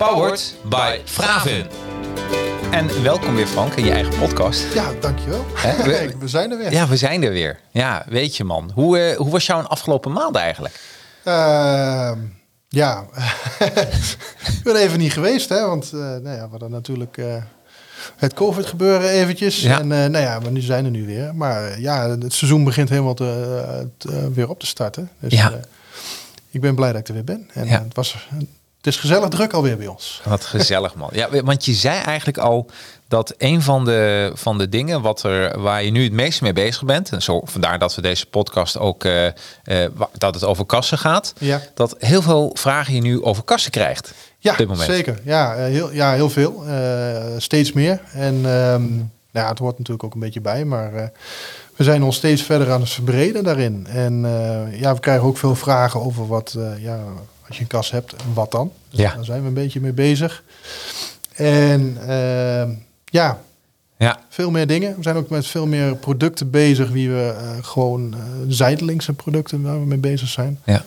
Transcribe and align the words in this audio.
Powered 0.00 0.54
by 0.68 0.98
Fravin. 1.04 1.66
En 2.70 3.02
welkom 3.02 3.34
weer 3.34 3.46
Frank 3.46 3.74
in 3.74 3.84
je 3.84 3.90
eigen 3.90 4.18
podcast. 4.18 4.74
Ja, 4.74 4.92
dankjewel. 5.00 5.44
Hè? 5.54 5.82
We, 6.08 6.12
we 6.18 6.28
zijn 6.28 6.50
er 6.50 6.58
weer. 6.58 6.72
Ja, 6.72 6.88
we 6.88 6.96
zijn 6.96 7.22
er 7.22 7.30
weer. 7.30 7.60
Ja, 7.70 8.04
weet 8.08 8.36
je 8.36 8.44
man. 8.44 8.70
Hoe, 8.74 8.98
eh, 8.98 9.16
hoe 9.16 9.30
was 9.30 9.46
jouw 9.46 9.60
afgelopen 9.62 10.12
maand 10.12 10.36
eigenlijk? 10.36 10.80
Ehm, 11.24 12.18
ja, 12.68 13.04
ik 14.58 14.60
ben 14.62 14.76
even 14.76 14.98
niet 14.98 15.12
geweest, 15.12 15.48
hè, 15.48 15.66
want 15.66 15.84
eh, 15.92 15.98
nou 16.00 16.28
ja, 16.28 16.42
we 16.44 16.50
hadden 16.50 16.70
natuurlijk 16.70 17.16
eh, 17.16 17.34
het 18.16 18.34
COVID 18.34 18.66
gebeuren 18.66 19.08
eventjes. 19.10 19.60
Ja. 19.62 19.78
En 19.80 19.92
eh, 19.92 19.98
nou 19.98 20.24
ja, 20.24 20.38
maar 20.38 20.50
nu 20.52 20.60
zijn 20.60 20.84
er 20.84 20.90
nu 20.90 21.06
weer. 21.06 21.34
Maar 21.34 21.80
ja, 21.80 22.08
het 22.18 22.32
seizoen 22.32 22.64
begint 22.64 22.88
helemaal 22.88 23.14
te, 23.14 23.62
eh, 23.68 23.84
te- 23.96 24.32
weer 24.32 24.48
op 24.48 24.60
te 24.60 24.66
starten. 24.66 25.10
Dus 25.18 25.32
Ja. 25.32 25.50
eh, 25.50 25.56
ik 26.50 26.60
ben 26.60 26.74
blij 26.74 26.90
dat 26.92 27.00
ik 27.00 27.08
er 27.08 27.14
weer 27.14 27.24
ben. 27.24 27.48
En 27.54 27.66
Ja. 27.66 27.82
het, 27.84 27.94
was, 27.94 28.28
het 28.80 28.86
is 28.86 28.96
gezellig 28.96 29.28
druk 29.28 29.52
alweer 29.52 29.76
bij 29.76 29.86
ons. 29.86 30.20
Wat 30.24 30.44
gezellig 30.44 30.94
man. 30.94 31.08
Ja, 31.12 31.28
want 31.44 31.64
je 31.64 31.72
zei 31.72 32.00
eigenlijk 32.02 32.38
al 32.38 32.66
dat 33.08 33.34
een 33.38 33.62
van 33.62 33.84
de, 33.84 34.30
van 34.34 34.58
de 34.58 34.68
dingen 34.68 35.02
wat 35.02 35.22
er, 35.22 35.60
waar 35.60 35.82
je 35.84 35.90
nu 35.90 36.02
het 36.04 36.12
meest 36.12 36.42
mee 36.42 36.52
bezig 36.52 36.84
bent, 36.84 37.10
en 37.12 37.22
zo, 37.22 37.40
vandaar 37.44 37.78
dat 37.78 37.94
we 37.94 38.02
deze 38.02 38.26
podcast 38.26 38.78
ook, 38.78 39.04
eh, 39.04 39.26
wa- 39.94 40.08
dat 40.18 40.34
het 40.34 40.44
over 40.44 40.64
kassen 40.66 40.98
gaat, 40.98 41.32
Ja. 41.38 41.60
dat 41.74 41.94
heel 41.98 42.22
veel 42.22 42.50
vragen 42.54 42.94
je 42.94 43.00
nu 43.00 43.22
over 43.22 43.42
kassen 43.42 43.70
krijgt. 43.70 44.12
Ja, 44.38 44.52
op 44.52 44.58
dit 44.58 44.68
moment. 44.68 44.90
zeker. 44.90 45.20
Ja, 45.24 45.54
eh, 45.54 45.64
heel, 45.64 45.92
ja, 45.92 46.12
heel 46.12 46.30
veel. 46.30 46.64
Steeds 47.38 47.72
meer. 47.72 48.00
En 48.12 48.40
nou 48.40 48.98
ja, 49.32 49.48
het 49.48 49.58
hoort 49.58 49.78
natuurlijk 49.78 50.04
ook 50.04 50.14
een 50.14 50.20
beetje 50.20 50.40
bij, 50.40 50.64
maar 50.64 51.12
we 51.76 51.84
zijn 51.84 52.02
ons 52.02 52.16
steeds 52.16 52.42
verder 52.42 52.70
aan 52.70 52.80
het 52.80 52.90
verbreden 52.90 53.44
daarin. 53.44 53.86
En 53.86 54.20
ja, 54.72 54.94
we 54.94 55.00
krijgen 55.00 55.26
ook 55.26 55.38
veel 55.38 55.54
vragen 55.54 56.00
over 56.00 56.26
wat, 56.26 56.56
ja, 56.78 56.98
als 57.50 57.58
je 57.58 57.62
een 57.62 57.68
kas 57.68 57.90
hebt, 57.90 58.14
wat 58.34 58.50
dan? 58.50 58.72
Dus 58.90 58.98
Ja. 59.00 59.14
Daar 59.14 59.24
zijn 59.24 59.40
we 59.42 59.48
een 59.48 59.54
beetje 59.54 59.80
mee 59.80 59.92
bezig. 59.92 60.42
En 61.34 61.96
ehm, 62.06 62.70
ja, 63.04 63.40
Ja, 63.96 64.20
veel 64.28 64.50
meer 64.50 64.66
dingen. 64.66 64.96
We 64.96 65.02
zijn 65.02 65.16
ook 65.16 65.28
met 65.30 65.46
veel 65.46 65.66
meer 65.66 65.96
producten 65.96 66.50
bezig, 66.50 66.90
wie 66.90 67.10
we 67.10 67.34
eh, 67.38 67.50
gewoon 67.60 68.14
eh 68.14 68.20
zijdelingse 68.48 69.12
producten 69.12 69.62
waar 69.62 69.80
we 69.80 69.86
mee 69.86 69.98
bezig 69.98 70.28
zijn. 70.28 70.58
ja. 70.64 70.84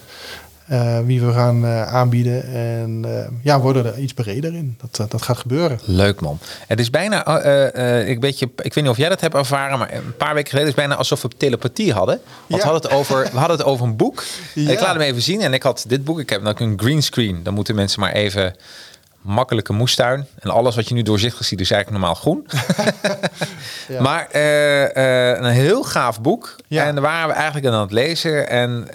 Eh, 0.68 1.00
wie 1.06 1.22
we 1.22 1.34
gaan 1.34 1.66
eh, 1.66 1.88
aanbieden. 1.94 2.44
En 2.54 3.06
eh, 3.06 3.28
ja, 3.42 3.60
worden 3.60 3.86
er 3.86 3.98
iets 3.98 4.14
breder 4.14 4.54
in. 4.54 4.78
Dat, 4.92 5.12
dat 5.12 5.22
gaat 5.22 5.38
gebeuren. 5.38 5.80
Leuk 5.86 6.22
man. 6.22 6.40
Het 6.68 6.80
is 6.80 6.90
bijna, 6.90 7.26
eh, 7.42 8.10
ik, 8.10 8.20
weet 8.22 8.40
je, 8.40 8.46
ik 8.46 8.74
weet 8.74 8.84
niet 8.84 8.88
of 8.94 8.98
jij 8.98 9.10
dat 9.10 9.22
hebt 9.22 9.36
ervaren, 9.36 9.80
maar 9.80 9.94
een 9.94 10.16
paar 10.18 10.34
weken 10.34 10.50
geleden 10.50 10.70
is 10.70 10.76
het 10.76 10.86
bijna 10.86 10.96
alsof 11.00 11.22
we 11.22 11.28
telepathie 11.38 11.94
hadden. 11.94 12.16
Want 12.26 12.48
Ja. 12.48 12.58
we, 12.58 12.64
hadden 12.64 12.82
het 12.82 12.92
over, 13.00 13.24
we 13.32 13.38
hadden 13.38 13.58
het 13.58 13.66
over 13.66 13.86
een 13.86 13.96
boek. 13.96 14.24
Ja. 14.54 14.72
Ik 14.72 14.80
laat 14.80 14.94
hem 14.94 15.02
even 15.02 15.22
zien 15.22 15.42
en 15.42 15.54
ik 15.54 15.64
had 15.64 15.86
dit 15.88 16.04
boek. 16.04 16.20
Ik 16.20 16.30
heb 16.30 16.46
ook 16.46 16.60
een 16.60 16.80
green 16.80 17.04
screen. 17.04 17.44
Dan 17.44 17.54
moeten 17.54 17.76
mensen 17.76 18.00
maar 18.00 18.12
even 18.12 18.56
makkelijke 19.22 19.74
moestuin. 19.74 20.28
En 20.40 20.50
alles 20.50 20.76
wat 20.76 20.88
je 20.88 20.94
nu 20.94 21.02
doorzichtig 21.02 21.46
ziet 21.46 21.60
is 21.60 21.72
eigenlijk 21.72 22.02
normaal 22.02 22.22
groen. 22.22 22.46
Ja. 23.88 24.02
Maar 24.02 24.28
een 25.42 25.52
heel 25.52 25.84
gaaf 25.84 26.22
boek. 26.22 26.56
En 26.70 26.94
daar 26.94 27.02
waren 27.04 27.28
we 27.28 27.34
eigenlijk 27.34 27.66
aan 27.66 27.82
het 27.82 27.92
lezen. 27.92 28.50
En, 28.50 28.88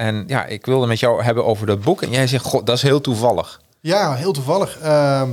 en 0.00 0.24
ja, 0.26 0.44
ik 0.46 0.66
wilde 0.66 0.86
met 0.86 1.00
jou 1.00 1.22
hebben 1.22 1.44
over 1.44 1.66
dat 1.66 1.80
boek. 1.80 2.02
En 2.02 2.10
jij 2.10 2.26
zegt, 2.26 2.44
god, 2.44 2.66
dat 2.66 2.76
is 2.76 2.82
heel 2.82 3.00
toevallig. 3.00 3.60
Ja, 3.80 4.14
heel 4.14 4.32
toevallig. 4.32 4.78
Ehm, 4.78 5.28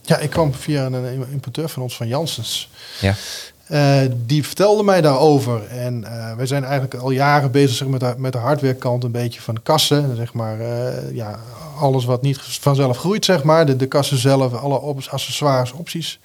ja, 0.00 0.18
ik 0.18 0.30
kwam 0.30 0.54
via 0.54 0.86
een 0.86 1.26
importeur 1.30 1.68
van 1.68 1.82
ons, 1.82 1.96
van 1.96 2.08
Janssens. 2.08 2.70
Ja. 3.00 3.14
Eh, 3.66 4.00
die 4.26 4.44
vertelde 4.44 4.82
mij 4.82 5.00
daarover. 5.00 5.66
En 5.66 6.04
eh, 6.04 6.36
wij 6.36 6.46
zijn 6.46 6.64
eigenlijk 6.64 6.94
al 6.94 7.10
jaren 7.10 7.50
bezig 7.50 7.76
zeg, 7.76 7.88
met, 7.88 8.00
de, 8.00 8.14
met 8.16 8.32
de 8.32 8.38
hardwarekant 8.38 9.04
een 9.04 9.10
beetje 9.10 9.40
van 9.40 9.62
kassen. 9.62 10.16
Zeg 10.16 10.32
maar, 10.32 10.60
eh, 10.60 11.14
ja, 11.14 11.40
alles 11.78 12.04
wat 12.04 12.22
niet 12.22 12.38
vanzelf 12.38 12.98
groeit, 12.98 13.24
zeg 13.24 13.42
maar. 13.42 13.66
De, 13.66 13.76
de 13.76 13.86
kassen 13.86 14.18
zelf, 14.18 14.54
alle 14.54 14.80
op, 14.80 15.02
accessoires, 15.10 15.72
opties. 15.72 16.20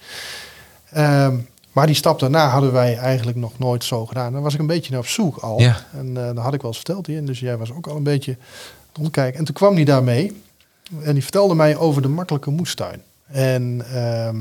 Ehm, 0.90 1.36
maar 1.78 1.86
die 1.86 1.96
stap 1.96 2.20
daarna 2.20 2.48
hadden 2.48 2.72
wij 2.72 2.96
eigenlijk 2.96 3.36
nog 3.36 3.58
nooit 3.58 3.84
zo 3.84 4.06
gedaan. 4.06 4.32
Daar 4.32 4.42
was 4.42 4.54
ik 4.54 4.60
een 4.60 4.66
beetje 4.66 4.90
naar 4.90 5.00
op 5.00 5.06
zoek 5.06 5.36
al. 5.36 5.60
Ja. 5.60 5.84
En 5.92 6.16
eh 6.16 6.34
dat 6.34 6.44
had 6.44 6.54
ik 6.54 6.60
wel 6.60 6.70
eens 6.70 6.80
verteld 6.80 7.06
hier. 7.06 7.24
Dus 7.24 7.40
jij 7.40 7.56
was 7.56 7.72
ook 7.72 7.86
al 7.86 7.96
een 7.96 8.02
beetje 8.02 8.36
rondkijken. 8.92 9.38
En 9.38 9.44
toen 9.44 9.54
kwam 9.54 9.74
die 9.74 9.84
daarmee. 9.84 10.42
En 11.02 11.12
die 11.12 11.22
vertelde 11.22 11.54
mij 11.54 11.76
over 11.76 12.02
de 12.02 12.08
makkelijke 12.08 12.50
moestuin. 12.50 13.02
En 13.26 13.84
ehm, 13.92 14.36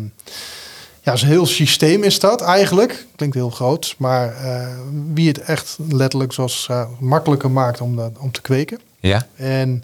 ja, 1.02 1.16
zo'n 1.16 1.30
heel 1.30 1.46
systeem 1.46 2.04
is 2.04 2.20
dat 2.20 2.42
eigenlijk. 2.42 3.06
Klinkt 3.16 3.36
heel 3.36 3.50
groot. 3.50 3.96
Maar 3.98 4.36
eh, 4.36 4.68
wie 5.14 5.28
het 5.28 5.40
echt 5.40 5.78
letterlijk 5.90 6.34
zoals 6.34 6.68
eh, 6.70 6.88
makkelijker 7.00 7.52
maakt 7.52 7.82
om, 7.82 7.96
dat, 7.96 8.12
om 8.20 8.32
te 8.32 8.42
kweken. 8.42 8.80
Ja? 9.00 9.28
En 9.36 9.84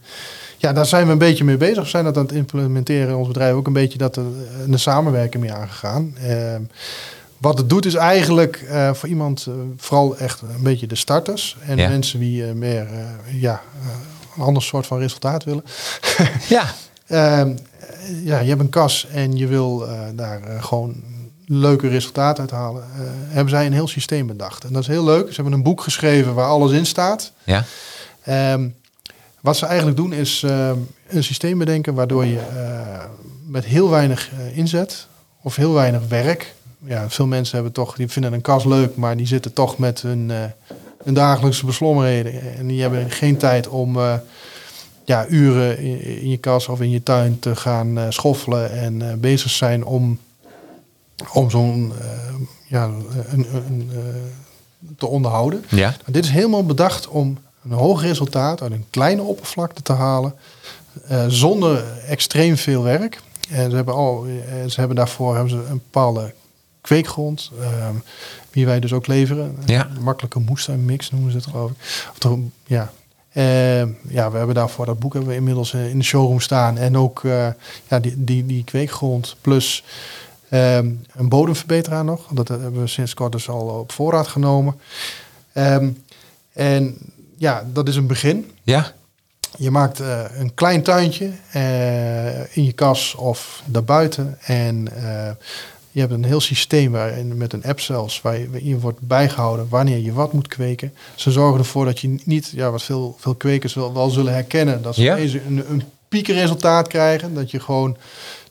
ja, 0.57 0.73
daar 0.73 0.85
zijn 0.85 1.05
we 1.05 1.11
een 1.11 1.17
beetje 1.17 1.43
mee 1.43 1.57
bezig. 1.57 1.83
We 1.83 1.89
zijn 1.89 2.03
dat 2.03 2.17
aan 2.17 2.23
het 2.23 2.31
implementeren 2.31 3.09
in 3.09 3.15
ons 3.15 3.27
bedrijf. 3.27 3.53
Ook 3.53 3.67
een 3.67 3.73
beetje 3.73 3.97
dat 3.97 4.15
er 4.15 4.25
een 4.67 4.79
samenwerking 4.79 5.43
mee 5.43 5.53
aangegaan. 5.53 6.15
Ehm, 6.17 6.61
wat 7.43 7.57
het 7.57 7.69
doet 7.69 7.85
is 7.85 7.93
eigenlijk 7.93 8.65
eh, 8.69 8.93
voor 8.93 9.09
iemand, 9.09 9.45
eh, 9.47 9.53
vooral 9.77 10.17
echt 10.17 10.41
een 10.41 10.63
beetje 10.63 10.87
de 10.87 10.95
starters. 10.95 11.57
En 11.67 11.77
Ja. 11.77 11.89
mensen 11.89 12.19
die 12.19 12.45
eh, 12.47 12.53
meer 12.53 12.87
ja, 13.31 13.61
een 14.35 14.43
ander 14.43 14.63
soort 14.63 14.85
van 14.87 14.99
resultaat 14.99 15.43
willen. 15.43 15.63
Ja. 16.49 16.65
Ehm, 17.07 17.55
ja, 18.23 18.39
je 18.39 18.49
hebt 18.49 18.59
een 18.61 18.69
kas 18.69 19.07
en 19.11 19.37
je 19.37 19.47
wil 19.47 19.87
daar 20.15 20.41
gewoon 20.59 21.03
leuke 21.45 21.87
resultaten 21.87 22.41
uit 22.41 22.51
halen. 22.51 22.83
hebben 23.27 23.49
zij 23.49 23.65
een 23.65 23.73
heel 23.73 23.87
systeem 23.87 24.27
bedacht. 24.27 24.63
En 24.63 24.73
dat 24.73 24.81
is 24.81 24.87
heel 24.87 25.03
leuk. 25.03 25.27
Ze 25.27 25.33
hebben 25.35 25.53
een 25.53 25.63
boek 25.63 25.81
geschreven 25.81 26.33
waar 26.33 26.47
alles 26.47 26.71
in 26.71 26.85
staat. 26.85 27.31
Ja. 27.43 27.63
Ehm, 28.23 28.67
wat 29.41 29.57
ze 29.57 29.65
eigenlijk 29.65 29.97
doen 29.97 30.13
is 30.13 30.43
ehm, 30.43 30.77
een 31.07 31.23
systeem 31.23 31.57
bedenken 31.57 31.93
waardoor 31.93 32.25
je 32.25 32.39
met 33.47 33.65
heel 33.65 33.89
weinig 33.89 34.29
inzet 34.53 35.07
of 35.41 35.55
heel 35.55 35.73
weinig 35.73 36.01
werk. 36.07 36.53
Ja, 36.85 37.09
veel 37.09 37.27
mensen 37.27 37.55
hebben 37.55 37.73
toch, 37.73 37.95
die 37.95 38.07
vinden 38.07 38.33
een 38.33 38.41
kas 38.41 38.65
leuk, 38.65 38.95
maar 38.95 39.17
die 39.17 39.27
zitten 39.27 39.53
toch 39.53 39.77
met 39.77 40.01
hun, 40.01 40.31
eh, 40.31 40.37
hun 41.03 41.13
dagelijkse 41.13 41.65
beslommerheden. 41.65 42.57
En 42.57 42.67
die 42.67 42.81
hebben 42.81 43.11
geen 43.11 43.37
tijd 43.37 43.67
om 43.67 43.97
eh, 43.97 44.13
ja, 45.05 45.25
uren 45.27 45.79
in, 45.79 46.01
in 46.01 46.29
je 46.29 46.37
kas 46.37 46.67
of 46.67 46.81
in 46.81 46.89
je 46.89 47.03
tuin 47.03 47.39
te 47.39 47.55
gaan 47.55 47.97
eh, 47.97 48.05
schoffelen 48.09 48.71
en 48.71 49.19
bezig 49.19 49.51
zijn 49.51 49.85
om, 49.85 50.19
om 51.33 51.49
zo'n 51.49 51.93
ja, 52.67 52.89
een, 53.29 53.47
een, 53.53 53.91
te 54.97 55.07
onderhouden. 55.07 55.63
Ja. 55.69 55.89
Nou, 55.89 56.11
dit 56.11 56.23
is 56.23 56.31
helemaal 56.31 56.65
bedacht 56.65 57.07
om 57.07 57.37
een 57.63 57.71
hoog 57.71 58.01
resultaat 58.01 58.61
uit 58.61 58.71
een 58.71 58.85
kleine 58.89 59.21
oppervlakte 59.21 59.81
te 59.81 59.93
halen. 59.93 60.35
zonder 61.27 61.83
extreem 62.07 62.57
veel 62.57 62.83
werk. 62.83 63.21
En 63.49 63.69
ze 63.69 63.75
hebben, 63.75 63.93
al, 63.93 64.25
ze 64.67 64.79
hebben 64.79 64.95
daarvoor 64.95 65.33
hebben 65.33 65.49
ze 65.49 65.57
een 65.69 65.81
bepaalde 65.91 66.33
kweekgrond. 66.83 67.51
ehm, 67.61 67.95
die 68.51 68.65
wij 68.65 68.79
dus 68.79 68.93
ook 68.93 69.07
leveren. 69.07 69.57
Ja. 69.65 69.89
Een 69.95 70.03
makkelijke 70.03 70.39
moestuinmix 70.39 71.11
noemen 71.11 71.31
ze 71.31 71.37
het 71.37 71.45
geloof 71.45 71.71
ik. 71.71 71.77
Of 72.11 72.17
toch, 72.17 72.37
ja. 72.65 72.91
Ehm, 73.33 73.89
ja, 74.07 74.31
we 74.31 74.37
hebben 74.37 74.55
daarvoor 74.55 74.85
dat 74.85 74.99
boek 74.99 75.13
hebben 75.13 75.31
we 75.31 75.37
inmiddels 75.37 75.73
eh, 75.73 75.89
in 75.89 75.97
de 75.97 76.03
showroom 76.03 76.39
staan. 76.39 76.77
En 76.77 76.97
ook 76.97 77.23
eh, 77.23 77.47
ja, 77.87 77.99
die, 77.99 78.23
die, 78.23 78.45
die 78.45 78.63
kweekgrond 78.63 79.35
plus 79.41 79.83
ehm, 80.49 80.91
een 81.11 81.29
bodemverbeteraar 81.29 82.03
nog. 82.03 82.27
Dat 82.31 82.47
hebben 82.47 82.81
we 82.81 82.87
sinds 82.87 83.13
kort 83.13 83.31
dus 83.31 83.49
al 83.49 83.67
op 83.67 83.91
voorraad 83.91 84.27
genomen. 84.27 84.79
Ehm, 85.53 85.89
en 86.53 86.97
ja, 87.37 87.63
dat 87.73 87.87
is 87.87 87.95
een 87.95 88.07
begin. 88.07 88.51
Ja. 88.63 88.93
Je 89.57 89.71
maakt 89.71 89.99
eh, 89.99 90.23
een 90.37 90.53
klein 90.53 90.83
tuintje 90.83 91.31
eh, 91.51 92.55
in 92.55 92.63
je 92.63 92.71
kas 92.71 93.15
of 93.15 93.61
daarbuiten. 93.65 94.37
En 94.41 94.87
eh, 94.95 95.31
je 95.93 95.99
hebt 95.99 96.11
een 96.11 96.23
heel 96.23 96.41
systeem 96.41 96.91
waarin, 96.91 97.37
met 97.37 97.53
een 97.53 97.63
app 97.63 97.79
zelfs, 97.79 98.21
waar 98.21 98.39
je, 98.39 98.49
waarin 98.49 98.79
wordt 98.79 98.99
bijgehouden 98.99 99.67
wanneer 99.69 99.97
je 99.97 100.13
wat 100.13 100.33
moet 100.33 100.47
kweken. 100.47 100.93
Ze 101.15 101.31
zorgen 101.31 101.59
ervoor 101.59 101.85
dat 101.85 101.99
je 101.99 102.15
niet, 102.23 102.51
ja, 102.55 102.71
wat 102.71 102.83
veel, 102.83 103.15
veel 103.19 103.35
kwekers 103.35 103.73
wel, 103.73 103.93
wel 103.93 104.09
zullen 104.09 104.33
herkennen, 104.33 104.81
dat 104.81 104.95
ze 104.95 105.01
Ja. 105.01 105.17
een, 105.17 105.63
een 105.69 105.83
piekenresultaat 106.07 106.87
krijgen. 106.87 107.33
Dat 107.33 107.51
je 107.51 107.59
gewoon 107.59 107.97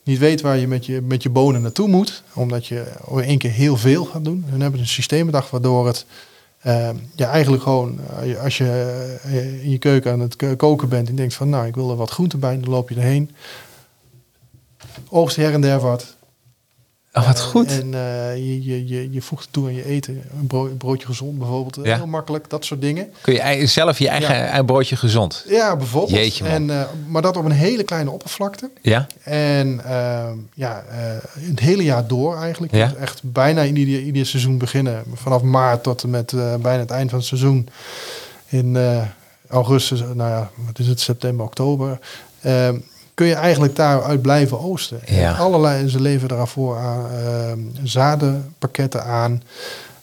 niet 0.03 0.19
weet 0.19 0.41
waar 0.41 0.57
je 0.57 0.67
met 0.67 0.87
je, 0.87 1.01
met 1.01 1.23
je 1.23 1.31
bonen 1.31 1.63
naartoe 1.63 1.89
moet, 1.89 2.23
omdat 2.33 2.67
je 2.67 2.85
in 3.11 3.23
één 3.23 3.39
keer 3.39 3.51
heel 3.51 3.77
veel 3.77 4.05
gaat 4.05 4.25
doen. 4.25 4.45
En 4.53 4.61
hebben 4.61 4.81
een 4.81 4.87
systeem 4.87 5.27
bedacht 5.27 5.51
waardoor 5.51 5.87
het 5.87 6.07
eh, 6.59 6.91
ja, 7.15 7.31
eigenlijk 7.31 7.63
gewoon, 7.63 7.99
eh, 8.23 8.43
als 8.43 8.59
je 8.59 8.93
eh, 9.25 9.65
in 9.65 9.71
je 9.71 9.79
keuken 9.79 10.13
aan 10.13 10.21
het 10.21 10.37
koken 10.57 10.89
bent 10.89 11.09
en 11.09 11.15
denkt 11.17 11.35
van, 11.35 11.49
nou, 11.49 11.67
ik 11.67 11.75
wil 11.75 11.91
er 11.91 11.97
wat 11.97 12.11
groente 12.11 12.37
bij, 12.37 12.61
dan 12.61 12.71
loop 12.71 12.89
je 12.89 12.95
erheen. 12.95 13.31
oogst 15.09 15.37
her 15.37 15.53
en 15.53 15.61
der 15.61 15.81
wat. 15.81 16.17
Oh, 17.15 17.27
wat 17.27 17.41
goed. 17.41 17.71
En 17.71 17.95
eh, 17.95 18.37
je, 18.37 18.65
je, 18.65 18.87
je, 18.89 19.11
je 19.13 19.23
voegt 19.23 19.43
het 19.45 19.53
toe 19.53 19.67
aan 19.67 19.75
je 19.75 19.85
eten. 19.85 20.23
Een, 20.41 20.47
brood, 20.47 20.71
een 20.71 20.77
broodje 20.77 21.07
gezond 21.07 21.39
bijvoorbeeld. 21.39 21.87
Ja. 21.87 21.97
Heel 21.97 22.07
makkelijk, 22.07 22.51
dat 22.51 22.65
soort 22.65 22.81
dingen. 22.81 23.13
Kun 23.21 23.35
je 23.35 23.67
zelf 23.67 23.99
je 23.99 24.09
eigen, 24.09 24.35
Ja. 24.35 24.41
eigen 24.41 24.67
broodje 24.67 24.97
gezond? 24.97 25.45
Ja, 25.49 25.77
bijvoorbeeld. 25.77 26.19
Jeetje, 26.19 26.45
man. 26.45 26.53
en, 26.53 26.71
eh, 26.71 26.83
maar 27.09 27.23
dat 27.23 27.37
op 27.37 27.45
een 27.45 27.51
hele 27.51 27.83
kleine 27.83 28.11
oppervlakte. 28.11 28.71
Ja? 28.83 29.07
En 29.23 29.81
ehm, 29.85 30.37
ja, 30.55 30.85
eh, 30.91 30.97
het 31.49 31.61
hele 31.61 31.85
jaar 31.85 32.07
door 32.07 32.37
eigenlijk. 32.37 32.73
Ja. 32.75 32.87
Dus 32.89 32.97
echt 32.99 33.21
bijna 33.25 33.63
in 33.63 33.77
ieder, 33.77 34.01
ieder 34.03 34.27
seizoen 34.27 34.59
beginnen. 34.59 35.03
Vanaf 35.15 35.43
maart 35.43 35.83
tot 35.83 36.03
en 36.03 36.11
met 36.11 36.33
eh, 36.33 36.55
bijna 36.57 36.81
het 36.81 36.91
eind 36.91 37.11
van 37.11 37.19
het 37.19 37.29
seizoen. 37.29 37.69
In 38.49 38.77
eh, 38.77 39.03
augustus, 39.49 40.01
nou 40.01 40.31
ja, 40.31 40.51
wat 40.67 40.79
is 40.79 40.87
het, 40.87 41.01
september, 41.01 41.45
oktober. 41.47 41.99
ehm, 42.41 42.77
kun 43.15 43.27
je 43.27 43.35
eigenlijk 43.35 43.77
daaruit 43.77 44.23
blijven 44.23 44.61
oosten. 44.61 45.01
Ja. 45.07 45.33
Allerlei, 45.33 45.89
ze 45.89 46.01
leveren 46.01 46.37
daarvoor 46.37 46.77
aan, 46.79 47.11
ehm, 47.11 47.59
zadenpakketten 47.83 49.05
aan. 49.05 49.43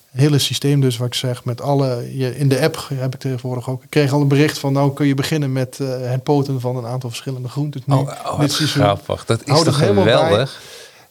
Hele 0.10 0.40
systeem 0.40 0.82
dus, 0.82 0.98
wat 0.98 1.08
ik 1.08 1.14
zeg, 1.14 1.44
met 1.46 1.62
alle... 1.62 2.18
Je, 2.18 2.38
in 2.38 2.50
de 2.50 2.60
app 2.62 2.86
heb 2.94 3.14
ik 3.14 3.20
tegenwoordig 3.20 3.70
ook. 3.70 3.84
Ik 3.84 3.90
kreeg 3.90 4.12
al 4.14 4.22
een 4.22 4.28
bericht 4.28 4.58
van, 4.60 4.74
nou 4.74 4.94
kun 4.94 5.08
je 5.08 5.14
beginnen 5.14 5.52
met 5.52 5.80
eh, 5.80 5.88
het 6.02 6.24
poten 6.24 6.62
van 6.62 6.76
een 6.78 6.86
aantal 6.86 7.10
verschillende 7.10 7.48
groentes. 7.50 7.82
Nu, 7.86 7.94
Oh, 7.96 8.12
oh, 8.26 8.40
dit 8.40 8.52
seizoen. 8.52 8.84
grappig. 8.84 9.26
Dat 9.26 9.42
is 9.46 9.62
toch 9.64 9.78
geweldig? 9.78 10.62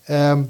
Ehm, 0.04 0.42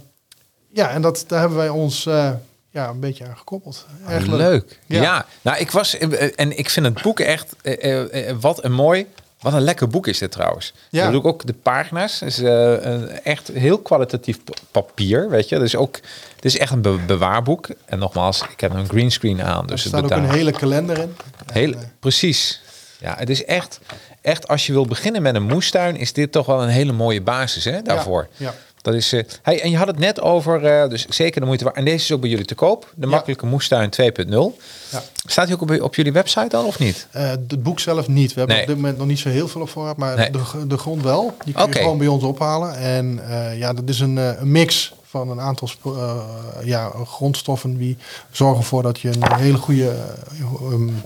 ja, 0.73 0.91
en 0.91 1.03
dat, 1.03 1.25
daar 1.27 1.41
hebben 1.41 1.59
wij 1.59 1.69
ons 1.69 2.07
eh, 2.07 2.31
ja, 2.71 2.89
een 2.89 3.01
beetje 3.01 3.25
aan 3.27 3.37
gekoppeld. 3.37 3.87
Erg 4.09 4.27
leuk. 4.27 4.39
Leuk. 4.39 4.79
Ja. 4.87 5.03
Ja. 5.03 5.27
nou 5.43 5.59
ik 5.59 5.71
was 5.71 5.99
eh, 5.99 6.31
en 6.37 6.59
ik 6.59 6.71
vind 6.71 6.87
het 6.87 7.03
boek 7.03 7.21
echt 7.21 7.55
eh, 7.63 7.85
eh, 7.93 8.29
eh, 8.29 8.37
wat 8.41 8.65
een 8.65 8.73
mooi, 8.73 9.07
wat 9.41 9.53
een 9.53 9.61
lekker 9.61 9.89
boek 9.89 10.07
is 10.07 10.19
dit 10.19 10.31
trouwens. 10.33 10.73
Ja. 10.91 11.09
Ik 11.11 11.25
ook 11.27 11.47
de 11.47 11.53
pagina's 11.53 12.23
is 12.23 12.39
eh, 12.39 12.73
een 12.81 13.11
echt 13.23 13.49
heel 13.49 13.79
kwalitatief 13.79 14.39
papier, 14.71 15.29
weet 15.31 15.49
je. 15.49 15.59
Dus 15.59 15.77
ook 15.77 15.97
het 16.37 16.45
is 16.45 16.59
echt 16.59 16.73
een 16.73 16.81
be- 16.83 16.99
bewaarboek. 17.07 17.69
En 17.85 17.99
nogmaals, 17.99 18.43
ik 18.51 18.61
heb 18.61 18.75
een 18.75 18.89
greenscreen 18.89 19.43
aan, 19.43 19.61
Er 19.63 19.67
dus 19.67 19.85
het 19.85 19.93
staat 19.93 20.05
ook 20.05 20.11
een 20.11 20.31
hele 20.31 20.53
kalender 20.53 20.99
in. 20.99 21.17
Heel, 21.53 21.75
precies. 22.01 22.61
Ja, 23.01 23.15
het 23.19 23.31
is 23.31 23.45
echt, 23.45 23.81
echt 24.21 24.49
als 24.49 24.67
je 24.67 24.73
wil 24.73 24.87
beginnen 24.87 25.23
met 25.23 25.35
een 25.35 25.43
moestuin, 25.43 25.97
is 25.97 26.13
dit 26.13 26.33
toch 26.33 26.47
wel 26.47 26.63
een 26.63 26.69
hele 26.69 26.93
mooie 26.93 27.21
basis 27.23 27.65
hè, 27.65 27.83
daarvoor. 27.83 28.29
Ja, 28.37 28.47
ja. 28.47 28.55
Dat 28.89 28.97
is, 28.97 29.13
eh, 29.13 29.23
hey, 29.43 29.61
en 29.63 29.71
je 29.71 29.77
had 29.77 29.87
het 29.87 29.99
net 29.99 30.21
over, 30.21 30.65
eh, 30.65 30.89
dus 30.89 31.07
zeker 31.09 31.41
de 31.41 31.47
moeite 31.47 31.65
waard. 31.65 31.77
En 31.77 31.85
deze 31.85 31.97
is 32.05 32.13
ook 32.13 32.21
bij 32.21 32.31
jullie 32.31 32.45
te 32.45 32.55
koop, 32.55 32.93
de 32.95 33.07
Ja. 33.07 33.13
makkelijke 33.13 33.47
moestuin 33.47 33.91
2.0. 33.91 34.59
Ja. 34.91 35.03
Staat 35.27 35.45
hij 35.47 35.55
ook 35.55 35.61
op, 35.63 35.81
op 35.81 35.95
jullie 35.95 36.13
website 36.13 36.57
al 36.57 36.65
of 36.67 36.79
niet? 36.79 37.07
Eh, 37.11 37.29
het 37.29 37.63
boek 37.63 37.81
zelf 37.81 38.09
niet. 38.09 38.33
We 38.33 38.39
hebben 38.39 38.57
Nee. 38.57 38.65
op 38.65 38.71
dit 38.71 38.81
moment 38.81 38.99
nog 38.99 39.07
niet 39.07 39.19
zo 39.19 39.29
heel 39.29 39.49
veel 39.49 39.61
op 39.61 39.69
voorraad, 39.69 39.97
maar 39.97 40.17
Nee. 40.17 40.31
de, 40.31 40.67
de 40.67 40.79
grond 40.79 41.03
wel. 41.03 41.37
Die 41.45 41.55
kun 41.55 41.67
je 41.67 41.73
gewoon 41.75 41.99
bij 41.99 42.07
ons 42.07 42.23
ophalen. 42.25 42.77
En 42.77 43.21
eh, 43.29 43.59
ja, 43.59 43.73
dat 43.73 43.89
is 43.89 44.01
een, 44.01 44.19
eh, 44.19 44.43
mix 44.43 44.93
van 45.05 45.31
een 45.31 45.41
aantal 45.41 45.69
eh, 45.85 46.21
ja, 46.65 46.93
grondstoffen 47.07 47.77
die 47.79 47.97
zorgen 48.31 48.59
ervoor 48.59 48.83
dat 48.83 49.01
je 49.01 49.09
een 49.09 49.35
hele 49.35 49.59
goede 49.59 49.89
eh, 49.91 50.71
um, 50.73 51.03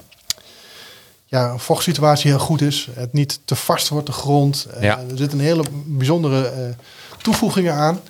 ja, 1.26 1.56
vochtsituatie 1.58 2.30
heel 2.30 2.38
goed 2.38 2.60
is. 2.60 2.88
Het 2.92 3.12
niet 3.12 3.40
te 3.44 3.54
vast 3.56 3.88
wordt, 3.88 4.06
de 4.06 4.12
grond. 4.12 4.66
Eh, 4.74 4.82
Ja. 4.82 4.98
Er 5.10 5.16
zitten 5.16 5.38
een 5.38 5.44
hele 5.44 5.62
bijzondere 5.86 6.46
eh, 6.48 6.60
toevoegingen 7.22 7.74
aan. 7.74 8.00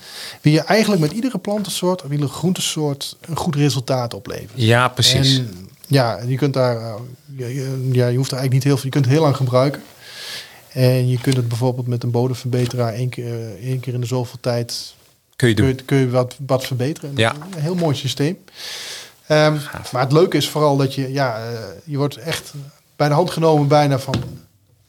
Wie 0.41 0.53
je 0.53 0.61
eigenlijk 0.61 1.01
met 1.01 1.13
iedere 1.13 1.39
plantensoort 1.39 2.03
of 2.05 2.11
iedere 2.11 2.29
groentesoort 2.33 3.17
een 3.21 3.37
goed 3.37 3.55
resultaat 3.55 4.15
oplevert. 4.15 4.51
Ja, 4.55 4.89
precies. 4.89 5.39
En, 5.39 5.69
ja, 5.87 6.21
je 6.27 6.37
kunt 6.37 6.55
daar, 6.55 6.77
eh, 6.77 6.95
ja, 7.37 7.47
je- 7.47 7.89
ja, 7.93 8.07
je 8.07 8.17
hoeft 8.17 8.31
er 8.31 8.37
eigenlijk 8.39 8.53
niet 8.53 8.65
heel 8.65 8.75
veel, 8.77 8.85
je 8.85 8.91
kunt 8.91 9.05
het 9.05 9.15
heel 9.15 9.23
lang 9.23 9.37
gebruiken. 9.37 9.83
En 10.73 11.09
je 11.09 11.21
kunt 11.21 11.37
het 11.37 11.49
bijvoorbeeld 11.49 11.87
met 11.87 12.03
een 12.03 12.11
bodemverbeteraar 12.11 12.93
één 12.93 13.09
keer, 13.09 13.35
eh, 13.35 13.69
één 13.69 13.81
keer 13.81 13.95
in 13.95 14.01
de 14.01 14.07
zoveel 14.07 14.39
tijd 14.41 14.95
Kun 15.37 15.49
je 15.49 15.55
kun 15.55 15.65
doen. 15.67 15.75
je, 15.77 15.83
kun 15.83 15.99
je 15.99 16.11
wat, 16.11 16.37
wat 16.47 16.65
verbeteren. 16.67 17.11
En 17.11 17.17
Ja. 17.17 17.35
Een 17.57 17.63
heel 17.63 17.75
mooi 17.75 17.97
systeem. 17.97 18.39
Ehm, 19.27 19.57
maar 19.93 20.03
het 20.03 20.13
leuke 20.13 20.37
is 20.37 20.49
vooral 20.49 20.77
dat 20.77 20.95
je, 20.95 21.13
ja, 21.13 21.37
eh, 21.37 21.59
je 21.85 21.97
wordt 21.97 22.17
echt 22.17 22.53
bij 22.97 23.09
de 23.09 23.15
hand 23.15 23.31
genomen 23.31 23.69
bijna 23.69 23.99
van, 23.99 24.15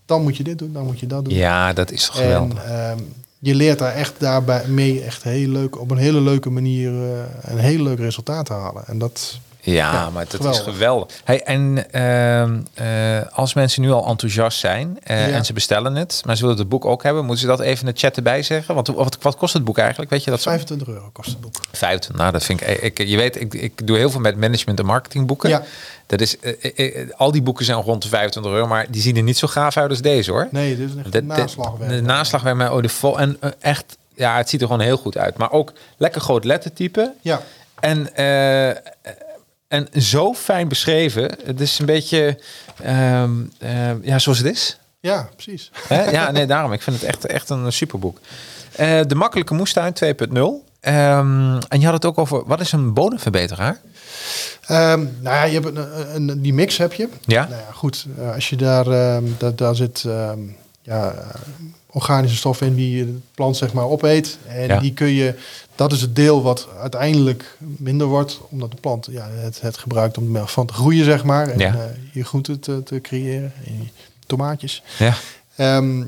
dan 0.05 0.21
moet 0.23 0.37
je 0.37 0.43
dit 0.43 0.57
doen, 0.59 0.73
dan 0.73 0.85
moet 0.85 0.99
je 0.99 1.07
dat 1.07 1.25
doen. 1.25 1.33
Ja, 1.33 1.73
dat 1.73 1.91
is 1.91 2.05
toch 2.05 2.15
geweldig. 2.15 2.63
En 2.63 2.89
ehm, 2.89 2.99
je 3.43 3.55
leert 3.55 3.79
daar 3.79 3.93
echt 3.93 4.13
daarbij 4.17 4.67
mee 4.67 5.03
echt 5.03 5.23
heel 5.23 5.47
leuk, 5.47 5.79
op 5.79 5.91
een 5.91 5.97
hele 5.97 6.21
leuke 6.21 6.49
manier 6.49 6.89
eh, 6.89 7.19
een 7.41 7.57
heel 7.57 7.83
leuk 7.83 7.99
resultaat 7.99 8.45
te 8.45 8.53
halen. 8.53 8.83
En 8.87 8.97
dat, 8.97 9.39
Ja, 9.65 9.91
Ja, 9.93 10.09
maar 10.09 10.23
dat 10.23 10.35
geweldig. 10.35 10.59
is 10.67 10.73
geweldig. 10.73 11.21
Hey, 11.23 11.43
en 11.43 11.91
ehm, 11.91 12.59
eh, 12.73 13.21
als 13.37 13.53
mensen 13.53 13.81
nu 13.81 13.91
al 13.91 14.07
enthousiast 14.07 14.59
zijn 14.59 14.97
eh, 15.03 15.27
Ja. 15.29 15.33
en 15.35 15.45
ze 15.45 15.53
bestellen 15.53 15.95
het, 15.95 16.21
maar 16.25 16.35
ze 16.35 16.41
willen 16.41 16.57
het 16.57 16.69
boek 16.69 16.85
ook 16.85 17.03
hebben, 17.03 17.21
moeten 17.25 17.41
ze 17.41 17.47
dat 17.47 17.59
even 17.59 17.87
in 17.87 17.93
de 17.93 17.99
chat 17.99 18.17
erbij 18.17 18.43
zeggen? 18.43 18.75
Want 18.75 18.87
wat, 18.87 19.17
wat 19.21 19.35
kost 19.35 19.53
het 19.53 19.63
boek 19.63 19.77
eigenlijk? 19.77 20.11
Weet 20.11 20.23
je 20.23 20.29
dat? 20.29 20.41
zo? 20.41 20.49
25 20.49 20.87
euro 20.87 21.09
kost 21.13 21.29
het 21.29 21.41
boek. 21.41 21.53
25. 21.71 22.21
Nou, 22.21 22.31
dat 22.31 22.43
vind 22.43 22.61
ik, 22.61 22.67
ik. 22.67 23.07
Je 23.07 23.17
weet, 23.17 23.41
ik, 23.41 23.53
ik 23.53 23.87
doe 23.87 23.97
heel 23.97 24.09
veel 24.09 24.19
met 24.19 24.37
management 24.37 24.79
en 24.79 24.85
marketingboeken. 24.85 25.49
Ja. 25.49 25.63
Dat 26.05 26.21
is, 26.21 26.39
eh, 26.39 26.53
eh, 26.75 27.01
eh, 27.01 27.09
al 27.17 27.31
die 27.31 27.41
boeken 27.41 27.65
zijn 27.65 27.77
rond 27.81 28.01
de 28.01 28.07
25 28.09 28.51
euro, 28.51 28.67
maar 28.67 28.85
die 28.91 29.01
zien 29.01 29.15
er 29.17 29.23
niet 29.23 29.37
zo 29.37 29.47
gaaf 29.47 29.77
uit 29.77 29.89
als 29.89 30.01
deze 30.01 30.31
hoor. 30.31 30.47
Nee, 30.51 30.77
dit 30.77 30.89
is 30.89 30.95
echt 30.95 31.11
De, 31.11 31.17
een 31.17 31.27
de- 31.27 31.33
naslagwerk. 31.35 31.89
De 31.91 32.01
naslagwerk 32.01 32.55
met 32.55 32.69
oh, 32.69 32.81
de 32.81 32.89
vol 32.89 33.19
en 33.19 33.37
echt, 33.59 33.97
ja, 34.15 34.37
het 34.37 34.49
ziet 34.49 34.61
er 34.61 34.67
gewoon 34.67 34.81
heel 34.81 34.97
goed 34.97 35.17
uit. 35.17 35.37
Maar 35.37 35.51
ook 35.51 35.73
lekker 35.97 36.21
groot 36.21 36.43
lettertype. 36.43 37.13
Ja, 37.21 37.41
En, 37.79 38.15
en 39.67 39.87
zo 40.01 40.33
fijn 40.33 40.67
beschreven. 40.67 41.31
Het 41.45 41.61
is 41.61 41.79
een 41.79 41.85
beetje 41.85 42.39
ehm, 42.83 43.31
eh, 43.59 44.03
ja, 44.03 44.19
zoals 44.19 44.37
het 44.37 44.47
is. 44.47 44.77
ja, 44.99 45.29
precies. 45.35 45.71
Hè? 45.87 46.09
Ja, 46.09 46.31
nee, 46.31 46.45
daarom. 46.45 46.73
Ik 46.73 46.81
vind 46.81 46.95
het 46.95 47.05
echt, 47.05 47.25
echt 47.25 47.49
een 47.49 47.73
superboek. 47.73 48.19
De 49.07 49.15
makkelijke 49.15 49.53
moestuin 49.53 49.93
2.0. 49.93 50.63
Ehm, 50.79 51.57
en 51.67 51.79
je 51.79 51.85
had 51.85 51.93
het 51.93 52.05
ook 52.05 52.17
over, 52.17 52.45
wat 52.45 52.59
is 52.59 52.71
een 52.71 52.93
bodemverbeteraar? 52.93 53.79
Ehm, 54.67 54.99
nou 54.99 55.35
ja, 55.35 55.43
je 55.43 55.59
hebt 55.59 55.65
een, 55.77 56.15
een, 56.29 56.41
die 56.41 56.53
mix 56.53 56.77
heb 56.77 56.93
je. 56.93 57.09
Ja? 57.25 57.47
Nou 57.49 57.61
ja, 57.61 57.71
goed. 57.73 58.05
eh, 58.19 58.33
als 58.33 58.49
je 58.49 58.55
daar, 58.55 58.87
ehm, 58.87 59.23
daar, 59.37 59.55
daar 59.55 59.75
zit 59.75 60.03
ehm, 60.07 60.39
ja, 60.81 61.11
eh, 61.11 61.35
organische 61.87 62.37
stoffen 62.37 62.67
in 62.67 62.75
die 62.75 63.05
de 63.05 63.17
plant 63.35 63.57
zeg 63.57 63.73
maar 63.73 63.85
opeet. 63.85 64.37
En 64.47 64.67
Ja. 64.67 64.79
die 64.79 64.93
kun 64.93 65.07
je, 65.07 65.33
dat 65.75 65.91
is 65.91 66.01
het 66.01 66.15
deel 66.15 66.41
wat 66.41 66.67
uiteindelijk 66.81 67.57
minder 67.59 68.07
wordt, 68.07 68.39
omdat 68.49 68.71
de 68.71 68.77
plant 68.77 69.07
ja, 69.11 69.27
het, 69.31 69.61
het 69.61 69.77
gebruikt 69.77 70.17
om 70.17 70.37
van 70.47 70.65
te 70.65 70.73
groeien 70.73 71.05
zeg 71.05 71.23
maar. 71.23 71.47
En 71.47 71.59
Ja. 71.59 71.73
eh, 71.73 71.79
je 72.11 72.23
groenten 72.25 72.59
te, 72.59 72.83
te 72.83 73.01
creëren. 73.01 73.53
En 73.65 73.73
je 73.77 73.87
tomaatjes. 74.25 74.83
Ja. 74.99 75.13
Ehm, 75.63 76.03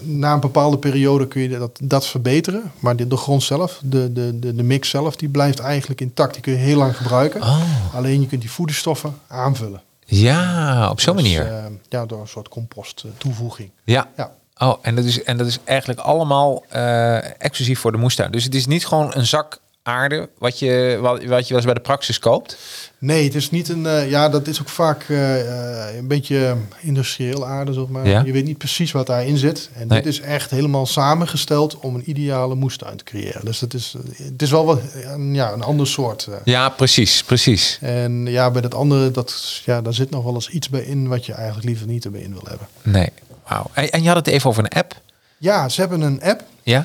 na 0.00 0.32
een 0.32 0.40
bepaalde 0.40 0.78
periode 0.78 1.26
kun 1.28 1.42
je 1.42 1.48
dat, 1.58 1.78
dat 1.82 2.06
verbeteren. 2.06 2.72
Maar 2.78 2.96
de, 2.96 3.06
de 3.06 3.16
grond 3.16 3.42
zelf, 3.42 3.80
de, 3.84 4.12
de, 4.12 4.38
de, 4.38 4.54
de 4.54 4.62
mix 4.62 4.88
zelf, 4.88 5.16
die 5.16 5.28
blijft 5.28 5.58
eigenlijk 5.58 6.00
intact. 6.00 6.32
Die 6.32 6.42
kun 6.42 6.52
je 6.52 6.58
heel 6.58 6.76
lang 6.78 6.96
gebruiken. 6.96 7.40
Oh, 7.42 7.60
Alleen 7.94 8.20
je 8.20 8.26
kunt 8.26 8.40
die 8.40 8.50
voedingsstoffen 8.50 9.14
aanvullen. 9.26 9.82
ja, 10.06 10.90
op 10.90 11.00
zo'n 11.00 11.16
Dus, 11.16 11.22
manier. 11.24 11.46
eh, 11.46 11.64
ja, 11.88 12.06
door 12.06 12.20
een 12.20 12.28
soort 12.28 12.48
compost 12.48 13.02
eh, 13.04 13.10
toevoeging. 13.16 13.70
ja. 13.84 14.08
Ja. 14.16 14.32
Oh, 14.58 14.74
en 14.82 14.94
dat 14.94 15.04
is, 15.04 15.22
en 15.22 15.36
dat 15.36 15.46
is 15.46 15.58
eigenlijk 15.64 16.00
allemaal 16.00 16.64
eh, 16.68 17.40
exclusief 17.40 17.78
voor 17.80 17.92
de 17.92 17.98
moestuin. 17.98 18.30
Dus 18.30 18.44
het 18.44 18.54
is 18.54 18.66
niet 18.66 18.86
gewoon 18.86 19.10
een 19.14 19.26
zak 19.26 19.58
aarde 19.82 20.28
wat 20.38 20.58
je, 20.58 20.98
wat, 21.00 21.24
wat 21.24 21.42
je 21.42 21.48
wel 21.48 21.56
eens 21.56 21.64
bij 21.64 21.74
de 21.74 21.80
praxis 21.80 22.18
koopt. 22.18 22.56
Nee, 22.98 23.24
het 23.24 23.34
is 23.34 23.50
niet 23.50 23.68
een. 23.68 23.86
eh, 23.86 24.10
ja, 24.10 24.28
dat 24.28 24.46
is 24.46 24.60
ook 24.60 24.68
vaak 24.68 25.04
eh, 25.08 25.40
eh, 25.88 25.96
een 25.96 26.06
beetje 26.08 26.56
industrieel 26.80 27.46
aarde, 27.46 27.72
zeg 27.72 27.86
maar. 27.86 28.06
Ja. 28.06 28.22
Je 28.24 28.32
weet 28.32 28.44
niet 28.44 28.58
precies 28.58 28.92
wat 28.92 29.06
daarin 29.06 29.36
zit. 29.36 29.70
En 29.74 29.88
Nee. 29.88 30.02
dit 30.02 30.12
is 30.12 30.20
echt 30.20 30.50
helemaal 30.50 30.86
samengesteld 30.86 31.76
om 31.78 31.94
een 31.94 32.10
ideale 32.10 32.54
moestuin 32.54 32.96
te 32.96 33.04
creëren. 33.04 33.44
Dus 33.44 33.60
het 33.60 33.74
is, 33.74 33.94
het 34.16 34.42
is 34.42 34.50
wel 34.50 34.64
wat, 34.64 34.80
een, 35.04 35.34
ja, 35.34 35.52
een 35.52 35.62
ander 35.62 35.86
soort. 35.86 36.28
Ja, 36.44 36.68
precies, 36.68 37.22
precies. 37.22 37.78
En 37.80 38.26
ja, 38.26 38.50
bij 38.50 38.60
dat 38.62 38.74
andere, 38.74 39.10
dat, 39.10 39.60
ja, 39.64 39.82
daar 39.82 39.94
zit 39.94 40.10
nog 40.10 40.24
wel 40.24 40.34
eens 40.34 40.48
iets 40.48 40.68
bij 40.68 40.82
in 40.82 41.08
wat 41.08 41.26
je 41.26 41.32
eigenlijk 41.32 41.66
liever 41.66 41.86
niet 41.86 42.04
erbij 42.04 42.20
in 42.20 42.32
wil 42.32 42.46
hebben. 42.48 42.66
Nee, 42.82 43.08
wauw. 43.48 43.66
En, 43.72 43.90
en 43.90 44.02
je 44.02 44.08
had 44.08 44.16
het 44.16 44.26
even 44.26 44.50
over 44.50 44.64
een 44.64 44.78
app. 44.78 45.00
Ja, 45.38 45.68
ze 45.68 45.80
hebben 45.80 46.00
een 46.00 46.22
app. 46.22 46.44
Ja? 46.62 46.82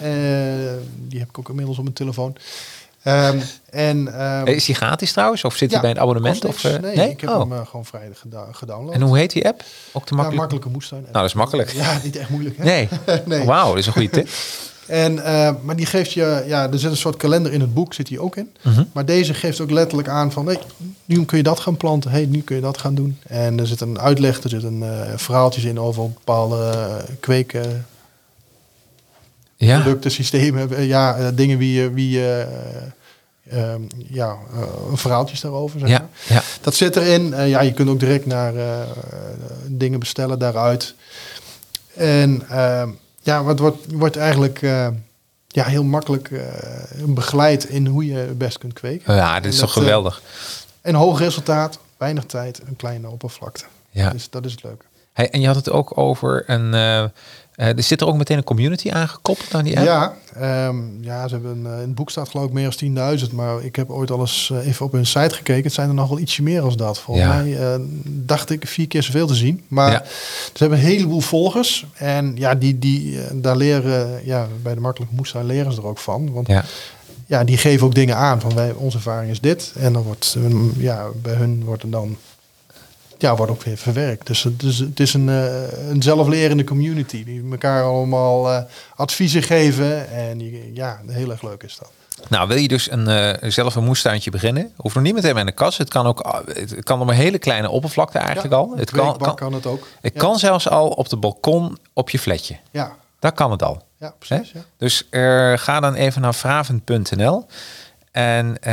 Die 1.07 1.19
heb 1.19 1.29
ik 1.29 1.39
ook 1.39 1.49
inmiddels 1.49 1.77
op 1.77 1.83
mijn 1.83 1.95
telefoon. 1.95 2.35
Ehm, 3.07 3.39
en, 3.69 4.19
ehm, 4.19 4.47
Is 4.47 4.65
die 4.65 4.75
gratis 4.75 5.11
trouwens? 5.11 5.43
Of 5.43 5.55
zit 5.55 5.71
ja, 5.71 5.79
bij 5.81 5.89
een 5.89 5.99
abonnement? 5.99 6.45
Of, 6.45 6.63
eh, 6.63 6.77
nee, 6.79 7.09
ik 7.09 7.21
heb 7.21 7.29
oh. 7.29 7.39
hem 7.39 7.53
eh, 7.53 7.65
gewoon 7.65 7.85
vrijdag 7.85 8.19
geda- 8.19 8.47
gedownload. 8.51 8.93
En 8.95 9.01
hoe 9.01 9.17
heet 9.17 9.31
die 9.31 9.47
app? 9.47 9.63
Ook 9.91 10.09
Ja, 10.09 10.15
makkelijk? 10.15 10.35
makkelijke 10.35 10.69
moestuin. 10.69 11.01
Nou, 11.01 11.13
dat 11.13 11.23
is 11.25 11.33
makkelijk. 11.33 11.71
Ja, 11.71 11.99
niet 12.03 12.15
echt 12.15 12.29
moeilijk. 12.29 12.57
Hè? 12.57 12.63
Nee. 12.63 12.87
Nee. 13.25 13.45
Wauw, 13.45 13.67
dat 13.69 13.77
is 13.77 13.85
een 13.85 13.93
goede 13.93 14.09
tip. 14.09 14.27
En, 14.87 15.23
eh, 15.23 15.51
maar 15.61 15.75
die 15.75 15.85
geeft 15.85 16.13
je, 16.13 16.43
ja, 16.47 16.71
er 16.71 16.79
zit 16.79 16.91
een 16.91 16.97
soort 16.97 17.17
kalender 17.17 17.53
in 17.53 17.61
het 17.61 17.73
boek, 17.73 17.93
zit 17.93 18.07
die 18.07 18.19
ook 18.21 18.35
in. 18.35 18.49
Mhm. 18.61 18.83
Maar 18.91 19.05
deze 19.05 19.33
geeft 19.33 19.59
ook 19.61 19.71
letterlijk 19.71 20.09
aan 20.09 20.31
van, 20.31 20.45
hey, 20.45 20.59
nu 21.05 21.25
kun 21.25 21.37
je 21.37 21.43
dat 21.43 21.59
gaan 21.59 21.77
planten, 21.77 22.11
hey, 22.11 22.25
nu 22.25 22.41
kun 22.41 22.55
je 22.55 22.61
dat 22.61 22.77
gaan 22.77 22.95
doen. 22.95 23.19
En 23.27 23.59
er 23.59 23.67
zit 23.67 23.81
een 23.81 23.99
uitleg, 23.99 24.43
er 24.43 24.49
zitten 24.49 24.83
eh, 24.83 25.13
verhaaltjes 25.17 25.63
in 25.63 25.79
over 25.79 26.03
bepaalde 26.11 26.73
kweken, 27.19 27.85
Ja. 29.55 29.79
producten, 29.81 30.11
systemen, 30.11 30.75
eh, 30.75 30.87
ja, 30.87 31.15
eh, 31.17 31.27
dingen 31.33 31.57
wie 31.57 31.81
je, 31.81 31.91
wie 31.91 32.09
je, 32.09 32.47
eh, 32.49 32.81
ehm, 33.49 33.81
ja, 33.97 34.37
eh, 34.53 34.61
verhaaltjes 34.93 35.41
daarover. 35.41 35.79
Zeg 35.79 35.89
Ja, 35.89 35.99
maar. 35.99 36.09
ja. 36.37 36.41
Dat 36.61 36.75
zit 36.75 36.95
erin. 36.95 37.33
Eh, 37.33 37.49
ja, 37.49 37.61
je 37.61 37.73
kunt 37.73 37.89
ook 37.89 37.99
direct 37.99 38.25
naar 38.25 38.55
eh, 38.55 38.81
dingen 39.67 39.99
bestellen 39.99 40.39
daaruit. 40.39 40.93
En 41.95 42.43
ehm, 42.49 42.89
ja, 43.21 43.43
wat 43.43 43.59
wordt, 43.59 43.91
wordt 43.91 44.15
eigenlijk, 44.17 44.59
ja, 45.47 45.63
heel 45.63 45.83
makkelijk 45.83 46.29
uh, 46.29 46.41
begeleidt 47.05 47.69
in 47.69 47.85
hoe 47.85 48.05
je 48.05 48.15
het 48.15 48.37
best 48.37 48.57
kunt 48.57 48.73
kweken. 48.73 49.15
Ja, 49.15 49.39
dit 49.39 49.53
is 49.53 49.59
toch 49.59 49.73
geweldig. 49.73 50.21
en 50.81 50.95
hoog 50.95 51.19
resultaat, 51.19 51.79
weinig 51.97 52.23
tijd, 52.25 52.61
een 52.67 52.75
kleine 52.75 53.09
oppervlakte. 53.09 53.63
Ja. 53.89 54.09
Dus 54.09 54.29
dat 54.29 54.45
is 54.45 54.51
het 54.51 54.63
leuke. 54.63 54.83
Hey, 55.13 55.29
en 55.29 55.41
je 55.41 55.47
had 55.47 55.55
het 55.55 55.69
ook 55.71 55.97
over 55.97 56.43
een. 56.47 56.73
Uh, 57.57 57.67
er 57.67 57.83
zit 57.83 58.01
er 58.01 58.07
ook 58.07 58.17
meteen 58.17 58.37
een 58.37 58.43
community 58.43 58.91
aangekoppeld 58.91 59.55
aan 59.55 59.63
die 59.63 59.77
app? 59.77 59.85
Ja, 59.85 60.67
um, 60.67 60.97
ja 61.01 61.27
ze 61.27 61.33
hebben 61.33 61.51
een, 61.51 61.73
in 61.73 61.79
het 61.79 61.95
boek 61.95 62.09
staat 62.09 62.29
geloof 62.29 62.45
ik 62.45 62.53
meer 62.53 62.75
dan 62.93 63.17
10.000. 63.29 63.33
Maar 63.33 63.63
ik 63.63 63.75
heb 63.75 63.89
ooit 63.89 64.11
al 64.11 64.19
eens 64.19 64.51
even 64.63 64.85
op 64.85 64.91
hun 64.91 65.05
site 65.05 65.35
gekeken. 65.35 65.63
Het 65.63 65.73
zijn 65.73 65.87
er 65.87 65.93
nog 65.93 66.09
wel 66.09 66.19
ietsje 66.19 66.43
meer 66.43 66.61
als 66.61 66.75
dat. 66.75 66.99
Volgens 66.99 67.27
mij 67.27 67.47
uh, 67.47 67.75
dacht 68.03 68.49
ik 68.49 68.67
vier 68.67 68.87
keer 68.87 69.03
zoveel 69.03 69.27
te 69.27 69.35
zien. 69.35 69.63
Maar 69.67 69.91
ja. 69.91 70.03
ze 70.53 70.57
hebben 70.57 70.77
een 70.77 70.85
heleboel 70.85 71.19
volgers. 71.19 71.85
En 71.93 72.35
ja, 72.35 72.55
die, 72.55 72.79
die, 72.79 73.19
daar 73.33 73.57
leren, 73.57 74.21
ja, 74.25 74.47
bij 74.61 74.73
de 74.73 74.79
makkelijke 74.79 75.15
moestuin 75.15 75.45
leren 75.45 75.71
ze 75.71 75.81
er 75.81 75.87
ook 75.87 75.97
van. 75.97 76.33
Want 76.33 76.47
ja 76.47 76.63
ja, 77.27 77.43
die 77.43 77.57
geven 77.57 77.87
ook 77.87 77.95
dingen 77.95 78.15
aan 78.15 78.41
van 78.41 78.55
wij, 78.55 78.71
onze 78.71 78.97
ervaring 78.97 79.31
is 79.31 79.41
dit. 79.41 79.73
En 79.77 79.93
dan 79.93 80.03
wordt 80.03 80.37
ja, 80.77 81.07
bij 81.21 81.33
hun 81.33 81.63
wordt 81.63 81.83
er 81.83 81.89
dan 81.89 82.17
ja, 83.17 83.35
wordt 83.35 83.51
ook 83.51 83.63
weer 83.63 83.77
verwerkt. 83.77 84.27
Dus, 84.27 84.47
dus 84.51 84.77
het 84.77 84.99
is 84.99 85.13
een, 85.13 85.27
uh, 85.27 85.89
een 85.89 86.01
zelflerende 86.01 86.63
community 86.63 87.23
die 87.23 87.47
elkaar 87.51 87.83
allemaal 87.83 88.51
uh, 88.51 88.61
adviezen 88.95 89.43
geven. 89.43 90.09
En 90.09 90.39
ja, 90.73 91.01
heel 91.07 91.31
erg 91.31 91.41
leuk 91.41 91.63
is 91.63 91.77
dat. 91.79 91.91
Nou, 92.29 92.47
wil 92.47 92.57
je 92.57 92.67
dus 92.67 92.91
een, 92.91 93.09
uh, 93.09 93.49
zelf 93.51 93.75
een 93.75 93.83
moestuintje 93.83 94.31
beginnen? 94.31 94.71
Hoeft 94.75 94.95
nog 94.95 95.03
niet 95.03 95.13
meteen 95.13 95.35
met 95.35 95.47
een 95.47 95.53
kas. 95.53 95.77
Het 95.77 95.89
kan 95.89 96.05
ook 96.05 96.43
het 96.53 96.83
kan 96.83 97.01
op 97.01 97.07
een 97.07 97.15
hele 97.15 97.37
kleine 97.37 97.69
oppervlakte 97.69 98.17
eigenlijk 98.17 98.53
ja, 98.53 98.59
al. 98.59 98.73
Het 98.75 98.91
kan, 98.91 99.17
kan, 99.17 99.35
kan, 99.35 99.53
het 99.53 99.65
ook. 99.65 99.87
Het 100.01 100.13
ja. 100.13 100.19
kan 100.19 100.39
zelfs 100.39 100.69
al 100.69 100.87
op 100.89 101.09
de 101.09 101.17
balkon 101.17 101.77
op 101.93 102.09
je 102.09 102.19
flatje. 102.19 102.57
Ja. 102.71 102.95
Daar 103.19 103.31
kan 103.31 103.51
het 103.51 103.63
al. 103.63 103.83
Ja, 103.99 104.13
precies. 104.19 104.51
Ja. 104.51 104.61
Dus 104.77 105.07
ga 105.55 105.79
dan 105.79 105.93
even 105.93 106.21
naar 106.21 106.35
vraven.nl. 106.35 107.45
En, 108.11 108.63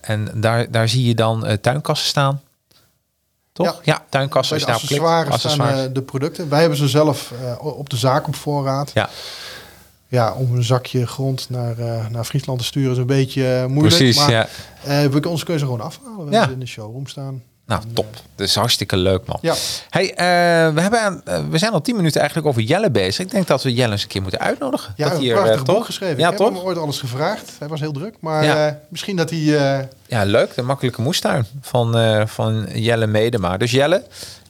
en 0.00 0.30
daar, 0.34 0.70
daar 0.70 0.88
zie 0.88 1.06
je 1.06 1.14
dan 1.14 1.58
tuinkassen 1.60 2.08
staan. 2.08 2.40
Toch? 3.54 3.80
Ja, 3.84 4.04
tuinkassen. 4.08 4.56
Bij 4.56 4.66
de 4.66 4.72
accessoires 4.72 5.40
staan 5.40 5.78
uh, 5.78 5.84
de 5.92 6.02
producten. 6.02 6.48
Wij 6.48 6.60
hebben 6.60 6.78
ze 6.78 6.88
zelf 6.88 7.32
uh, 7.42 7.64
op 7.78 7.90
de 7.90 7.96
zaak 7.96 8.26
op 8.26 8.34
voorraad. 8.34 8.90
Ja. 8.94 9.08
Ja, 10.06 10.32
om 10.32 10.56
een 10.56 10.64
zakje 10.64 11.06
grond 11.06 11.50
naar, 11.50 11.78
uh, 11.78 12.08
naar 12.08 12.24
Friesland 12.24 12.58
te 12.58 12.64
sturen 12.64 12.92
is 12.92 12.98
een 12.98 13.06
beetje 13.06 13.64
moeilijk. 13.68 13.96
Precies, 13.96 14.16
maar, 14.16 14.30
ja. 14.30 14.48
we 15.10 15.28
ons 15.28 15.44
kun 15.44 15.52
je 15.52 15.58
ze 15.58 15.64
gewoon 15.64 15.80
afhalen. 15.80 16.24
We 16.24 16.30
ja. 16.30 16.38
hebben 16.38 16.54
in 16.54 16.60
de 16.60 16.66
showroom 16.66 17.06
staan. 17.06 17.42
Nou, 17.66 17.82
top. 17.92 18.14
Dat 18.34 18.46
is 18.46 18.54
hartstikke 18.54 18.96
leuk, 18.96 19.26
man. 19.26 19.38
Ja. 19.40 19.54
Hey, 19.90 20.10
uh, 20.10 20.74
we, 20.74 20.80
hebben, 20.80 21.22
uh, 21.28 21.38
we 21.50 21.58
zijn 21.58 21.72
al 21.72 21.80
tien 21.80 21.96
minuten 21.96 22.20
eigenlijk 22.20 22.48
over 22.48 22.62
Jelle 22.62 22.90
bezig. 22.90 23.24
Ik 23.24 23.30
denk 23.30 23.46
dat 23.46 23.62
we 23.62 23.74
Jelle 23.74 23.92
eens 23.92 24.02
een 24.02 24.08
keer 24.08 24.22
moeten 24.22 24.40
uitnodigen. 24.40 24.92
Ja, 24.96 25.08
dat 25.08 25.20
een 25.20 25.32
prachtig 25.32 25.58
uh, 25.58 25.62
boek 25.62 25.84
geschreven. 25.84 26.18
Ja, 26.18 26.32
ik 26.32 26.38
heb 26.38 26.48
hem 26.48 26.58
ooit 26.58 26.78
alles 26.78 26.98
gevraagd. 26.98 27.52
Hij 27.58 27.68
was 27.68 27.80
heel 27.80 27.92
druk, 27.92 28.14
maar 28.20 28.44
ja. 28.44 28.80
misschien 28.88 29.16
dat 29.16 29.30
hij... 29.30 29.88
Ja, 30.06 30.24
leuk. 30.24 30.54
De 30.54 30.62
makkelijke 30.62 31.02
moestuin 31.02 31.46
van, 31.60 31.96
van 32.28 32.66
Jelle 32.72 33.06
Medema. 33.06 33.56
Dus 33.56 33.70
Jelle, 33.70 34.02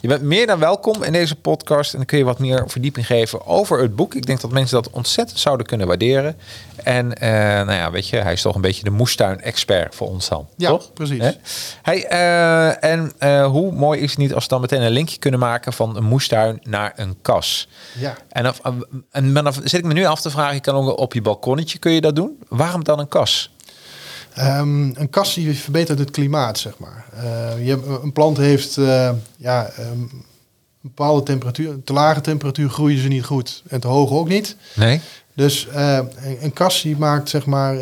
je 0.05 0.11
bent 0.11 0.23
meer 0.23 0.47
dan 0.47 0.59
welkom 0.59 1.03
in 1.03 1.13
deze 1.13 1.37
podcast. 1.37 1.93
En 1.93 1.97
dan 1.97 2.07
kun 2.07 2.19
je 2.19 2.25
wat 2.25 2.39
meer 2.39 2.65
verdieping 2.67 3.07
geven 3.07 3.47
over 3.47 3.81
het 3.81 3.97
boek. 3.97 4.15
Ik 4.15 4.27
denk 4.27 4.41
dat 4.41 4.51
mensen 4.51 4.83
dat 4.83 4.93
ontzettend 4.93 5.41
zouden 5.41 5.67
kunnen 5.67 5.87
waarderen. 5.87 6.37
En 6.83 7.07
uh, 7.07 7.31
nou 7.31 7.73
ja, 7.73 7.91
weet 7.91 8.09
je, 8.09 8.17
hij 8.17 8.33
is 8.33 8.43
toch 8.43 8.55
een 8.55 8.61
beetje 8.61 8.85
de 8.85 8.91
moestuin-expert 8.91 9.95
voor 9.95 10.09
ons 10.09 10.29
dan. 10.29 10.49
Ja, 10.57 10.69
toch? 10.69 10.93
precies. 10.93 11.21
Hè? 11.23 11.31
Hey, 11.83 12.13
uh, 12.13 12.85
en 12.85 13.13
uh, 13.21 13.47
hoe 13.47 13.73
mooi 13.73 14.01
is 14.01 14.11
het 14.11 14.19
niet 14.19 14.35
als 14.35 14.43
we 14.43 14.49
dan 14.49 14.61
meteen 14.61 14.83
een 14.83 14.91
linkje 14.91 15.19
kunnen 15.19 15.41
maken 15.41 15.73
van 15.73 15.97
een 15.97 16.05
moestuin 16.05 16.59
naar 16.63 16.93
een 16.97 17.17
kas? 17.23 17.69
Ja. 17.99 18.15
En, 18.29 18.49
of, 18.49 18.61
en 19.11 19.35
dan 19.35 19.53
zit 19.53 19.73
ik 19.73 19.85
me 19.85 19.93
nu 19.93 20.05
af 20.05 20.21
te 20.21 20.31
vragen, 20.31 20.55
je 20.55 20.61
kan 20.61 20.75
ook 20.75 20.99
op 20.99 21.15
je 21.15 21.23
balkonnetje 21.23 21.79
kun 21.79 21.93
je 21.93 22.01
dat 22.01 22.17
doen. 22.17 22.39
Waarom 22.49 22.85
dan 22.85 22.99
een 22.99 23.09
kas? 23.09 23.54
Um, 24.39 24.93
een 24.97 25.11
kas 25.11 25.35
die 25.35 25.55
verbetert 25.55 25.99
het 25.99 26.11
klimaat, 26.11 26.59
zeg 26.59 26.79
maar. 26.79 27.05
Uh, 27.15 27.65
je 27.65 27.71
hebt, 27.71 28.03
een 28.03 28.13
plant 28.13 28.37
heeft 28.37 28.77
uh, 28.77 29.11
ja, 29.37 29.71
um, 29.79 29.87
een 29.91 30.25
bepaalde 30.81 31.23
temperatuur. 31.23 31.85
Te 31.85 31.93
lage 31.93 32.21
temperatuur 32.21 32.71
groeien 32.71 33.03
ze 33.03 33.09
niet 33.09 33.25
goed 33.25 33.63
en 33.69 33.81
te 33.81 33.89
hoog 33.89 34.11
ook 34.11 34.29
niet. 34.29 34.57
Nee. 34.75 35.01
Dus 35.35 35.69
uh, 35.75 35.99
een 36.41 36.53
kas 36.53 36.83
die 36.83 36.97
maakt 36.97 37.29
zeg 37.29 37.47
maar 37.47 37.77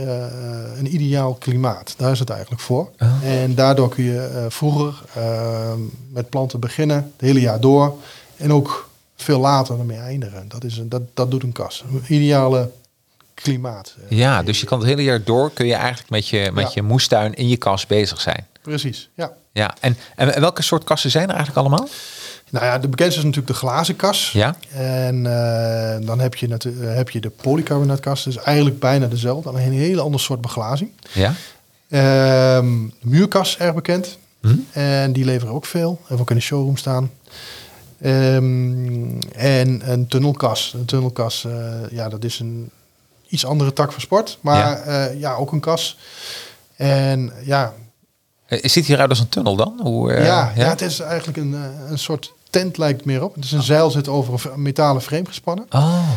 een 0.78 0.94
ideaal 0.94 1.34
klimaat. 1.34 1.94
Daar 1.96 2.12
is 2.12 2.18
het 2.18 2.30
eigenlijk 2.30 2.60
voor. 2.60 2.90
Oh. 2.98 3.24
En 3.24 3.54
daardoor 3.54 3.88
kun 3.88 4.04
je 4.04 4.46
vroeger 4.48 5.02
ehm, 5.14 5.80
met 6.08 6.28
planten 6.28 6.60
beginnen, 6.60 6.96
het 6.96 7.20
hele 7.20 7.40
jaar 7.40 7.60
door. 7.60 7.96
En 8.36 8.52
ook 8.52 8.88
veel 9.16 9.40
later 9.40 9.78
ermee 9.78 9.98
eindigen. 9.98 10.48
Dat, 10.48 10.64
is 10.64 10.78
een, 10.78 10.88
dat, 10.88 11.02
dat 11.14 11.30
doet 11.30 11.42
een 11.42 11.52
kas. 11.52 11.84
Een 11.92 12.14
ideale 12.14 12.70
klimaat. 13.42 13.94
Ja, 14.08 14.42
dus 14.42 14.60
je 14.60 14.66
kan 14.66 14.78
het 14.78 14.88
hele 14.88 15.02
jaar 15.02 15.22
door 15.24 15.50
kun 15.52 15.66
je 15.66 15.74
eigenlijk 15.74 16.10
met 16.10 16.28
je, 16.28 16.50
met 16.54 16.64
Ja. 16.64 16.70
je 16.74 16.82
moestuin 16.82 17.34
in 17.34 17.48
je 17.48 17.56
kas 17.56 17.86
bezig 17.86 18.20
zijn. 18.20 18.46
Precies, 18.62 19.10
ja. 19.14 19.32
Ja, 19.52 19.74
en, 19.80 19.96
en 20.16 20.40
welke 20.40 20.62
soort 20.62 20.84
kassen 20.84 21.10
zijn 21.10 21.28
er 21.28 21.34
eigenlijk 21.34 21.58
allemaal? 21.66 21.88
Nou 22.50 22.64
ja, 22.64 22.78
de 22.78 22.88
bekendste 22.88 23.18
is 23.20 23.24
natuurlijk 23.26 23.52
de 23.52 23.58
glazen 23.58 23.96
kas. 23.96 24.30
Ja, 24.32 24.56
En 24.72 25.26
eh, 25.26 26.06
dan 26.06 26.20
heb 26.20 26.34
je, 26.34 26.48
natu- 26.48 26.76
eh, 26.82 26.94
heb 26.94 27.10
je 27.10 27.20
de 27.20 27.30
polycarbonaatkas. 27.30 28.24
Dat 28.24 28.34
is 28.36 28.42
eigenlijk 28.42 28.78
bijna 28.78 29.06
dezelfde, 29.06 29.48
alleen 29.48 29.66
een 29.66 29.72
hele 29.72 30.00
ander 30.00 30.20
soort 30.20 30.40
beglazing. 30.40 30.90
ja. 31.12 31.34
Ehm, 31.88 32.66
de 33.00 33.08
muurkas, 33.08 33.58
erg 33.58 33.74
bekend. 33.74 34.18
Hm? 34.40 34.54
En 34.72 35.12
die 35.12 35.24
leveren 35.24 35.54
ook 35.54 35.66
veel. 35.66 36.00
Ook 36.10 36.30
in 36.30 36.36
de 36.36 36.42
showroom 36.42 36.76
staan. 36.76 37.10
Ehm, 38.00 39.20
en 39.32 39.90
een 39.90 40.06
tunnelkas. 40.08 40.72
Een 40.74 40.84
tunnelkas, 40.84 41.44
eh, 41.44 41.72
ja, 41.90 42.08
dat 42.08 42.24
is 42.24 42.38
een 42.38 42.70
iets 43.32 43.46
andere 43.46 43.72
tak 43.72 43.92
van 43.92 44.00
sport. 44.00 44.38
Maar 44.40 44.58
Ja. 44.88 44.92
ja, 45.02 45.10
ja 45.10 45.34
ook 45.34 45.52
een 45.52 45.60
kas. 45.60 45.98
En 46.76 47.32
ja, 47.44 47.72
Eh, 48.46 48.58
Ziet 48.62 48.86
hieruit 48.86 49.08
als 49.08 49.18
een 49.20 49.28
tunnel 49.28 49.56
dan? 49.56 49.80
Hoe, 49.82 50.12
eh, 50.12 50.24
ja, 50.26 50.52
ja. 50.56 50.68
het 50.68 50.80
is 50.80 51.00
eigenlijk 51.00 51.38
een, 51.38 51.54
eh, 51.54 51.90
een 51.90 51.98
soort 51.98 52.32
tent 52.50 52.78
lijkt 52.78 53.04
meer 53.04 53.22
op. 53.24 53.34
Het 53.34 53.44
is 53.44 53.52
een 53.52 53.62
zeil 53.62 53.90
zit 53.90 54.08
over 54.08 54.50
een 54.52 54.62
metalen 54.62 55.02
frame 55.02 55.26
gespannen. 55.26 55.66
Oh, 55.70 56.08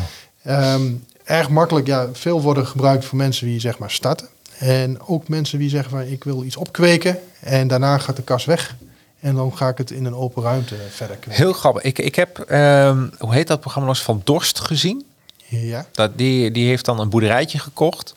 erg 1.24 1.48
makkelijk. 1.48 1.86
Ja, 1.86 2.08
veel 2.12 2.42
worden 2.42 2.66
gebruikt 2.66 3.04
voor 3.04 3.16
mensen 3.18 3.46
die 3.46 3.60
zeg 3.60 3.78
maar 3.78 3.90
starten. 3.90 4.28
En 4.58 5.00
ook 5.06 5.28
mensen 5.28 5.58
die 5.58 5.68
zeggen 5.68 5.90
van 5.90 6.00
ik 6.00 6.24
wil 6.24 6.42
iets 6.44 6.56
opkweken. 6.56 7.18
En 7.40 7.68
daarna 7.68 7.98
gaat 7.98 8.16
de 8.16 8.22
kas 8.22 8.44
weg. 8.44 8.76
En 9.20 9.34
dan 9.34 9.56
ga 9.56 9.68
ik 9.68 9.78
het 9.78 9.90
in 9.90 10.04
een 10.04 10.14
open 10.14 10.42
ruimte 10.42 10.74
verder 10.90 11.16
kweken. 11.16 11.42
heel 11.42 11.52
grappig. 11.52 11.82
Ik, 11.82 11.98
ik 11.98 12.14
heb, 12.14 12.38
ehm, 12.38 13.08
hoe 13.18 13.34
heet 13.34 13.46
dat 13.46 13.60
programma 13.60 13.88
nog 13.88 13.96
eens, 13.98 14.06
van 14.06 14.20
Dorst 14.24 14.60
gezien. 14.60 15.04
Ja, 15.48 15.86
Dat, 15.92 16.18
die, 16.18 16.50
die 16.50 16.68
heeft 16.68 16.84
dan 16.84 17.00
een 17.00 17.08
boerderijtje 17.08 17.58
gekocht. 17.58 18.14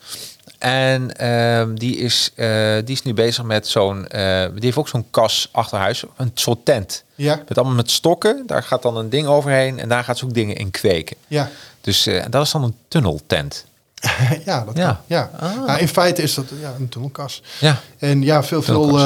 En 0.58 1.16
ehm, 1.16 1.74
die, 1.74 1.96
is, 1.96 2.30
eh, 2.34 2.74
die 2.84 2.94
is 2.94 3.02
nu 3.02 3.14
bezig 3.14 3.44
met 3.44 3.66
zo'n... 3.68 4.06
eh, 4.08 4.44
die 4.54 4.60
heeft 4.64 4.76
ook 4.76 4.88
zo'n 4.88 5.06
kas 5.10 5.48
achter 5.52 5.78
huis. 5.78 6.04
Een 6.16 6.30
soort 6.34 6.64
tent. 6.64 7.04
ja, 7.14 7.42
Met 7.48 7.58
allemaal 7.58 7.76
met 7.76 7.90
stokken. 7.90 8.42
Daar 8.46 8.62
gaat 8.62 8.82
dan 8.82 8.96
een 8.96 9.08
ding 9.10 9.26
overheen. 9.26 9.78
En 9.78 9.88
daar 9.88 10.04
gaat 10.04 10.18
ze 10.18 10.24
ook 10.24 10.34
dingen 10.34 10.56
in 10.56 10.70
kweken. 10.70 11.16
ja. 11.28 11.50
Dus 11.80 12.06
eh, 12.06 12.24
dat 12.30 12.44
is 12.46 12.50
dan 12.50 12.64
een 12.64 12.74
tunneltent. 12.88 13.64
ja, 14.44 14.64
dat 14.64 14.76
Ja. 14.76 14.86
kan. 14.86 14.96
Ja. 15.06 15.30
Ah. 15.40 15.66
Nou, 15.66 15.78
in 15.80 15.88
feite 15.88 16.22
is 16.22 16.34
dat 16.34 16.44
ja, 16.60 16.74
een 16.78 16.88
tunnelkas. 16.88 17.42
Ja, 17.60 17.80
En 17.98 18.22
ja, 18.22 18.42
veel, 18.42 18.62
veel 18.62 18.98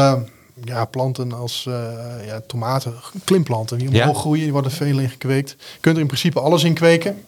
ja, 0.65 0.85
planten 0.91 1.33
als 1.33 1.63
ja, 2.27 2.41
tomaten, 2.47 2.95
klimplanten, 3.25 3.79
die 3.79 3.91
Ja. 3.91 4.01
omhoog 4.03 4.19
groeien, 4.21 4.43
die 4.43 4.53
worden 4.53 4.71
veel 4.71 4.99
in 4.99 5.09
gekweekt. 5.11 5.51
Je 5.59 5.81
kunt 5.81 5.95
er 5.95 6.01
in 6.01 6.07
principe 6.07 6.41
alles 6.41 6.65
in 6.65 6.75
kweken. 6.75 7.25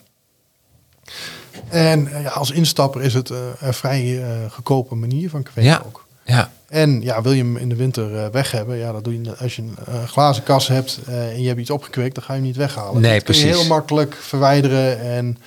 En 1.69 2.13
eh, 2.13 2.23
ja, 2.23 2.29
als 2.29 2.51
instapper 2.51 3.03
is 3.03 3.15
het 3.15 3.31
eh, 3.31 3.39
een 3.61 3.75
vrij 3.75 4.23
eh, 4.23 4.51
goedkope 4.51 4.95
manier 4.95 5.31
van 5.31 5.43
kweken 5.43 5.63
Ja. 5.71 5.83
ook. 5.87 6.07
ja. 6.25 6.51
En 6.69 7.03
ja, 7.03 7.23
wil 7.23 7.33
je 7.33 7.43
hem 7.43 7.57
in 7.57 7.69
de 7.69 7.77
winter 7.77 8.31
weg 8.33 8.51
hebben, 8.51 8.77
ja, 8.77 8.93
dat 8.93 9.05
doe 9.05 9.23
je 9.23 9.37
als 9.37 9.57
je 9.57 9.63
een 9.63 10.09
glazen 10.09 10.43
kas 10.43 10.69
hebt 10.69 10.99
en 11.07 11.41
je 11.43 11.49
hebt 11.49 11.61
iets 11.61 11.71
opgekweekt, 11.71 12.15
dan 12.15 12.25
ga 12.25 12.33
je 12.33 12.39
hem 12.39 12.49
niet 12.49 12.57
weghalen. 12.57 13.01
Nee, 13.03 13.15
dat 13.15 13.23
kun 13.23 13.35
je 13.35 13.41
precies. 13.41 13.61
heel 13.61 13.69
makkelijk 13.69 14.15
verwijderen 14.21 15.01
en 15.01 15.39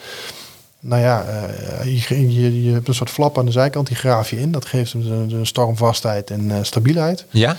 nou 0.80 1.02
ja, 1.02 1.24
eh, 1.24 2.08
je, 2.08 2.34
je, 2.42 2.64
je 2.64 2.72
hebt 2.74 2.88
een 2.88 2.94
soort 2.94 3.10
flap 3.10 3.38
aan 3.38 3.46
de 3.46 3.52
zijkant, 3.52 3.88
die 3.88 3.96
graaf 3.96 4.30
je 4.30 4.40
in. 4.40 4.52
Dat 4.52 4.66
geeft 4.66 4.94
hem 4.94 5.02
een, 5.12 5.32
een 5.32 5.46
stormvastheid 5.46 6.30
en 6.32 6.52
eh, 6.52 6.58
stabielheid. 6.62 7.26
Ja? 7.30 7.56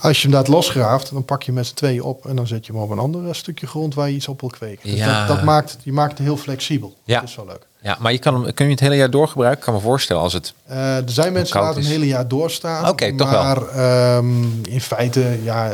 Als 0.00 0.16
je 0.16 0.22
hem 0.22 0.36
dat 0.36 0.48
losgraaft, 0.48 1.10
dan 1.12 1.24
pak 1.24 1.42
je 1.42 1.52
met 1.52 1.66
z'n 1.66 1.74
tweeën 1.74 2.02
op 2.02 2.26
en 2.26 2.36
dan 2.36 2.46
zet 2.46 2.66
je 2.66 2.72
hem 2.72 2.80
op 2.80 2.90
een 2.90 2.98
ander 2.98 3.28
eh, 3.28 3.32
stukje 3.34 3.66
grond 3.66 3.94
waar 3.94 4.08
je 4.08 4.14
iets 4.14 4.28
op 4.28 4.40
wil 4.40 4.50
kweken. 4.50 4.90
Dus 4.90 4.98
Ja. 4.98 5.18
dat, 5.26 5.36
dat 5.36 5.44
maakt, 5.44 5.70
het- 5.70 5.80
je 5.82 5.92
maakt 5.92 6.10
het 6.18 6.20
heel 6.26 6.36
flexibel. 6.36 6.96
Ja. 7.04 7.20
Dat 7.20 7.28
is 7.28 7.34
wel 7.36 7.46
leuk. 7.46 7.66
Ja, 7.82 7.96
maar 8.00 8.12
je 8.12 8.18
kan 8.18 8.34
hem, 8.42 8.54
kun 8.54 8.64
je 8.64 8.70
het 8.70 8.80
hele 8.80 8.96
jaar 8.96 9.10
door 9.10 9.28
gebruiken? 9.28 9.58
Ik 9.58 9.64
kan 9.64 9.74
me 9.74 9.80
voorstellen 9.80 10.22
als 10.22 10.32
het... 10.32 10.54
Er 10.66 11.02
zijn 11.06 11.32
mensen 11.32 11.56
die 11.56 11.64
laten 11.66 11.80
een 11.82 11.88
hele 11.88 12.06
jaar 12.06 12.28
doorstaan. 12.28 12.88
Oké, 12.88 13.16
toch 13.16 13.30
wel. 13.30 13.42
maar 13.42 13.68
ehm, 13.68 14.42
in 14.68 14.80
feite, 14.80 15.38
ja, 15.42 15.72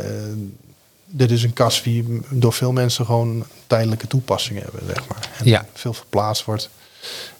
dit 1.05 1.31
is 1.31 1.43
een 1.43 1.53
kas 1.53 1.83
die 1.83 2.21
door 2.29 2.53
veel 2.53 2.71
mensen 2.71 3.05
gewoon 3.05 3.45
tijdelijke 3.67 4.07
toepassingen 4.07 4.61
hebben, 4.63 4.81
zeg 4.87 5.07
maar. 5.07 5.29
En 5.39 5.45
Ja. 5.45 5.65
veel 5.73 5.93
verplaatst 5.93 6.45
wordt. 6.45 6.69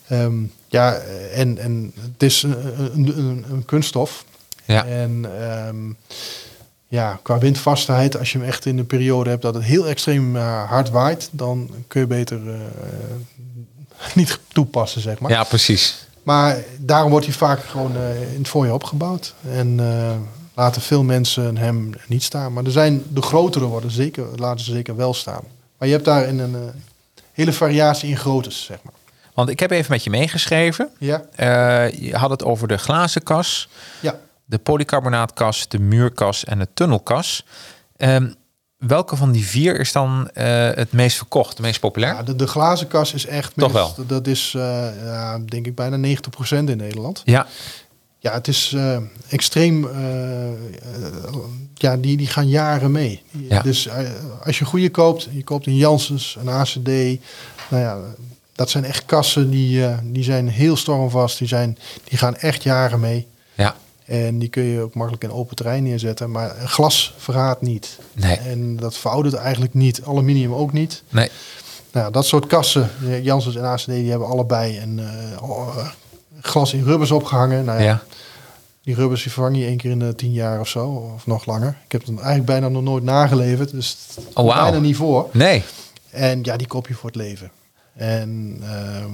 Ehm, 0.08 0.34
ja, 0.68 0.94
en, 1.34 1.58
en 1.58 1.94
het 2.02 2.24
is 2.24 2.44
een, 2.44 2.56
een, 2.94 3.18
een, 3.18 3.46
een 3.52 3.66
kunststof. 3.66 4.26
Ja. 4.66 4.86
En 4.86 5.26
ehm, 5.40 5.92
ja, 6.88 7.20
qua 7.22 7.38
windvastheid, 7.38 8.18
als 8.18 8.32
je 8.32 8.38
hem 8.38 8.48
echt 8.48 8.66
in 8.66 8.78
een 8.78 8.86
periode 8.86 9.30
hebt 9.30 9.42
dat 9.42 9.54
het 9.54 9.64
heel 9.64 9.88
extreem 9.88 10.36
eh, 10.36 10.70
hard 10.70 10.90
waait, 10.90 11.30
dan 11.32 11.70
kun 11.88 12.02
je 12.02 12.08
beter 12.08 12.40
eh, 12.50 12.60
niet 14.16 14.40
toepassen, 14.48 15.02
zeg 15.02 15.20
maar. 15.20 15.32
Ja, 15.32 15.44
precies. 15.44 16.08
Maar 16.24 16.64
daarom 16.78 17.12
wordt 17.12 17.26
hij 17.26 17.36
vaak 17.36 17.64
gewoon 17.64 17.96
eh, 17.96 18.32
in 18.34 18.38
het 18.38 18.48
voorjaar 18.48 18.74
opgebouwd. 18.74 19.34
En 19.52 19.80
laten 20.54 20.82
veel 20.82 21.04
mensen 21.04 21.58
hem 21.58 21.90
niet 22.08 22.24
staan. 22.24 22.54
Maar 22.54 22.64
er 22.64 22.72
zijn 22.72 23.04
de 23.10 23.22
grotere 23.22 23.66
worden 23.66 23.92
zeker, 23.92 24.26
laten 24.36 24.66
ze 24.66 24.72
zeker 24.72 24.96
wel 24.96 25.14
staan. 25.14 25.44
Maar 25.78 25.88
je 25.88 25.94
hebt 25.94 26.06
daar 26.06 26.28
een, 26.28 26.40
een 26.40 26.72
hele 27.32 27.54
variatie 27.54 28.10
in 28.10 28.18
groottes, 28.18 28.64
zeg 28.64 28.78
maar. 28.84 28.94
Want 29.36 29.50
ik 29.50 29.60
heb 29.60 29.72
even 29.72 29.92
met 29.92 30.04
je 30.04 30.10
meegeschreven. 30.10 30.90
Ja, 31.00 31.24
Eh, 31.36 31.90
je 31.90 32.16
had 32.16 32.30
het 32.30 32.44
over 32.44 32.68
de 32.68 32.78
glazen 32.78 33.24
kas, 33.24 33.70
ja. 34.02 34.20
de 34.46 34.58
polycarbonaatkas, 34.58 35.68
de 35.68 35.80
muurkas 35.80 36.44
en 36.46 36.60
de 36.60 36.68
tunnelkas. 36.74 37.46
Ehm, 37.98 38.28
welke 38.78 39.16
van 39.16 39.32
die 39.32 39.46
vier 39.46 39.80
is 39.80 39.92
dan 39.92 40.30
eh, 40.34 40.70
het 40.74 40.92
meest 40.92 41.18
verkocht, 41.18 41.50
het 41.50 41.60
meest 41.60 41.80
populair? 41.80 42.14
ja 42.14 42.24
de, 42.24 42.36
de 42.36 42.48
glazen 42.48 42.88
kas 42.88 43.14
is 43.14 43.26
echt... 43.26 43.52
Toch 43.56 43.72
wel? 43.72 43.96
Dat 44.08 44.28
is, 44.28 44.54
eh, 44.56 44.88
ja, 45.04 45.40
denk 45.40 45.66
ik, 45.66 45.76
bijna 45.76 45.98
90% 45.98 46.70
in 46.70 46.78
Nederland. 46.78 47.22
Ja, 47.26 47.48
Ja, 48.20 48.34
het 48.34 48.48
is 48.48 48.76
extreem. 49.30 49.90
ja, 51.74 51.98
die, 51.98 52.18
die 52.18 52.28
gaan 52.28 52.48
jaren 52.48 52.92
mee. 52.92 53.24
Ja. 53.32 53.62
Dus 53.62 53.90
als 54.44 54.60
je 54.60 54.66
goede 54.66 54.90
koopt, 54.90 55.28
je 55.32 55.44
koopt 55.44 55.68
een 55.68 55.76
Janssens, 55.76 56.38
een 56.40 56.50
ACD. 56.50 56.88
Nou 57.70 57.84
ja, 57.84 57.98
dat 58.56 58.70
zijn 58.70 58.84
echt 58.86 59.06
kassen 59.06 59.50
die, 59.50 59.86
eh, 59.86 59.98
die 60.04 60.24
zijn 60.24 60.48
heel 60.50 60.76
stormvast. 60.78 61.38
Die, 61.38 61.48
zijn, 61.48 61.78
die 62.04 62.18
gaan 62.18 62.36
echt 62.36 62.64
jaren 62.64 63.00
mee. 63.00 63.28
ja, 63.54 63.76
En 64.06 64.40
die 64.40 64.50
kun 64.50 64.64
je 64.64 64.82
ook 64.82 64.94
makkelijk 64.96 65.24
in 65.24 65.32
open 65.32 65.56
terrein 65.56 65.84
neerzetten. 65.84 66.32
Maar 66.32 66.56
glas 66.66 67.14
verraadt 67.18 67.62
niet. 67.62 68.00
nee, 68.14 68.38
En 68.38 68.76
dat 68.76 68.98
veroudert 68.98 69.34
eigenlijk 69.36 69.74
niet. 69.74 70.02
Aluminium 70.04 70.54
ook 70.54 70.74
niet. 70.74 71.04
nee. 71.10 71.30
Nou, 71.92 72.12
dat 72.12 72.26
soort 72.26 72.48
kassen, 72.48 72.90
eh, 73.08 73.24
Janssens 73.24 73.56
en 73.56 73.64
ACD, 73.64 73.86
die 73.86 74.10
hebben 74.10 74.28
allebei 74.28 74.80
een 74.80 75.00
eh, 75.00 75.44
oh, 75.50 75.78
glas 76.42 76.74
in 76.74 76.84
rubbers 76.84 77.12
opgehangen. 77.12 77.66
Nou 77.66 77.80
ja, 77.80 77.86
Ja, 77.86 78.04
die 78.84 78.96
rubbers 78.96 79.24
die 79.24 79.32
vervang 79.32 79.58
je 79.58 79.66
één 79.66 79.78
keer 79.78 79.92
in 79.92 80.00
de 80.00 80.16
tien 80.16 80.32
jaar 80.34 80.60
of 80.60 80.68
zo, 80.68 81.12
of 81.16 81.26
nog 81.28 81.46
langer. 81.46 81.78
Ik 81.86 81.92
heb 81.92 82.02
het 82.02 82.10
eigenlijk 82.16 82.46
bijna 82.46 82.68
nog 82.70 82.84
nooit 82.84 83.04
nageleverd, 83.04 83.72
dus 83.72 83.98
Oh, 84.34 84.46
wauw. 84.46 84.64
bijna 84.64 84.80
niet 84.80 84.96
voor. 84.96 85.30
nee. 85.32 85.64
En 86.10 86.40
ja, 86.44 86.58
die 86.58 86.68
koop 86.68 86.88
je 86.88 86.94
voor 86.94 87.10
het 87.10 87.16
leven. 87.20 87.52
En 87.96 88.58
ehm, 88.64 89.12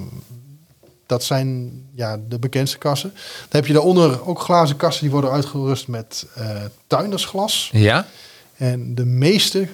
dat 1.05 1.23
zijn 1.23 1.71
ja, 1.95 2.19
de 2.29 2.39
bekendste 2.39 2.77
kassen. 2.77 3.09
Dan 3.13 3.49
heb 3.49 3.65
je 3.65 3.73
daaronder 3.73 4.27
ook 4.27 4.39
glazen 4.39 4.75
kassen 4.75 5.01
die 5.03 5.11
worden 5.11 5.31
uitgerust 5.31 5.87
met 5.87 6.25
eh 6.35 6.49
tuindersglas. 6.87 7.69
Ja, 7.71 8.05
En 8.57 8.95
de 8.95 9.05
meeste 9.05 9.67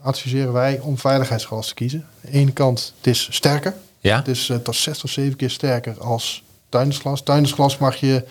adviseren 0.00 0.52
wij 0.52 0.78
om 0.80 0.98
veiligheidsglas 0.98 1.68
te 1.68 1.74
kiezen. 1.74 2.00
Aan 2.24 2.30
de 2.30 2.38
ene 2.38 2.52
kant, 2.52 2.92
het 2.96 3.06
is 3.06 3.28
sterker. 3.30 3.74
ja, 4.00 4.16
Het 4.16 4.28
is 4.28 4.48
eh, 4.48 4.56
tot 4.56 4.76
zes 4.76 4.98
tot 4.98 5.10
zeven 5.10 5.36
keer 5.36 5.50
sterker 5.50 5.98
als 5.98 6.42
tuindersglas. 6.68 7.22
Tuindersglas 7.22 7.78
mag 7.78 7.96
je 7.96 8.24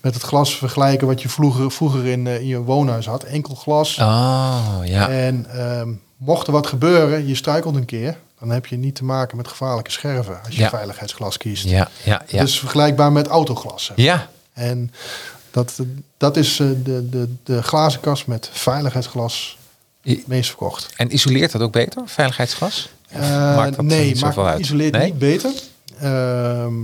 met 0.00 0.14
het 0.14 0.22
glas 0.22 0.56
vergelijken 0.56 1.06
wat 1.06 1.22
je 1.22 1.28
vroeger, 1.28 1.70
vroeger 1.70 2.06
in, 2.06 2.26
eh, 2.26 2.40
in 2.40 2.46
je 2.46 2.58
woonhuis 2.62 3.06
had. 3.06 3.22
Enkel 3.24 3.54
glas. 3.54 3.98
Oh, 3.98 4.78
ja, 4.84 5.08
En 5.08 5.46
ehm, 5.50 5.92
mocht 6.16 6.46
er 6.46 6.52
wat 6.52 6.66
gebeuren, 6.66 7.26
je 7.26 7.34
struikelt 7.34 7.76
een 7.76 7.84
keer, 7.84 8.18
dan 8.46 8.54
heb 8.54 8.66
je 8.66 8.76
niet 8.76 8.94
te 8.94 9.04
maken 9.04 9.36
met 9.36 9.48
gevaarlijke 9.48 9.90
scherven 9.90 10.38
als 10.44 10.54
je 10.54 10.60
Ja. 10.60 10.68
veiligheidsglas 10.68 11.36
kiest. 11.36 11.64
ja, 11.64 11.88
ja, 12.04 12.22
ja. 12.26 12.40
Dus 12.40 12.58
vergelijkbaar 12.58 13.12
met 13.12 13.26
autoglas. 13.26 13.84
zeg. 13.84 13.96
Ja, 13.96 14.28
En 14.52 14.92
dat, 15.50 15.80
dat 16.16 16.36
is 16.36 16.60
eh, 16.60 16.66
de, 16.82 17.08
de, 17.08 17.28
de 17.42 17.62
glazen 17.62 18.00
kast 18.00 18.26
met 18.26 18.48
veiligheidsglas 18.52 19.58
het 20.02 20.26
meest 20.26 20.48
verkocht. 20.48 20.92
en 20.96 21.14
isoleert 21.14 21.52
dat 21.52 21.60
ook 21.62 21.72
beter, 21.72 22.02
veiligheidsglas? 22.06 22.88
Maakt 23.12 23.76
dat 23.76 23.84
nee, 23.84 24.06
niet 24.06 24.20
maar 24.20 24.38
uit? 24.38 24.58
isoleert 24.60 24.92
Nee? 24.92 25.04
niet 25.04 25.18
beter. 25.18 25.50
Ehm, 26.00 26.74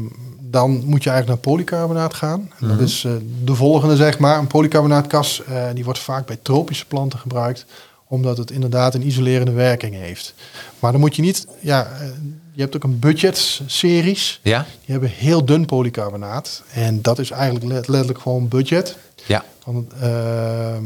dan 0.40 0.70
moet 0.70 1.02
je 1.02 1.10
eigenlijk 1.10 1.26
naar 1.28 1.52
polycarbonaat 1.54 2.14
gaan. 2.14 2.50
Dat 2.60 2.70
Mhm. 2.70 2.82
is 2.82 3.04
eh, 3.04 3.12
de 3.44 3.54
volgende, 3.54 3.96
zeg 3.96 4.18
maar. 4.18 4.38
Een 4.38 4.46
polycarbonaatkas 4.46 5.42
eh, 5.44 5.64
die 5.74 5.84
wordt 5.84 5.98
vaak 5.98 6.26
bij 6.26 6.38
tropische 6.42 6.86
planten 6.86 7.18
gebruikt, 7.18 7.64
omdat 8.12 8.36
het 8.36 8.50
inderdaad 8.50 8.94
een 8.94 9.06
isolerende 9.06 9.52
werking 9.52 9.94
heeft. 9.94 10.34
Maar 10.78 10.92
dan 10.92 11.00
moet 11.00 11.16
je 11.16 11.22
niet, 11.22 11.46
ja, 11.60 11.86
eh, 12.00 12.06
je 12.52 12.60
hebt 12.60 12.76
ook 12.76 12.84
een 12.84 12.98
budget-series. 12.98 14.40
Ja, 14.42 14.66
Die 14.84 14.90
hebben 14.92 15.08
heel 15.10 15.44
dun 15.44 15.66
polycarbonaat. 15.66 16.62
En 16.72 17.02
dat 17.02 17.18
is 17.18 17.30
eigenlijk 17.30 17.64
let- 17.64 17.88
letterlijk 17.88 18.20
gewoon 18.20 18.48
budget. 18.48 18.96
ja, 19.26 19.44
Van, 19.62 19.88
ehm, 20.00 20.84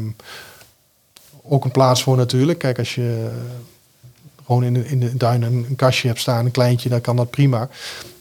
ook 1.43 1.65
een 1.65 1.71
plaats 1.71 2.03
voor 2.03 2.17
natuurlijk. 2.17 2.59
Kijk, 2.59 2.77
als 2.79 2.95
je 2.95 3.29
eh, 3.31 3.37
gewoon 4.45 4.63
in 4.63 4.73
de, 4.73 4.85
in 4.87 4.99
de 4.99 5.17
tuin 5.17 5.41
een, 5.41 5.65
een 5.69 5.75
kastje 5.75 6.07
hebt 6.07 6.19
staan, 6.19 6.45
een 6.45 6.51
kleintje, 6.51 6.89
dan 6.89 7.01
kan 7.01 7.15
dat 7.15 7.29
prima. 7.29 7.69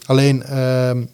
Alleen, 0.07 0.43
ehm, 0.43 1.05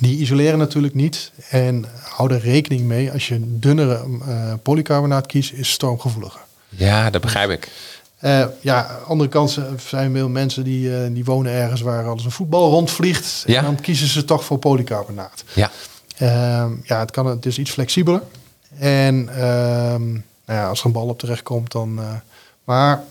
die 0.00 0.18
isoleren 0.18 0.58
natuurlijk 0.58 0.94
niet. 0.94 1.32
En 1.50 1.84
hou 2.02 2.32
er 2.34 2.40
rekening 2.40 2.82
mee, 2.82 3.12
als 3.12 3.28
je 3.28 3.34
een 3.34 3.56
dunnere 3.60 4.04
eh, 4.26 4.52
polycarbonaat 4.62 5.26
kiest, 5.26 5.52
is 5.52 5.70
stormgevoeliger. 5.70 6.40
Ja, 6.70 7.10
dat 7.10 7.20
begrijp 7.20 7.50
ik. 7.50 7.68
Eh, 8.18 8.46
ja, 8.60 8.98
andere 9.06 9.30
kant 9.30 9.58
zijn 9.86 10.12
veel 10.12 10.28
mensen 10.28 10.64
die, 10.64 10.96
eh, 10.96 11.10
die 11.12 11.24
wonen 11.24 11.52
ergens 11.52 11.80
waar 11.80 12.06
alles 12.08 12.24
een 12.24 12.30
voetbal 12.30 12.70
rondvliegt. 12.70 13.42
Ja. 13.46 13.58
En 13.58 13.64
dan 13.64 13.80
kiezen 13.80 14.06
ze 14.06 14.24
toch 14.24 14.44
voor 14.44 14.58
polycarbonaat. 14.58 15.44
Ja, 15.52 15.70
Ehm, 16.16 16.70
ja, 16.82 16.98
het, 16.98 17.10
kan, 17.10 17.26
het 17.26 17.46
is 17.46 17.58
iets 17.58 17.70
flexibeler. 17.70 18.22
En 18.78 19.28
ehm, 19.28 20.10
nou 20.12 20.22
ja, 20.58 20.68
als 20.68 20.80
er 20.80 20.86
een 20.86 20.92
bal 20.92 21.06
op 21.08 21.18
terecht 21.18 21.42
komt, 21.42 21.72
dan. 21.72 21.98
eh, 21.98 22.12
maar 22.64 23.04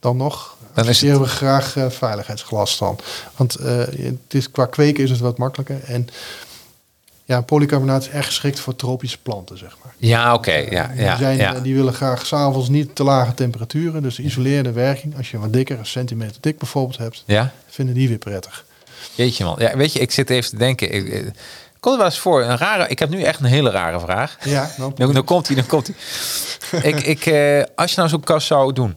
dan 0.00 0.16
nog. 0.16 0.56
Dan 0.60 0.84
is 0.84 0.90
adviseren 0.90 1.20
we 1.20 1.26
graag 1.26 1.74
veiligheidsglas 1.88 2.78
dan. 2.78 2.98
Want 3.36 3.52
het 3.52 4.18
is, 4.28 4.50
qua 4.50 4.66
kweken 4.66 5.04
is 5.04 5.10
het 5.10 5.20
wat 5.20 5.38
makkelijker. 5.38 5.80
En 5.84 6.08
ja, 7.28 7.40
polycarbonaat 7.40 8.02
is 8.02 8.08
echt 8.08 8.26
geschikt 8.26 8.60
voor 8.60 8.76
tropische 8.76 9.18
planten, 9.18 9.58
zeg 9.58 9.76
maar. 9.84 9.92
ja 9.96 10.34
oké, 10.34 10.52
ja, 10.52 10.86
die, 10.86 11.02
ja, 11.02 11.16
zijn, 11.16 11.36
ja. 11.36 11.54
eh, 11.54 11.62
die 11.62 11.74
willen 11.74 11.92
graag 11.94 12.26
s'avonds 12.26 12.68
niet 12.68 12.94
te 12.94 13.04
lage 13.04 13.34
temperaturen. 13.34 14.02
Dus 14.02 14.14
de 14.16 14.22
isolerende 14.22 14.72
werking, 14.72 15.16
als 15.16 15.30
je 15.30 15.38
wat 15.38 15.52
dikker, 15.52 15.78
een 15.78 15.86
centimeter 15.86 16.36
dik 16.40 16.58
bijvoorbeeld 16.58 16.98
hebt, 16.98 17.22
Ja, 17.26 17.52
vinden 17.68 17.94
die 17.94 18.08
weer 18.08 18.18
prettig. 18.18 18.64
jeetje 19.14 19.44
man. 19.44 19.56
Ja, 19.58 19.76
weet 19.76 19.92
je, 19.92 19.98
ik 19.98 20.10
zit 20.10 20.30
even 20.30 20.50
te 20.50 20.56
denken. 20.56 20.92
Ik, 20.94 21.06
ik, 21.08 21.22
komt 21.80 21.94
er 21.94 22.00
wel 22.00 22.04
eens 22.10 22.18
voor, 22.18 22.42
een 22.42 22.56
rare, 22.58 22.88
ik 22.88 22.98
heb 22.98 23.08
nu 23.08 23.22
echt 23.22 23.40
een 23.40 23.46
hele 23.46 23.70
rare 23.70 24.00
vraag. 24.00 24.36
Ja, 24.44 24.70
dan, 24.78 24.92
Dan, 24.96 25.12
dan 25.12 25.24
komt 25.24 25.46
hij, 25.46 25.56
dan 25.56 25.66
komt 25.66 25.90
hij. 26.70 26.80
ik, 26.82 27.00
ik, 27.00 27.26
eh, 27.26 27.64
als 27.74 27.90
je 27.90 27.96
nou 27.96 28.08
zo'n 28.08 28.20
kast 28.20 28.46
zou 28.46 28.72
doen. 28.72 28.94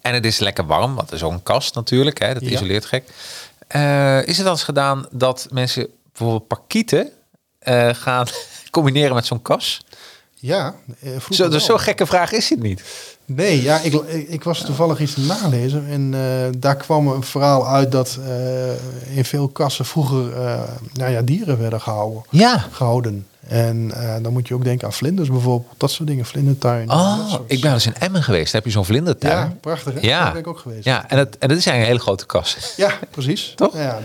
En 0.00 0.14
het 0.14 0.24
is 0.24 0.38
lekker 0.38 0.66
warm, 0.66 0.94
want 0.94 1.10
het 1.10 1.18
is 1.18 1.22
ook 1.26 1.32
een 1.32 1.42
kast 1.42 1.74
natuurlijk. 1.74 2.18
Hè, 2.18 2.34
dat 2.34 2.42
Ja. 2.42 2.50
isoleert 2.50 2.84
gek. 2.84 3.04
Eh, 3.66 4.26
is 4.26 4.36
het 4.38 4.46
al 4.46 4.52
eens 4.52 4.62
gedaan 4.62 5.06
dat 5.10 5.46
mensen 5.50 5.86
bijvoorbeeld 6.12 6.46
parkieten 6.46 7.10
eh, 7.60 7.88
gaan 7.92 8.26
combineren 8.70 9.14
met 9.14 9.26
zo'n 9.26 9.42
kas? 9.42 9.84
ja 10.34 10.74
eh, 11.00 11.10
Zo, 11.30 11.48
dus 11.48 11.64
zo'n 11.64 11.80
gekke 11.80 12.06
vraag 12.06 12.32
is 12.32 12.48
het 12.50 12.62
niet. 12.62 12.82
Nee, 13.24 13.62
ja, 13.62 13.80
ik, 13.80 13.94
ik, 14.28 14.44
was 14.44 14.64
toevallig 14.64 15.00
iets 15.00 15.14
te 15.14 15.20
nalezen 15.20 15.86
en 15.88 16.14
eh, 16.14 16.60
daar 16.60 16.76
kwam 16.76 17.08
een 17.08 17.22
verhaal 17.22 17.68
uit 17.68 17.92
dat 17.92 18.18
in 19.14 19.24
veel 19.24 19.48
kassen 19.48 19.84
vroeger 19.84 20.32
nou 20.92 21.10
ja, 21.10 21.22
dieren 21.22 21.58
werden 21.58 21.80
gehouden. 21.80 22.22
Ja. 22.30 22.66
gehouden. 22.70 23.26
En 23.46 23.92
dan 24.22 24.32
moet 24.32 24.48
je 24.48 24.54
ook 24.54 24.64
denken 24.64 24.86
aan 24.86 24.92
vlinders 24.92 25.28
bijvoorbeeld, 25.28 25.74
dat 25.76 25.90
soort 25.90 26.08
dingen, 26.08 26.24
vlindertuin. 26.24 26.90
Oh, 26.90 27.34
ik 27.46 27.60
ben 27.60 27.72
eens 27.72 27.86
in 27.86 27.94
Emmen 27.94 28.22
geweest. 28.22 28.52
Daar 28.52 28.60
heb 28.60 28.64
je 28.64 28.70
zo'n 28.70 28.84
vlindertuin. 28.84 29.36
Ja, 29.36 29.54
prachtig 29.60 29.94
hè? 29.94 30.00
Ja. 30.00 30.22
Daar 30.22 30.32
ben 30.32 30.40
ik 30.40 30.46
ook 30.46 30.58
geweest. 30.58 30.84
Ja, 30.84 31.08
en, 31.08 31.16
dat, 31.16 31.36
en 31.38 31.48
dat 31.48 31.58
is 31.58 31.66
eigenlijk 31.66 31.80
een 31.80 31.86
hele 31.86 31.98
grote 31.98 32.26
kast. 32.26 32.74
Ja, 32.76 32.98
precies. 33.10 33.52
Toch? 33.56 33.76
Ja, 33.76 33.98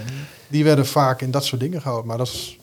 die 0.48 0.64
werden 0.64 0.86
vaak 0.86 1.22
in 1.22 1.32
dat 1.32 1.46
soort 1.46 1.62
dingen 1.62 1.82
gehouden, 1.82 2.08
maar 2.08 2.18
dat 2.18 2.28
is 2.28 2.58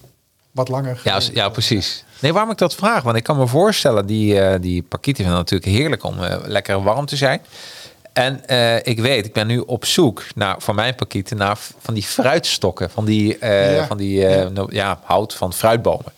wat 0.52 0.68
langer. 0.68 1.00
Ja, 1.04 1.14
als- 1.14 1.30
ja, 1.34 1.48
precies. 1.48 2.04
Nee, 2.20 2.32
waarom 2.32 2.50
ik 2.50 2.58
dat 2.58 2.74
vraag? 2.74 3.02
Want 3.02 3.16
ik 3.16 3.22
kan 3.22 3.36
me 3.36 3.46
voorstellen, 3.46 4.06
die, 4.06 4.40
eh 4.40 4.60
die 4.60 4.82
parkieten 4.82 5.24
vinden 5.24 5.40
het 5.42 5.50
natuurlijk 5.50 5.78
heerlijk 5.80 6.04
om 6.04 6.22
eh, 6.24 6.36
lekker 6.44 6.82
warm 6.82 7.06
te 7.06 7.16
zijn. 7.16 7.40
En 8.12 8.46
eh, 8.46 8.76
ik 8.76 9.00
weet, 9.00 9.26
ik 9.26 9.32
ben 9.32 9.46
nu 9.46 9.58
op 9.58 9.84
zoek 9.84 10.24
naar, 10.34 10.54
van 10.58 10.74
mijn 10.74 10.94
parkieten 10.94 11.36
naar 11.36 11.58
van 11.80 11.94
die 11.94 12.02
fruitstokken, 12.02 12.90
van 12.90 13.04
die, 13.04 13.36
Ja. 13.40 13.86
van 13.86 13.96
die 13.96 14.18
Ja. 14.70 15.00
hout 15.04 15.34
van 15.34 15.52
fruitbomen. 15.52 16.12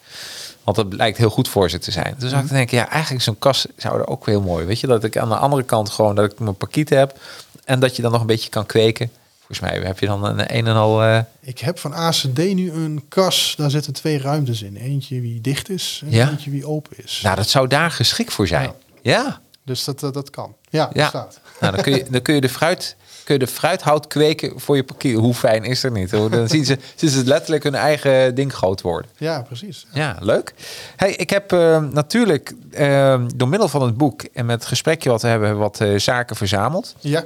Want 0.64 0.77
dat 0.77 0.87
lijkt 0.92 1.18
heel 1.18 1.31
goed 1.31 1.49
voor 1.49 1.70
ze 1.70 1.79
te 1.79 1.90
zijn. 1.90 2.14
Dus 2.18 2.33
ik 2.33 2.47
te 2.47 2.53
denken, 2.53 2.77
ja, 2.77 2.88
eigenlijk 2.88 3.25
zo'n 3.25 3.38
kast 3.38 3.66
zou 3.77 3.99
er 3.99 4.07
ook 4.07 4.27
heel 4.27 4.40
mooi. 4.40 4.64
Weet 4.66 4.81
je, 4.81 4.87
dat 4.87 5.05
ik 5.05 5.16
aan 5.16 5.29
de 5.29 5.37
andere 5.37 5.62
kant 5.62 5.90
gewoon 5.90 6.14
dat 6.14 6.33
ik 6.33 6.38
mijn 6.38 6.55
parkieten 6.57 6.99
heb 6.99 7.18
en 7.64 7.81
dat 7.81 7.97
je 7.97 8.03
dan 8.03 8.12
nog 8.12 8.20
een 8.20 8.27
beetje 8.27 8.51
kan 8.51 8.66
kweken. 8.66 9.11
Volgens 9.46 9.61
mij 9.61 9.80
heb 9.87 9.98
je 9.98 10.07
dan 10.07 10.24
een 10.24 10.57
een 10.57 10.66
en 10.66 10.74
al. 10.74 11.02
eh, 11.02 11.18
Ik 11.40 11.59
heb 11.59 11.78
van 11.78 11.94
ACD 11.94 12.37
nu 12.38 12.72
een 12.72 13.04
kas, 13.09 13.54
daar 13.57 13.70
zitten 13.70 13.92
twee 13.92 14.18
ruimtes 14.18 14.62
in. 14.62 14.76
Eentje 14.76 15.20
wie 15.20 15.40
dicht 15.40 15.68
is 15.70 16.00
en 16.04 16.11
Ja. 16.11 16.30
eentje 16.30 16.50
wie 16.50 16.66
open 16.66 16.96
is. 17.04 17.20
nou, 17.22 17.37
dat 17.37 17.48
zou 17.48 17.68
daar 17.68 17.90
geschikt 17.90 18.33
voor 18.33 18.46
zijn. 18.46 18.72
Ja. 19.02 19.40
Dus 19.64 19.85
dat, 19.85 20.00
dat, 20.00 20.14
dat 20.14 20.30
kan. 20.30 20.54
Ja, 20.70 20.90
Ja. 20.92 21.09
staat. 21.09 21.40
Nou, 21.61 21.74
dan 21.74 21.83
kun 21.85 21.94
je, 21.96 22.04
dan 22.11 22.22
kun 22.22 22.35
je 22.35 22.40
de 22.40 22.48
fruit. 22.48 22.96
Kun 23.24 23.35
je 23.35 23.40
de 23.40 23.46
fruithout 23.46 24.07
kweken 24.07 24.61
voor 24.61 24.76
je 24.76 24.85
parkier. 24.85 25.16
Hoe 25.18 25.35
fijn 25.35 25.64
is 25.64 25.83
er 25.85 25.90
niet? 25.90 26.11
Hoor. 26.11 26.30
Dan 26.30 26.48
zien 26.48 26.64
ze, 26.64 26.78
zien 26.94 27.11
ze 27.11 27.24
letterlijk 27.24 27.62
hun 27.62 27.74
eigen 27.74 28.35
ding 28.35 28.52
groot 28.54 28.80
worden. 28.80 29.11
Ja, 29.16 29.42
precies. 29.42 29.87
Ja, 29.92 30.16
leuk. 30.20 30.54
Hey, 30.96 31.12
ik 31.12 31.30
heb 31.30 31.52
eh, 31.52 31.83
natuurlijk 31.92 32.52
eh, 32.70 33.22
door 33.37 33.48
middel 33.48 33.68
van 33.68 33.83
het 33.83 33.96
boek 33.96 34.22
en 34.22 34.46
met 34.46 34.59
het 34.59 34.66
gesprekje 34.68 35.11
wat 35.11 35.22
we 35.22 35.28
hebben, 35.28 35.57
wat 35.59 35.80
zaken 35.96 36.37
verzameld. 36.37 36.94
Ja, 37.00 37.24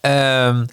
Ehm, 0.00 0.64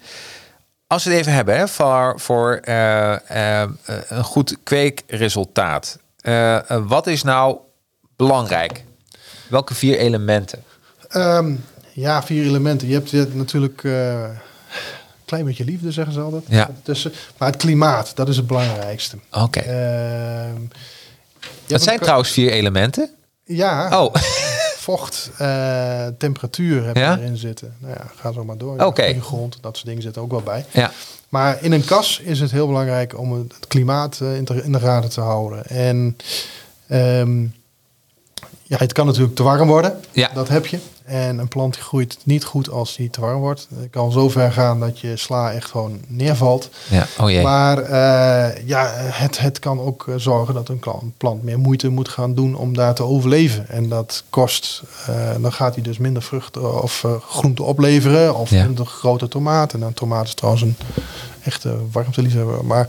als 0.90 1.04
we 1.04 1.10
het 1.10 1.18
even 1.18 1.32
hebben 1.32 1.56
hè, 1.56 1.68
voor, 1.68 2.20
voor 2.20 2.60
eh, 2.62 3.12
eh, 3.12 3.62
eh, 3.62 3.68
een 4.08 4.24
goed 4.24 4.56
kweekresultaat. 4.62 5.98
Eh, 6.20 6.58
wat 6.86 7.06
is 7.06 7.22
nou 7.22 7.58
belangrijk? 8.16 8.84
Welke 9.48 9.74
vier 9.74 9.98
elementen? 9.98 10.62
Ehm, 11.08 11.54
ja, 11.92 12.22
vier 12.22 12.44
elementen. 12.44 12.88
Je 12.88 12.94
hebt, 12.94 13.10
je 13.10 13.16
hebt 13.16 13.34
natuurlijk 13.34 13.82
een 13.84 14.38
klein 15.24 15.44
beetje 15.44 15.64
liefde, 15.64 15.92
zeggen 15.92 16.12
ze 16.12 16.20
altijd. 16.20 16.42
Ja. 16.48 16.70
Tussen. 16.82 17.12
Maar 17.38 17.48
het 17.48 17.60
klimaat, 17.60 18.12
dat 18.16 18.28
is 18.28 18.36
het 18.36 18.46
belangrijkste. 18.46 19.16
Oké. 19.32 19.60
Ehm, 19.60 20.62
je 21.40 21.66
dat 21.66 21.82
zijn 21.82 21.98
trouwens 21.98 22.30
vier 22.30 22.50
elementen. 22.50 23.10
Ja, 23.44 24.00
Oh, 24.00 24.14
vocht, 24.80 25.30
eh, 25.38 26.06
temperatuur 26.18 26.86
heb 26.86 26.96
Ja? 26.96 27.12
je 27.14 27.20
erin 27.20 27.36
zitten. 27.36 27.74
Nou 27.78 27.94
ja, 27.94 28.06
ga 28.16 28.32
zo 28.32 28.44
maar 28.44 28.58
door. 28.58 28.78
Oké. 28.84 29.04
Goede 29.04 29.20
grond, 29.22 29.58
dat 29.60 29.74
soort 29.74 29.86
dingen 29.86 30.02
zitten 30.02 30.22
ook 30.22 30.30
wel 30.30 30.40
bij. 30.42 30.64
ja. 30.70 30.92
Maar 31.28 31.62
in 31.62 31.72
een 31.72 31.84
kas 31.84 32.20
is 32.20 32.40
het 32.40 32.50
heel 32.50 32.66
belangrijk 32.66 33.18
om 33.18 33.32
het 33.32 33.54
klimaat 33.68 34.18
eh, 34.22 34.36
in 34.36 34.44
de, 34.44 34.62
in 34.62 34.72
de 34.72 34.80
gaten 34.80 35.10
te 35.10 35.20
houden. 35.20 35.66
En 35.66 36.16
ehm, 36.88 37.42
ja, 38.62 38.76
het 38.76 38.92
kan 38.92 39.06
natuurlijk 39.06 39.34
te 39.34 39.42
warm 39.42 39.68
worden. 39.68 40.00
Ja. 40.12 40.30
Dat 40.34 40.48
heb 40.48 40.66
je. 40.66 40.78
En 41.10 41.38
een 41.38 41.48
plant 41.48 41.74
die 41.74 41.82
groeit 41.82 42.16
niet 42.24 42.44
goed 42.44 42.70
als 42.70 42.96
die 42.96 43.10
te 43.10 43.20
warm 43.20 43.40
wordt. 43.40 43.68
Het 43.80 43.90
kan 43.90 44.12
zo 44.12 44.28
ver 44.28 44.52
gaan 44.52 44.80
dat 44.80 45.00
je 45.00 45.16
sla 45.16 45.52
echt 45.52 45.70
gewoon 45.70 46.00
neervalt. 46.06 46.68
ja. 46.90 47.06
Oh 47.20 47.30
jee. 47.30 47.42
Maar 47.42 47.78
eh, 47.78 48.66
ja, 48.66 48.90
het, 48.96 49.38
het 49.38 49.58
kan 49.58 49.80
ook 49.80 50.08
eh, 50.08 50.14
zorgen 50.16 50.54
dat 50.54 50.68
een 50.68 50.80
plant 51.16 51.42
meer 51.42 51.58
moeite 51.58 51.88
moet 51.88 52.08
gaan 52.08 52.34
doen 52.34 52.54
om 52.56 52.74
daar 52.74 52.94
te 52.94 53.02
overleven. 53.02 53.68
En 53.68 53.88
dat 53.88 54.24
kost, 54.30 54.82
eh, 55.06 55.14
dan 55.40 55.52
gaat 55.52 55.74
hij 55.74 55.82
dus 55.82 55.98
minder 55.98 56.22
vruchten 56.22 56.82
of 56.82 57.04
groenten 57.28 57.64
opleveren. 57.64 58.34
Of 58.34 58.50
Ja. 58.50 58.64
minder 58.64 58.86
grote 58.86 59.28
tomaten. 59.28 59.80
En 59.80 59.86
een 59.86 59.94
tomaat 59.94 60.26
is 60.26 60.34
trouwens 60.34 60.64
een 60.64 60.76
echte 61.42 61.76
warmteliefhebber. 61.92 62.64
Maar 62.64 62.88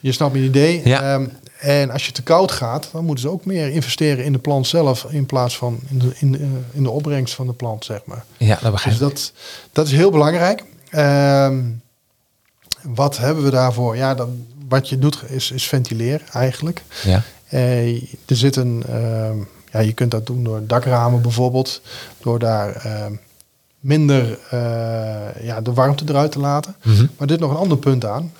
je 0.00 0.12
snapt 0.12 0.32
mijn 0.32 0.44
idee. 0.44 0.80
Ja. 0.84 1.12
Ehm, 1.14 1.26
en 1.58 1.90
als 1.90 2.06
je 2.06 2.12
te 2.12 2.22
koud 2.22 2.52
gaat, 2.52 2.88
dan 2.92 3.04
moeten 3.04 3.24
ze 3.24 3.30
ook 3.30 3.44
meer 3.44 3.68
investeren 3.68 4.24
in 4.24 4.32
de 4.32 4.38
plant 4.38 4.66
zelf. 4.66 5.04
In 5.04 5.26
plaats 5.26 5.56
van 5.58 5.78
in 5.90 5.98
de, 5.98 6.12
in 6.18 6.32
de, 6.32 6.48
in 6.72 6.82
de 6.82 6.90
opbrengst 6.90 7.34
van 7.34 7.46
de 7.46 7.52
plant, 7.52 7.84
zeg 7.84 8.00
maar. 8.04 8.24
ja, 8.36 8.58
dat 8.62 8.72
begrijp 8.72 8.98
Dus 8.98 9.08
ik. 9.08 9.14
dat, 9.14 9.32
dat 9.72 9.86
is 9.86 9.92
heel 9.92 10.10
belangrijk. 10.10 10.64
Ehm, 10.90 11.58
wat 12.82 13.18
hebben 13.18 13.44
we 13.44 13.50
daarvoor? 13.50 13.96
Ja, 13.96 14.14
dan, 14.14 14.46
wat 14.68 14.88
je 14.88 14.98
doet 14.98 15.22
is, 15.28 15.50
is 15.50 15.66
ventileren 15.68 16.26
eigenlijk. 16.32 16.82
Ja. 17.04 17.22
Eh, 17.48 18.02
er 18.02 18.36
zit 18.36 18.56
een, 18.56 18.82
ehm, 18.88 19.36
ja, 19.72 19.80
je 19.80 19.92
kunt 19.92 20.10
dat 20.10 20.26
doen 20.26 20.44
door 20.44 20.66
dakramen 20.66 21.22
bijvoorbeeld. 21.22 21.80
Door 22.20 22.38
daar 22.38 22.72
ehm, 22.76 23.12
minder 23.80 24.38
eh, 24.50 25.44
ja, 25.44 25.60
de 25.60 25.72
warmte 25.72 26.04
eruit 26.08 26.32
te 26.32 26.38
laten. 26.38 26.74
Mhm. 26.82 26.96
Maar 27.00 27.26
er 27.26 27.30
zit 27.30 27.40
nog 27.40 27.50
een 27.50 27.56
ander 27.56 27.78
punt 27.78 28.04
aan. 28.04 28.32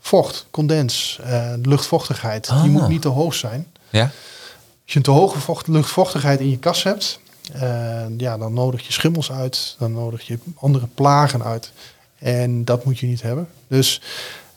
Vocht, 0.00 0.46
condens, 0.50 1.18
eh, 1.22 1.52
luchtvochtigheid. 1.62 2.48
Ah. 2.48 2.62
Die 2.62 2.70
moet 2.70 2.88
niet 2.88 3.02
te 3.02 3.08
hoog 3.08 3.34
zijn. 3.34 3.66
Ja. 3.90 4.02
Als 4.02 4.92
je 4.92 4.96
een 4.96 5.02
te 5.02 5.10
hoge 5.10 5.38
vocht, 5.38 5.66
luchtvochtigheid 5.66 6.40
in 6.40 6.50
je 6.50 6.58
kas 6.58 6.82
hebt, 6.82 7.20
eh, 7.52 8.02
ja, 8.16 8.38
dan 8.38 8.52
nodig 8.52 8.86
je 8.86 8.92
schimmels 8.92 9.32
uit, 9.32 9.76
dan 9.78 9.92
nodig 9.92 10.26
je 10.26 10.38
andere 10.54 10.86
plagen 10.94 11.44
uit. 11.44 11.72
En 12.18 12.64
dat 12.64 12.84
moet 12.84 12.98
je 12.98 13.06
niet 13.06 13.22
hebben. 13.22 13.48
Dus 13.68 14.00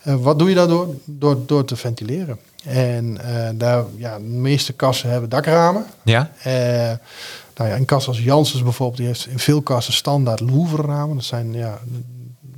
eh, 0.01 0.15
wat 0.15 0.39
doe 0.39 0.49
je 0.49 0.55
daardoor? 0.55 0.95
Door, 1.05 1.45
door 1.45 1.65
te 1.65 1.75
ventileren. 1.75 2.39
En 2.63 3.17
daar, 3.55 3.83
ja, 3.97 4.17
de 4.17 4.23
meeste 4.23 4.73
kassen 4.73 5.09
hebben 5.09 5.29
dakramen. 5.29 5.85
Ja. 6.03 6.31
Nou 7.55 7.69
ja, 7.69 7.75
een 7.75 7.85
kas 7.85 8.07
als 8.07 8.19
Janssens 8.19 8.63
bijvoorbeeld, 8.63 8.97
die 8.97 9.07
heeft 9.07 9.27
in 9.27 9.39
veel 9.39 9.61
kassen 9.61 9.93
standaard 9.93 10.39
Louvre-ramen. 10.39 11.15
Dat 11.15 11.25
zijn 11.25 11.53
ja, 11.53 11.79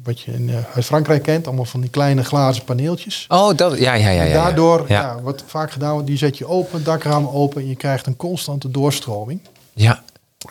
wat 0.05 0.19
je 0.21 0.31
in, 0.31 0.49
eh, 0.49 0.55
uit 0.75 0.85
Frankrijk 0.85 1.23
kent, 1.23 1.47
allemaal 1.47 1.65
van 1.65 1.81
die 1.81 1.89
kleine 1.89 2.23
glazen 2.23 2.63
paneeltjes. 2.63 3.25
Oh, 3.27 3.55
dat, 3.55 3.77
ja, 3.77 3.93
ja, 3.93 4.09
ja. 4.09 4.23
ja, 4.23 4.25
En 4.25 4.33
daardoor, 4.33 4.85
ja. 4.87 5.01
Ja. 5.01 5.21
wat 5.21 5.43
vaak 5.45 5.71
gedaan 5.71 5.91
wordt, 5.91 6.07
die 6.07 6.17
zet 6.17 6.37
je 6.37 6.47
open, 6.47 6.83
dakraam 6.83 7.27
open 7.27 7.61
en 7.61 7.67
je 7.67 7.75
krijgt 7.75 8.05
een 8.05 8.15
constante 8.15 8.71
doorstroming. 8.71 9.39
Ja. 9.73 10.03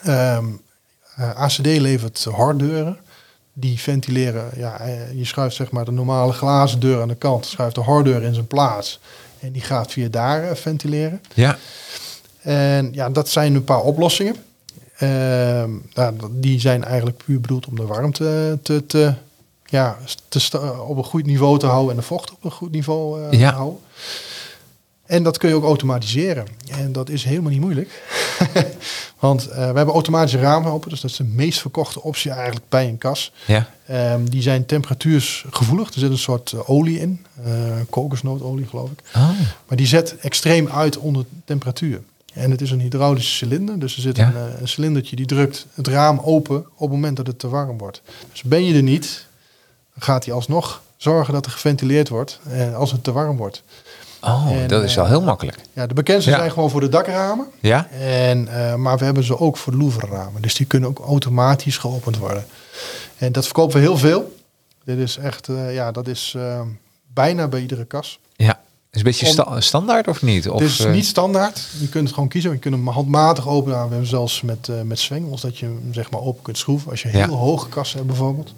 Ehm, 0.03 0.45
eh, 1.17 1.41
ACD 1.41 1.67
levert 1.67 2.25
harddeuren. 2.25 2.97
Die 3.53 3.81
ventileren, 3.81 4.51
ja, 4.57 4.79
eh, 4.81 5.13
je 5.13 5.25
schuift 5.25 5.57
zeg 5.57 5.71
maar 5.71 5.85
de 5.85 5.91
normale 5.91 6.33
glazen 6.33 6.81
deur 6.81 7.01
aan 7.01 7.09
de 7.09 7.15
kant, 7.15 7.47
schuift 7.47 7.75
de 7.75 7.81
harddeur 7.81 8.23
in 8.23 8.35
zijn 8.35 8.47
plaats. 8.47 9.01
En 9.41 9.53
die 9.53 9.63
gaat 9.63 9.93
via 9.93 10.09
daar 10.09 10.57
ventileren. 10.57 11.21
Ja. 11.35 11.59
En 12.41 12.89
ja, 12.93 13.11
dat 13.11 13.29
zijn 13.29 13.55
een 13.55 13.65
paar 13.65 13.81
oplossingen. 13.81 14.37
Ehm, 14.97 15.71
nou, 15.95 16.15
die 16.31 16.61
zijn 16.61 16.85
eigenlijk 16.85 17.17
puur 17.25 17.41
bedoeld 17.41 17.67
om 17.67 17.77
de 17.77 17.87
warmte 17.87 18.59
te, 18.63 18.87
te, 18.87 19.15
ja, 19.75 19.99
te 20.29 20.73
op 20.87 20.97
een 20.97 21.05
goed 21.05 21.27
niveau 21.27 21.59
te 21.59 21.67
houden 21.67 21.91
en 21.91 21.97
de 21.97 22.03
vocht 22.07 22.31
op 22.33 22.45
een 22.45 22.51
goed 22.51 22.71
niveau 22.71 23.23
eh, 23.31 23.39
Ja. 23.39 23.51
te 23.51 23.57
houden. 23.57 23.81
En 25.07 25.23
dat 25.23 25.39
kun 25.39 25.49
je 25.49 25.55
ook 25.55 25.65
automatiseren. 25.65 26.47
En 26.71 26.93
dat 26.93 27.09
is 27.09 27.25
helemaal 27.25 27.51
niet 27.51 27.61
moeilijk. 27.61 28.03
Want 29.19 29.49
eh, 29.49 29.57
we 29.57 29.77
hebben 29.77 29.95
automatische 29.95 30.39
ramen 30.39 30.73
open. 30.73 30.91
Dus 30.91 31.01
dat 31.01 31.11
is 31.11 31.17
de 31.17 31.25
meest 31.25 31.61
verkochte 31.61 32.03
optie 32.03 32.31
eigenlijk 32.31 32.65
bij 32.69 32.89
een 32.89 32.99
kas. 32.99 33.33
Ja. 33.47 33.69
Ehm, 33.87 34.25
die 34.25 34.43
zijn 34.43 34.67
temperatuursgevoelig. 34.67 35.93
Er 35.95 36.01
zit 36.01 36.11
een 36.11 36.19
soort 36.19 36.53
eh, 36.53 36.71
olie 36.71 37.01
in. 37.01 37.25
eh 37.45 37.53
kokosnootolie 37.91 38.67
geloof 38.67 38.91
ik. 38.91 38.99
Oh. 39.17 39.29
Maar 39.69 39.77
die 39.77 39.87
zet 39.87 40.17
extreem 40.21 40.69
uit 40.69 40.97
onder 40.99 41.25
temperatuur. 41.45 42.01
En 42.33 42.51
het 42.51 42.61
is 42.61 42.71
een 42.71 42.81
hydraulische 42.81 43.35
cilinder. 43.35 43.79
Dus 43.79 43.97
er 43.97 44.03
zit 44.03 44.17
Ja. 44.17 44.27
een, 44.35 44.61
een 44.61 44.69
cilindertje 44.69 45.17
die 45.17 45.27
drukt 45.27 45.67
het 45.75 45.87
raam 45.89 46.21
open 46.25 46.57
op 46.57 46.81
het 46.81 46.91
moment 46.91 47.17
dat 47.17 47.27
het 47.27 47.39
te 47.39 47.49
warm 47.49 47.79
wordt. 47.79 48.03
Dus 48.33 48.43
ben 48.43 48.65
je 48.65 48.75
er 48.75 48.83
niet, 48.83 49.27
gaat 49.99 50.25
hij 50.25 50.35
alsnog 50.35 50.83
zorgen 50.97 51.35
dat 51.35 51.47
er 51.47 51.53
geventileerd 51.53 52.09
wordt 52.09 52.41
eh, 52.51 52.77
als 52.77 52.93
het 52.93 53.05
te 53.05 53.13
warm 53.13 53.37
wordt. 53.37 53.63
Oh, 54.21 54.47
En, 54.51 54.69
dat 54.69 54.83
is 54.83 54.91
eh, 54.91 54.97
wel 54.97 55.07
heel 55.07 55.23
makkelijk. 55.23 55.59
Ja, 55.73 55.87
de 55.87 55.95
bekendste 55.95 56.31
Ja. 56.31 56.37
zijn 56.37 56.51
gewoon 56.51 56.71
voor 56.71 56.81
de 56.81 56.89
dakramen. 56.89 57.47
Ja? 57.61 57.89
En, 57.91 58.49
eh, 58.49 58.75
maar 58.75 58.99
we 58.99 59.05
hebben 59.05 59.25
ze 59.25 59.39
ook 59.39 59.57
voor 59.57 59.73
de 59.73 59.79
Louvre-ramen. 59.79 60.43
Dus 60.43 60.55
die 60.55 60.67
kunnen 60.67 60.89
ook 60.89 60.99
automatisch 60.99 61.79
geopend 61.79 62.17
worden. 62.19 62.47
En 63.19 63.33
dat 63.33 63.45
verkopen 63.45 63.75
we 63.77 63.81
heel 63.83 63.97
veel. 63.99 64.35
Dit 64.85 64.99
is 64.99 65.17
echt, 65.17 65.49
eh, 65.49 65.75
ja, 65.75 65.93
dat 65.93 66.07
is 66.09 66.35
eh, 66.37 66.61
bijna 67.15 67.49
bij 67.49 67.61
iedere 67.61 67.85
kas. 67.85 68.19
Ja. 68.37 68.61
Is 68.91 68.99
een 69.01 69.07
beetje 69.07 69.27
Om- 69.27 69.33
sta- 69.33 69.61
standaard 69.61 70.09
of 70.09 70.23
niet? 70.23 70.49
Of, 70.49 70.61
het 70.61 70.69
is 70.69 70.81
eh, 70.81 70.93
niet 70.93 71.07
standaard. 71.07 71.61
Je 71.81 71.89
kunt 71.89 72.05
het 72.05 72.15
gewoon 72.15 72.29
kiezen. 72.29 72.51
Je 72.53 72.59
kunt 72.59 72.75
hem 72.75 72.89
handmatig 72.89 73.49
openen. 73.49 73.83
We 73.83 73.89
hebben 73.89 74.07
zelfs 74.09 74.43
met, 74.43 74.69
eh 74.69 74.81
met 74.81 74.99
zwengels 74.99 75.41
dat 75.41 75.59
je 75.59 75.65
hem 75.67 75.89
zeg 75.93 76.11
maar 76.11 76.21
open 76.21 76.43
kunt 76.43 76.59
schroeven. 76.59 76.91
Als 76.91 77.03
je 77.03 77.09
Ja. 77.13 77.25
heel 77.27 77.35
hoge 77.37 77.69
kassen 77.69 77.97
hebt 77.97 78.09
bijvoorbeeld. 78.11 78.53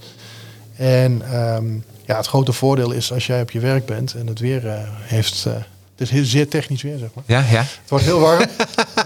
En 0.77 1.23
ehm, 1.33 1.67
ja, 2.05 2.17
het 2.17 2.27
grote 2.27 2.53
voordeel 2.53 2.91
is 2.93 3.13
als 3.13 3.27
jij 3.27 3.41
op 3.41 3.51
je 3.51 3.61
werk 3.61 3.87
bent 3.87 4.15
en 4.15 4.27
het 4.27 4.39
weer 4.39 4.69
eh, 4.69 4.79
heeft... 4.87 5.45
eh, 5.47 5.53
het 5.53 6.01
is 6.09 6.11
heel, 6.11 6.25
zeer 6.25 6.49
technisch 6.49 6.83
weer, 6.83 6.99
zeg 6.99 7.09
maar. 7.15 7.25
Ja, 7.27 7.39
ja. 7.51 7.59
Het 7.61 7.89
wordt 7.91 8.05
heel 8.05 8.21
warm. 8.21 8.45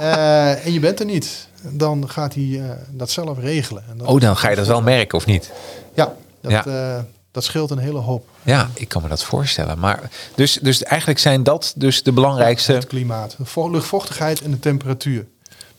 Eh, 0.01 0.67
en 0.67 0.73
je 0.73 0.81
bent 0.81 1.01
er 1.01 1.07
niet. 1.07 1.49
Dan 1.63 2.11
gaat 2.11 2.35
hij 2.35 2.63
dat 2.91 3.11
zelf 3.11 3.39
regelen. 3.39 3.85
En 3.91 3.99
dat 3.99 4.07
Oh, 4.07 4.21
dan 4.21 4.37
ga 4.37 4.51
je 4.51 4.57
dat 4.57 4.67
wel 4.67 4.83
merken 4.83 5.19
of 5.19 5.27
niet? 5.27 5.51
Ja, 5.95 6.15
dat, 6.41 6.51
Ja. 6.53 7.05
dat 7.33 7.45
scheelt 7.45 7.71
een 7.71 7.79
hele 7.79 7.99
hoop. 7.99 8.29
Ja, 8.43 8.71
ik 8.75 8.89
kan 8.89 9.03
me 9.03 9.09
dat 9.09 9.25
voorstellen. 9.25 9.79
Maar 9.79 10.01
dus, 10.35 10.59
dus 10.63 10.83
eigenlijk 10.83 11.21
zijn 11.21 11.43
dat 11.43 11.73
dus 11.77 12.03
de 12.03 12.13
belangrijkste. 12.13 12.73
Het 12.73 12.87
klimaat. 12.87 13.35
De 13.39 13.45
vo- 13.45 13.71
luchtvochtigheid 13.71 14.41
en 14.43 14.51
de 14.51 14.59
temperatuur. 14.59 15.27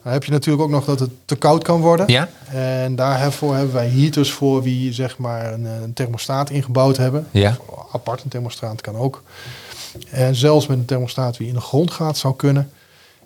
Dan 0.03 0.13
heb 0.13 0.23
je 0.23 0.31
natuurlijk 0.31 0.63
ook 0.63 0.69
nog 0.69 0.85
dat 0.85 0.99
het 0.99 1.09
te 1.25 1.35
koud 1.35 1.63
kan 1.63 1.79
worden. 1.81 2.07
Ja? 2.07 2.29
En 2.51 2.95
daarvoor 2.95 3.55
hebben 3.55 3.73
wij 3.73 3.89
heaters 3.89 4.31
voor 4.31 4.63
wie 4.63 4.93
zeg 4.93 5.17
maar 5.17 5.53
een, 5.53 5.65
een 5.65 5.93
thermostaat 5.93 6.49
ingebouwd 6.49 6.97
hebben. 6.97 7.27
Ja. 7.31 7.57
Of 7.65 7.85
apart 7.93 8.23
een 8.23 8.29
thermostaat 8.29 8.81
kan 8.81 8.95
ook. 8.95 9.23
En 10.09 10.35
zelfs 10.35 10.67
met 10.67 10.77
een 10.77 10.85
thermostaat 10.85 11.37
die 11.37 11.47
in 11.47 11.53
de 11.53 11.59
grond 11.61 11.91
gaat 11.91 12.17
zou 12.17 12.35
kunnen. 12.35 12.71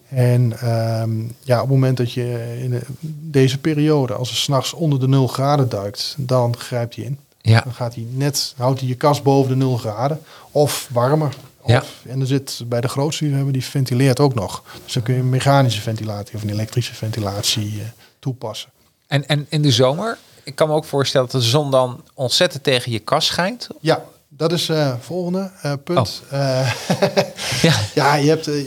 En 0.10 0.60
ehm, 0.60 1.12
ja, 1.42 1.56
op 1.56 1.62
het 1.62 1.70
moment 1.70 1.98
dat 1.98 2.12
je 2.12 2.56
in 2.62 2.70
de- 2.70 2.82
deze 3.30 3.58
periode, 3.60 4.14
als 4.14 4.30
het 4.30 4.38
s'nachts 4.38 4.74
onder 4.74 5.00
de 5.00 5.08
0 5.08 5.28
graden 5.28 5.70
duikt, 5.70 6.16
dan 6.18 6.58
grijpt 6.58 6.96
hij 6.96 7.06
in. 7.06 7.18
Ja. 7.42 7.62
Dan 7.62 7.74
gaat 7.74 7.96
hij 7.96 8.06
net, 8.12 8.54
houdt 8.58 8.80
hij 8.80 8.90
je 8.90 8.96
kast 8.96 9.24
boven 9.24 9.50
de 9.50 9.56
0 9.56 9.78
graden. 9.78 10.20
Of 10.52 10.90
warmer. 10.92 11.36
Of, 11.66 11.72
Ja. 11.72 11.84
En 12.12 12.20
er 12.22 12.28
zit 12.28 12.62
bij 12.66 12.82
de 12.82 12.88
grootste 12.88 13.20
die 13.24 13.30
we 13.32 13.36
hebben, 13.36 13.54
die 13.54 13.64
ventileert 13.66 14.20
ook 14.20 14.34
nog. 14.34 14.64
Dus 14.84 14.94
dan 14.94 15.04
kun 15.04 15.16
je 15.16 15.24
mechanische 15.24 15.82
ventilatie 15.82 16.36
of 16.36 16.42
een 16.42 16.50
elektrische 16.50 16.94
ventilatie 16.96 17.80
eh, 17.82 17.86
toepassen. 18.20 18.70
En, 19.08 19.28
en 19.28 19.46
in 19.50 19.62
de 19.62 19.72
zomer, 19.72 20.18
ik 20.44 20.56
kan 20.56 20.68
me 20.68 20.74
ook 20.74 20.86
voorstellen 20.86 21.30
dat 21.32 21.42
de 21.42 21.48
zon 21.48 21.72
dan 21.72 22.04
ontzettend 22.14 22.64
tegen 22.64 22.92
je 22.92 23.00
kas 23.00 23.26
schijnt. 23.26 23.68
Ja, 23.82 24.04
dat 24.28 24.52
is 24.52 24.68
het 24.68 24.96
volgende 25.02 25.52
eh, 25.62 25.74
punt. 25.84 26.22
Eh, 26.30 26.72
Ja. 27.62 27.74
ja, 27.96 28.16
je 28.16 28.30
hebt, 28.30 28.48
eh, 28.48 28.66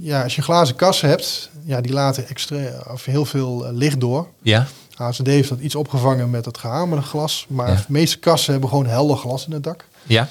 ja, 0.00 0.22
als 0.22 0.34
je 0.36 0.42
glazen 0.42 0.76
kassen 0.76 1.08
hebt, 1.08 1.50
ja, 1.64 1.80
die 1.80 1.92
laten 1.92 2.28
extra, 2.28 2.58
of 2.92 3.04
heel 3.04 3.24
veel 3.24 3.66
eh, 3.66 3.72
licht 3.72 4.00
door. 4.00 4.26
Ja. 4.42 4.66
ASD 4.96 5.26
heeft 5.26 5.48
dat 5.48 5.58
iets 5.58 5.74
opgevangen 5.74 6.30
met 6.30 6.44
het 6.44 6.58
gehamerde 6.58 7.04
glas. 7.04 7.46
Maar 7.48 7.68
Ja. 7.68 7.74
de 7.74 7.82
meeste 7.88 8.18
kassen 8.18 8.52
hebben 8.52 8.70
gewoon 8.70 8.86
helder 8.86 9.16
glas 9.16 9.46
in 9.46 9.52
het 9.52 9.62
dak. 9.64 9.84
Ja. 10.02 10.28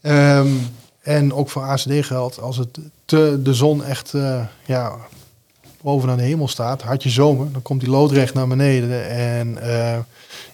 Ehm, 0.00 0.48
en 1.02 1.32
ook 1.32 1.50
voor 1.50 1.62
ACD 1.62 2.06
geldt, 2.06 2.40
als 2.40 2.56
het 2.56 2.78
te, 3.04 3.40
de 3.42 3.54
zon 3.54 3.84
echt 3.84 4.14
eh, 4.14 4.44
ja, 4.64 4.96
bovenaan 5.80 6.16
de 6.16 6.22
hemel 6.22 6.48
staat, 6.48 6.82
had 6.82 7.02
je 7.02 7.08
zomer, 7.08 7.52
dan 7.52 7.62
komt 7.62 7.80
die 7.80 7.90
loodrecht 7.90 8.34
naar 8.34 8.48
beneden. 8.48 9.08
En 9.08 9.58
eh, 9.62 9.98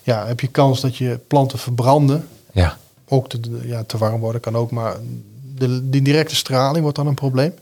ja, 0.02 0.26
heb 0.26 0.40
je 0.40 0.46
kans 0.46 0.80
dat 0.80 0.96
je 0.96 1.18
planten 1.26 1.58
verbranden. 1.58 2.28
Ja. 2.52 2.78
Ook 3.08 3.28
te, 3.28 3.40
ja, 3.64 3.84
te 3.84 3.98
warm 3.98 4.20
worden 4.20 4.40
kan 4.40 4.56
ook, 4.56 4.70
maar 4.70 4.96
de, 5.54 5.88
die 5.90 6.02
directe 6.02 6.36
straling 6.36 6.82
wordt 6.82 6.96
dan 6.96 7.06
een 7.06 7.14
probleem. 7.14 7.54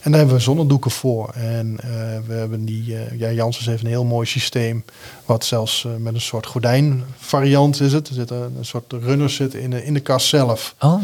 En 0.00 0.10
daar 0.10 0.20
hebben 0.20 0.36
we 0.38 0.42
zonnedoeken 0.42 0.90
voor. 0.90 1.30
En 1.34 1.76
uh, 1.76 1.82
we 2.26 2.32
hebben 2.32 2.64
die, 2.64 2.92
uh, 2.92 3.18
ja, 3.18 3.30
Janssens 3.30 3.66
heeft 3.66 3.82
een 3.82 3.88
heel 3.88 4.04
mooi 4.04 4.26
systeem, 4.26 4.84
wat 5.24 5.44
zelfs 5.44 5.84
uh, 5.84 5.92
met 5.96 6.14
een 6.14 6.20
soort 6.20 6.46
gordijnvariant 6.46 7.80
is 7.80 7.92
het. 7.92 8.08
Er 8.08 8.14
zit 8.14 8.30
een, 8.30 8.54
een 8.58 8.64
soort 8.64 8.92
runner 8.92 9.30
zit 9.30 9.54
in 9.54 9.70
de, 9.70 9.84
in 9.84 9.94
de 9.94 10.00
kast 10.00 10.26
zelf. 10.26 10.74
Oh. 10.80 11.02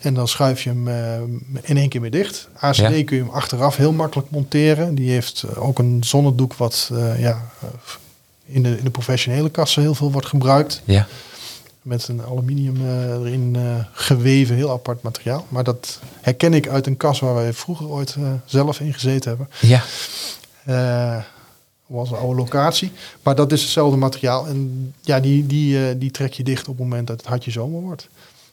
En 0.00 0.14
dan 0.14 0.28
schuif 0.28 0.62
je 0.62 0.68
hem 0.68 0.88
in 1.62 1.76
één 1.76 1.88
keer 1.88 2.00
weer 2.00 2.10
dicht. 2.10 2.48
ACD 2.58 2.76
ja. 2.76 3.04
kun 3.04 3.16
je 3.16 3.22
hem 3.22 3.32
achteraf 3.32 3.76
heel 3.76 3.92
makkelijk 3.92 4.30
monteren. 4.30 4.94
Die 4.94 5.10
heeft 5.10 5.56
ook 5.56 5.78
een 5.78 6.04
zonnedoek 6.04 6.54
wat 6.54 6.90
ja, 7.18 7.50
in, 8.44 8.62
de, 8.62 8.78
in 8.78 8.84
de 8.84 8.90
professionele 8.90 9.50
kassen 9.50 9.82
heel 9.82 9.94
veel 9.94 10.12
wordt 10.12 10.26
gebruikt. 10.26 10.82
Ja 10.84 11.06
met 11.88 12.08
een 12.08 12.22
aluminium 12.22 12.76
uh, 12.76 13.12
erin 13.12 13.54
uh, 13.56 13.74
geweven, 13.92 14.54
heel 14.54 14.70
apart 14.70 15.02
materiaal. 15.02 15.46
Maar 15.48 15.64
dat 15.64 16.00
herken 16.20 16.54
ik 16.54 16.68
uit 16.68 16.86
een 16.86 16.96
kas 16.96 17.20
waar 17.20 17.34
wij 17.34 17.52
vroeger 17.52 17.88
ooit 17.88 18.14
uh, 18.18 18.28
zelf 18.44 18.80
in 18.80 18.92
gezeten 18.92 19.28
hebben. 19.28 19.48
Ja. 19.60 19.82
was 21.86 22.10
een 22.10 22.16
oude 22.16 22.40
locatie. 22.40 22.92
Maar 23.22 23.34
dat 23.34 23.52
is 23.52 23.62
hetzelfde 23.62 23.96
materiaal. 23.96 24.46
En 24.46 24.92
ja, 25.00 25.20
die, 25.20 25.46
die, 25.46 25.98
die 25.98 26.10
trek 26.10 26.32
je 26.32 26.42
dicht 26.42 26.68
op 26.68 26.78
het 26.78 26.88
moment 26.88 27.06
dat 27.06 27.16
het 27.16 27.26
hartje 27.26 27.50
zomer 27.50 27.80
wordt. 27.80 28.08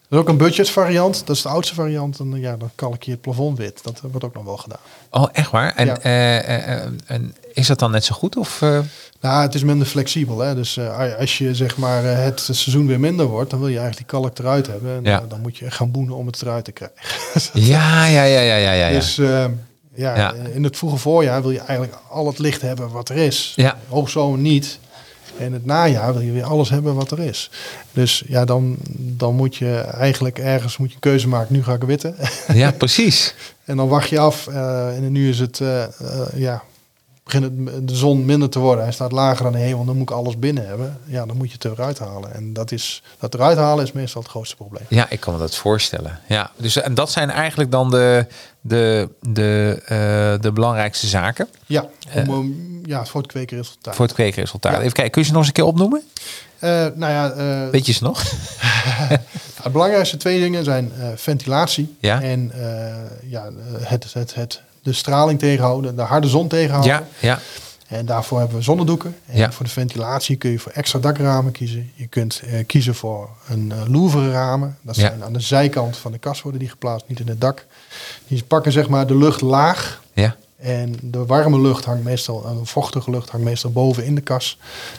Er 0.09 0.15
is 0.15 0.17
ook 0.17 0.29
een 0.29 0.37
budget 0.37 0.69
variant. 0.69 1.27
Dat 1.27 1.35
is 1.35 1.41
de 1.41 1.49
oudste 1.49 1.73
variant. 1.73 2.19
En 2.19 2.39
ja, 2.39 2.57
dan 2.57 2.71
kalk 2.75 3.03
je 3.03 3.11
het 3.11 3.21
plafond 3.21 3.57
wit. 3.57 3.83
Dat 3.83 4.01
wordt 4.01 4.25
ook 4.25 4.33
nog 4.33 4.43
wel 4.43 4.57
gedaan. 4.57 4.79
Oh, 5.09 5.27
echt 5.31 5.51
waar? 5.51 5.75
En, 5.75 5.87
ja. 5.87 6.01
en 7.05 7.35
is 7.53 7.67
dat 7.67 7.79
dan 7.79 7.91
net 7.91 8.05
zo 8.05 8.15
goed? 8.15 8.37
Of, 8.37 8.59
nou, 9.21 9.41
het 9.41 9.55
is 9.55 9.63
minder 9.63 9.87
flexibel. 9.87 10.39
Hè? 10.39 10.55
Dus 10.55 10.79
als 11.19 11.37
je 11.37 11.55
zeg 11.55 11.77
maar 11.77 12.03
het 12.03 12.39
seizoen 12.39 12.87
weer 12.87 12.99
minder 12.99 13.25
wordt, 13.25 13.49
dan 13.49 13.59
wil 13.59 13.67
je 13.67 13.79
eigenlijk 13.79 14.09
die 14.09 14.19
kalk 14.19 14.39
eruit 14.39 14.67
hebben. 14.67 14.95
En 14.95 15.03
ja. 15.03 15.23
dan 15.27 15.41
moet 15.41 15.57
je 15.57 15.71
gaan 15.71 15.91
boenen 15.91 16.15
om 16.15 16.25
het 16.25 16.41
eruit 16.41 16.65
te 16.65 16.71
krijgen. 16.71 16.97
ja, 17.71 18.05
ja, 18.05 18.23
ja, 18.23 18.39
ja, 18.39 18.55
ja, 18.55 18.71
ja. 18.71 18.89
Dus 18.89 19.19
ja, 19.95 20.15
ja, 20.15 20.33
in 20.33 20.63
het 20.63 20.77
vroege 20.77 20.97
voorjaar 20.97 21.41
wil 21.41 21.51
je 21.51 21.59
eigenlijk 21.59 21.97
al 22.09 22.27
het 22.27 22.39
licht 22.39 22.61
hebben 22.61 22.89
wat 22.89 23.09
er 23.09 23.15
is. 23.15 23.53
Ja. 23.55 23.77
Hoogzomer 23.87 24.39
niet. 24.39 24.79
En 25.39 25.53
het 25.53 25.65
najaar 25.65 26.13
wil 26.13 26.21
je 26.21 26.31
weer 26.31 26.43
alles 26.43 26.69
hebben 26.69 26.95
wat 26.95 27.11
er 27.11 27.19
is. 27.19 27.49
Dus 27.91 28.23
ja, 28.27 28.45
dan, 28.45 28.75
dan 28.97 29.35
moet 29.35 29.55
je 29.55 29.75
eigenlijk 29.77 30.39
ergens 30.39 30.77
moet 30.77 30.89
je 30.89 30.95
een 30.95 31.01
keuze 31.01 31.27
maken. 31.27 31.53
Nu 31.53 31.63
ga 31.63 31.73
ik 31.73 31.83
witten. 31.83 32.15
Ja, 32.53 32.71
precies. 32.71 33.35
en 33.65 33.77
dan 33.77 33.87
wacht 33.87 34.09
je 34.09 34.19
af. 34.19 34.47
en 34.47 35.11
nu 35.11 35.29
is 35.29 35.39
het, 35.39 35.61
ja, 36.35 36.63
begint 37.25 37.67
de 37.87 37.95
zon 37.95 38.25
minder 38.25 38.49
te 38.49 38.59
worden. 38.59 38.83
Hij 38.83 38.93
staat 38.93 39.11
lager 39.11 39.45
aan 39.45 39.51
de 39.51 39.57
hemel, 39.57 39.85
dan 39.85 39.97
moet 39.97 40.09
ik 40.09 40.15
alles 40.15 40.39
binnen 40.39 40.67
hebben. 40.67 40.99
Ja, 41.05 41.25
dan 41.25 41.37
moet 41.37 41.47
je 41.47 41.53
het 41.53 41.65
eruit 41.65 41.99
halen. 41.99 42.33
En 42.33 42.53
dat, 42.53 42.71
is, 42.71 43.03
dat 43.19 43.33
eruit 43.33 43.57
halen 43.57 43.83
is 43.83 43.91
meestal 43.91 44.21
het 44.21 44.31
grootste 44.31 44.55
probleem. 44.55 44.83
Ja, 44.87 45.09
ik 45.09 45.19
kan 45.19 45.33
me 45.33 45.39
dat 45.39 45.55
voorstellen. 45.55 46.19
Ja, 46.27 46.51
dus 46.57 46.81
en 46.81 46.93
dat 46.93 47.11
zijn 47.11 47.29
eigenlijk 47.29 47.71
dan 47.71 47.89
de, 47.89 48.25
de, 48.61 49.09
de, 49.21 50.37
de 50.41 50.51
belangrijkste 50.51 51.07
zaken. 51.07 51.47
Ja, 51.65 51.85
om, 52.27 52.55
ja, 52.85 53.05
voor 53.05 53.21
het. 53.21 54.15
Ja. 54.73 54.79
Even 54.79 54.93
kijken, 54.93 55.11
kun 55.11 55.21
je 55.21 55.27
ze 55.27 55.33
nog 55.33 55.39
eens 55.39 55.47
een 55.47 55.53
keer 55.53 55.65
opnoemen? 55.65 56.01
Uh, 56.59 56.69
nou 56.95 57.11
ja, 57.11 57.33
uh, 57.35 57.69
weet 57.69 57.85
je 57.85 57.93
ze 57.93 58.03
nog? 58.03 58.23
het 59.63 59.71
belangrijkste 59.71 60.17
twee 60.17 60.39
dingen 60.39 60.63
zijn 60.63 60.91
ventilatie 61.15 61.95
ja? 61.99 62.21
en 62.21 62.51
ja, 63.27 63.49
het, 63.79 64.13
het, 64.13 64.35
het 64.35 64.61
de 64.81 64.93
straling 64.93 65.39
tegenhouden, 65.39 65.95
de 65.95 66.01
harde 66.01 66.27
zon 66.27 66.47
tegenhouden. 66.47 66.91
Ja, 66.91 67.03
ja. 67.19 67.39
En 67.87 68.05
daarvoor 68.05 68.39
hebben 68.39 68.57
we 68.57 68.63
zonnedoeken. 68.63 69.15
En 69.25 69.37
ja. 69.37 69.51
voor 69.51 69.65
de 69.65 69.71
ventilatie 69.71 70.35
kun 70.35 70.51
je 70.51 70.59
voor 70.59 70.71
extra 70.71 70.99
dakramen 70.99 71.51
kiezen. 71.51 71.91
Je 71.95 72.07
kunt 72.07 72.41
kiezen 72.65 72.95
voor 72.95 73.29
een 73.47 73.73
louvre 73.87 74.31
ramen. 74.31 74.77
Dat 74.81 74.95
zijn 74.95 75.23
aan 75.23 75.33
de 75.33 75.39
zijkant 75.39 75.97
van 75.97 76.11
de 76.11 76.17
kast 76.17 76.41
worden 76.41 76.59
die 76.59 76.69
geplaatst, 76.69 77.07
niet 77.07 77.19
in 77.19 77.27
het 77.27 77.41
dak. 77.41 77.65
Die 78.27 78.43
pakken 78.43 78.71
zeg 78.71 78.89
maar 78.89 79.07
de 79.07 79.17
lucht 79.17 79.41
laag. 79.41 80.01
Ja. 80.13 80.35
En 80.65 80.95
de 81.01 81.25
warme 81.25 81.61
lucht 81.61 81.85
hangt 81.85 82.03
meestal, 82.03 82.45
een 82.45 82.65
vochtige 82.65 83.09
lucht 83.09 83.29
hangt 83.29 83.45
meestal 83.45 83.71
boven 83.71 84.05
in 84.05 84.15
de 84.15 84.21
kas. 84.21 84.57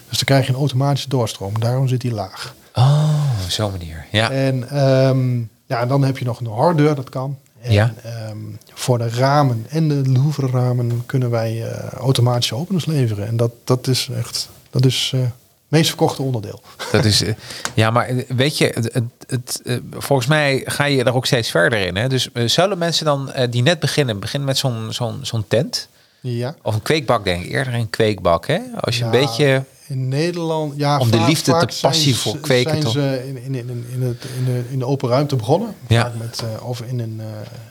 Dus 0.08 0.16
dan 0.16 0.24
krijg 0.24 0.46
je 0.46 0.52
een 0.52 0.58
automatische 0.58 1.08
doorstroom. 1.08 1.60
Daarom 1.60 1.88
zit 1.88 2.00
die 2.00 2.12
laag. 2.12 2.54
Oh, 2.74 3.40
zo'n 3.48 3.70
manier. 3.70 4.06
Ja. 4.10 4.30
En 4.30 4.86
um, 5.08 5.50
ja, 5.66 5.86
dan 5.86 6.04
heb 6.04 6.18
je 6.18 6.24
nog 6.24 6.40
een 6.40 6.46
hardeur, 6.46 6.94
dat 6.94 7.08
kan. 7.08 7.38
En, 7.60 7.72
ja. 7.72 7.94
Um, 8.30 8.58
voor 8.74 8.98
de 8.98 9.08
ramen 9.08 9.66
en 9.68 9.88
de 9.88 10.10
Louvre 10.10 10.84
kunnen 11.06 11.30
wij 11.30 11.56
uh, 11.56 11.88
automatische 11.88 12.54
openers 12.54 12.86
leveren. 12.86 13.26
En 13.26 13.36
dat, 13.36 13.50
dat 13.64 13.86
is 13.86 14.08
echt, 14.16 14.48
dat 14.70 14.84
is 14.84 15.12
uh, 15.14 15.20
het 15.20 15.30
meest 15.68 15.88
verkochte 15.88 16.22
onderdeel. 16.22 16.62
Dat 16.92 17.04
is, 17.04 17.22
uh, 17.22 17.34
ja, 17.74 17.90
maar 17.90 18.10
weet 18.28 18.58
je, 18.58 18.70
het, 18.74 18.94
het, 18.94 19.60
het, 19.64 19.80
volgens 19.90 20.28
mij 20.28 20.62
ga 20.64 20.84
je 20.84 21.04
daar 21.04 21.14
ook 21.14 21.26
steeds 21.26 21.50
verder 21.50 21.78
in. 21.78 21.96
Hè? 21.96 22.08
Dus 22.08 22.28
zullen 22.44 22.78
mensen 22.78 23.04
dan 23.04 23.32
die 23.50 23.62
net 23.62 23.80
beginnen, 23.80 24.20
beginnen 24.20 24.48
met 24.48 24.58
zo'n 24.58 24.86
zo'n 24.90 25.18
zo'n 25.22 25.44
tent? 25.48 25.88
Ja. 26.20 26.54
Of 26.62 26.74
een 26.74 26.82
kweekbak, 26.82 27.24
denk 27.24 27.44
ik. 27.44 27.50
Eerder 27.50 27.74
een 27.74 27.90
kweekbak, 27.90 28.46
hè? 28.46 28.58
Als 28.80 28.98
je 28.98 29.04
ja, 29.04 29.12
een 29.12 29.20
beetje... 29.20 29.64
In 29.88 30.08
Nederland, 30.08 30.74
ja, 30.76 30.98
om 30.98 31.08
vaak, 31.08 31.20
de 31.20 31.26
liefde 31.26 31.66
te 31.66 31.78
passie 31.80 32.16
voor 32.16 32.38
kweken. 32.38 32.70
Zijn 32.70 32.82
toch? 32.82 32.92
ze 32.92 33.24
in, 33.26 33.36
in, 33.36 33.54
in, 33.54 33.86
in, 33.92 34.02
het, 34.02 34.24
in, 34.38 34.44
de, 34.44 34.62
in 34.70 34.78
de 34.78 34.84
open 34.84 35.08
ruimte 35.08 35.36
begonnen. 35.36 35.74
Ja. 35.88 36.12
Met, 36.18 36.42
of 36.62 36.80
in 36.80 36.98
een, 36.98 37.16
uh, 37.18 37.24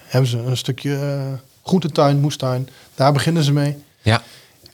hebben 0.08 0.30
ze 0.30 0.38
een 0.38 0.58
stukje 0.58 0.90
uh, 0.90 1.22
groentetuin, 1.64 2.20
moestuin. 2.20 2.70
Daar 2.96 3.14
beginnen 3.14 3.44
ze 3.44 3.54
mee. 3.54 3.78
Ja. 4.02 4.22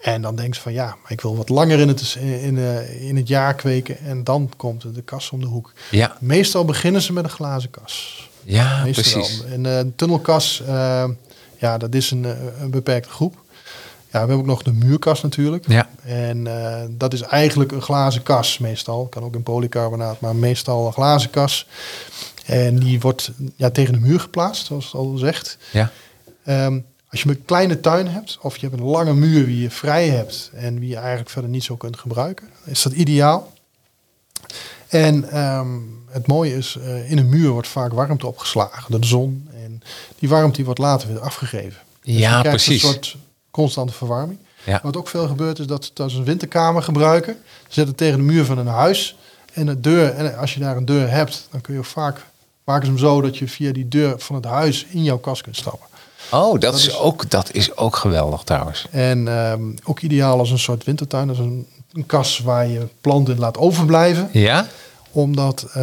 En 0.02 0.22
dan 0.22 0.36
denken 0.36 0.56
ze 0.56 0.62
van 0.62 0.74
ja, 0.74 0.96
ik 1.08 1.22
wil 1.22 1.38
wat 1.38 1.50
langer 1.50 1.80
in 1.80 1.88
het, 1.88 2.18
in, 2.20 2.58
in 3.00 3.16
het 3.16 3.28
jaar 3.28 3.56
kweken. 3.56 3.98
En 4.00 4.24
dan 4.24 4.52
komt 4.58 4.96
de 4.96 5.02
kas 5.02 5.32
om 5.32 5.40
de 5.40 5.48
hoek. 5.48 5.74
Ja. 5.92 6.18
Meestal 6.20 6.66
beginnen 6.66 7.02
ze 7.02 7.14
met 7.14 7.24
een 7.24 7.30
glazen 7.30 7.70
kas. 7.70 8.30
Ja, 8.44 8.84
Meestal 8.84 9.22
precies. 9.22 9.42
Wel. 9.42 9.52
En 9.52 9.66
een 9.66 9.96
tunnelkas, 9.96 10.64
ja, 11.58 11.78
dat 11.78 11.94
is 11.94 12.12
een, 12.12 12.24
een 12.62 12.70
beperkte 12.70 13.10
groep. 13.10 13.36
Ja, 14.12 14.12
we 14.12 14.18
hebben 14.18 14.38
ook 14.38 14.46
nog 14.46 14.64
de 14.64 14.74
muurkas 14.74 15.22
natuurlijk. 15.22 15.68
Ja. 15.68 15.90
En 16.04 16.46
uh, 16.46 16.82
dat 16.90 17.14
is 17.14 17.22
eigenlijk 17.22 17.72
een 17.72 17.82
glazen 17.82 18.24
kas 18.24 18.58
meestal. 18.58 19.06
Kan 19.06 19.24
ook 19.24 19.36
in 19.36 19.44
polycarbonaat, 19.44 20.20
maar 20.20 20.36
meestal 20.36 20.86
een 20.88 20.94
glazen 20.94 21.30
kas. 21.30 21.68
En 22.46 22.80
die 22.80 23.00
wordt 23.00 23.32
ja, 23.56 23.70
tegen 23.70 23.94
de 23.94 24.00
muur 24.00 24.20
geplaatst, 24.20 24.66
zoals 24.66 24.86
het 24.86 24.94
al 24.94 25.18
zegt. 25.18 25.58
Ja. 25.72 25.92
Um, 26.66 26.86
als 27.12 27.21
je 27.21 27.30
een 27.30 27.45
kleine 27.45 27.80
tuin 27.80 28.08
hebt, 28.08 28.38
of 28.41 28.58
je 28.58 28.67
hebt 28.67 28.80
een 28.80 28.88
lange 28.88 29.13
muur 29.13 29.45
die 29.45 29.62
je 29.62 29.69
vrij 29.69 30.10
hebt 30.10 30.52
en 30.54 30.80
die 30.80 30.89
je 30.89 30.95
eigenlijk 30.95 31.30
verder 31.30 31.50
niet 31.50 31.63
zo 31.63 31.76
kunt 31.76 31.97
gebruiken, 31.97 32.47
is 32.65 32.82
dat 32.82 32.93
ideaal. 32.93 33.54
En 34.88 35.39
um, 35.39 36.04
het 36.10 36.28
mooie 36.28 36.58
is, 36.58 36.78
uh, 36.80 37.12
in 37.12 37.17
een 37.17 37.30
muur 37.30 37.50
wordt 37.50 37.67
vaak 37.67 37.93
warmte 37.93 38.28
opgeslagen 38.28 38.91
door 38.91 39.00
de 39.00 39.08
zon. 39.08 39.50
En 39.63 39.82
die 40.19 40.30
warmte 40.30 40.56
die 40.56 40.65
wordt 40.65 40.80
later 40.80 41.08
weer 41.08 41.19
afgegeven. 41.19 41.82
Dus 42.04 42.15
ja, 42.15 42.41
precies. 42.41 42.84
Een 42.84 42.89
soort 42.89 43.17
constante 43.52 43.93
verwarming. 43.93 44.39
Ja. 44.63 44.80
Wat 44.84 44.97
ook 44.97 45.08
veel 45.08 45.28
gebeurt 45.28 45.60
is 45.60 45.67
dat 45.67 45.91
ze 45.93 46.17
een 46.17 46.24
winterkamer 46.24 46.84
gebruiken. 46.84 47.38
Ze 47.67 47.74
zetten 47.74 47.95
tegen 47.95 48.17
de 48.17 48.24
muur 48.24 48.45
van 48.45 48.58
een 48.58 48.67
huis. 48.67 49.17
En 49.54 49.65
de 49.65 49.80
deur, 49.80 50.10
en 50.10 50.38
als 50.38 50.54
je 50.54 50.60
daar 50.60 50.78
een 50.78 50.86
deur 50.86 51.10
hebt, 51.10 51.47
dan 51.52 51.62
kun 51.62 51.74
je 51.74 51.84
vaak 51.84 52.26
maken 52.63 52.86
ze 52.86 52.91
hem 52.91 53.02
zo 53.02 53.21
dat 53.21 53.38
je 53.38 53.47
via 53.47 53.71
die 53.71 53.88
deur 53.88 54.19
van 54.19 54.36
het 54.36 54.45
huis 54.45 54.86
in 54.89 55.04
jouw 55.04 55.17
kast 55.17 55.41
kunt 55.41 55.56
stappen. 55.56 55.88
Oh, 56.32 56.52
dat, 56.52 56.62
dat 56.62 56.76
is, 56.76 56.98
ook, 56.98 57.30
dat 57.30 57.54
is 57.54 57.78
ook 57.78 57.96
geweldig 57.96 58.44
trouwens. 58.44 58.88
En 58.91 59.28
um, 59.28 59.76
ook 59.84 60.00
ideaal 60.00 60.39
als 60.39 60.52
een 60.52 60.60
soort 60.60 60.84
wintertuin. 60.84 61.28
Dat 61.28 61.36
is 61.36 61.41
een, 61.41 61.67
een 61.94 62.06
kas 62.06 62.39
waar 62.39 62.67
je 62.67 62.88
planten 63.02 63.39
laat 63.39 63.58
overblijven. 63.58 64.30
Ja? 64.32 64.67
Omdat 65.12 65.63
uh, 65.67 65.74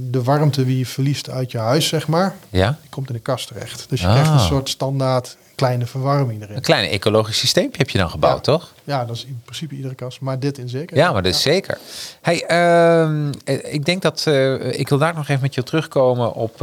de 0.00 0.22
warmte 0.22 0.64
die 0.64 0.78
je 0.78 0.86
verliest 0.86 1.30
uit 1.30 1.50
je 1.50 1.58
huis, 1.58 1.88
zeg 1.88 2.06
maar, 2.06 2.34
ja? 2.48 2.78
die 2.80 2.90
komt 2.90 3.08
in 3.08 3.14
de 3.14 3.20
kast 3.20 3.46
terecht. 3.46 3.86
Dus 3.88 4.00
je 4.00 4.06
ah. 4.06 4.12
krijgt 4.12 4.30
een 4.30 4.38
soort 4.40 4.68
standaard 4.68 5.36
kleine 5.54 5.86
verwarming 5.86 6.42
erin. 6.42 6.56
Een 6.56 6.62
klein 6.62 6.90
ecologisch 6.90 7.38
systeem 7.38 7.68
heb 7.72 7.90
je 7.90 7.98
dan 7.98 8.10
gebouwd, 8.10 8.46
ja. 8.46 8.52
toch? 8.52 8.72
Ja, 8.84 9.04
dat 9.04 9.16
is 9.16 9.24
in 9.24 9.40
principe 9.44 9.74
iedere 9.74 9.94
kast. 9.94 10.20
Maar 10.20 10.38
dit 10.38 10.58
in 10.58 10.68
zeker. 10.68 10.96
Ja, 10.96 11.12
maar 11.12 11.22
dat 11.22 11.34
is 11.34 11.42
ja. 11.42 11.50
zeker. 11.50 11.78
Hey, 12.20 12.44
uh, 12.50 13.64
ik 13.72 13.84
denk 13.84 14.02
dat... 14.02 14.24
Uh, 14.28 14.78
ik 14.78 14.88
wil 14.88 14.98
daar 14.98 15.14
nog 15.14 15.28
even 15.28 15.42
met 15.42 15.54
je 15.54 15.62
terugkomen 15.62 16.34
op... 16.34 16.58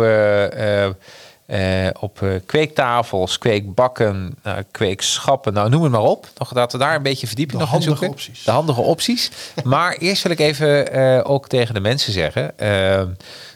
Uh, 1.47 1.84
uh, 1.86 1.89
op 1.99 2.21
uh, 2.21 2.36
kweektafels, 2.45 3.38
kweekbakken, 3.38 4.38
uh, 4.47 4.53
kweekschappen, 4.71 5.53
nou 5.53 5.69
noem 5.69 5.84
het 5.84 5.91
maar 5.91 6.01
op. 6.01 6.27
Nog 6.38 6.53
dat 6.53 6.71
we 6.71 6.77
daar 6.77 6.95
een 6.95 7.03
beetje 7.03 7.27
verdieping 7.27 7.58
de 7.58 7.63
nog 7.63 7.71
handige 7.73 7.91
zoeken. 7.91 8.10
Opties. 8.10 8.43
De 8.43 8.51
handige 8.51 8.81
opties. 8.81 9.31
maar 9.63 9.93
eerst 9.93 10.23
wil 10.23 10.31
ik 10.31 10.39
even 10.39 10.97
uh, 10.97 11.21
ook 11.23 11.47
tegen 11.47 11.73
de 11.73 11.79
mensen 11.79 12.13
zeggen 12.13 12.53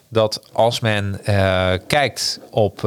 dat 0.09 0.41
als 0.53 0.79
men 0.79 1.21
kijkt 1.87 2.39
op 2.49 2.81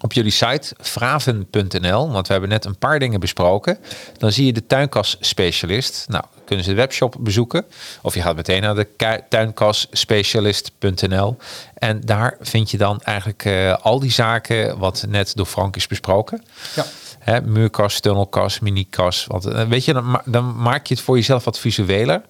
op 0.00 0.12
jullie 0.12 0.30
site 0.30 0.74
fraven.nl, 0.80 2.10
want 2.10 2.26
we 2.26 2.32
hebben 2.32 2.50
net 2.50 2.64
een 2.64 2.78
paar 2.78 2.98
dingen 2.98 3.20
besproken. 3.20 3.78
Dan 4.18 4.32
zie 4.32 4.46
je 4.46 4.52
de 4.52 4.66
tuinkasspecialist. 4.66 6.04
Nou, 6.08 6.24
kunnen 6.44 6.64
ze 6.64 6.70
de 6.70 6.76
webshop 6.76 7.14
bezoeken. 7.18 7.64
Of 8.02 8.14
je 8.14 8.22
gaat 8.22 8.36
meteen 8.36 8.62
naar 8.62 8.74
de 8.74 8.86
tuinkasspecialist.nl. 9.28 11.36
En 11.74 12.00
daar 12.00 12.36
vind 12.40 12.70
je 12.70 12.76
dan 12.76 13.00
eigenlijk 13.00 13.44
uh, 13.44 13.76
al 13.76 14.00
die 14.00 14.12
zaken 14.12 14.78
wat 14.78 15.04
net 15.08 15.36
door 15.36 15.46
Frank 15.46 15.76
is 15.76 15.86
besproken. 15.86 16.44
Ja. 16.74 16.84
Hè, 17.18 17.40
muurkast, 17.40 18.02
tunnelkast, 18.02 18.60
minikas. 18.60 19.24
Want 19.28 19.44
eh, 19.44 19.68
weet 19.68 19.84
je, 19.84 19.92
dan, 19.92 20.10
ma- 20.10 20.22
dan 20.24 20.56
maak 20.56 20.86
je 20.86 20.94
het 20.94 21.02
voor 21.02 21.16
jezelf 21.16 21.44
wat 21.44 21.58
visueler. 21.58 22.22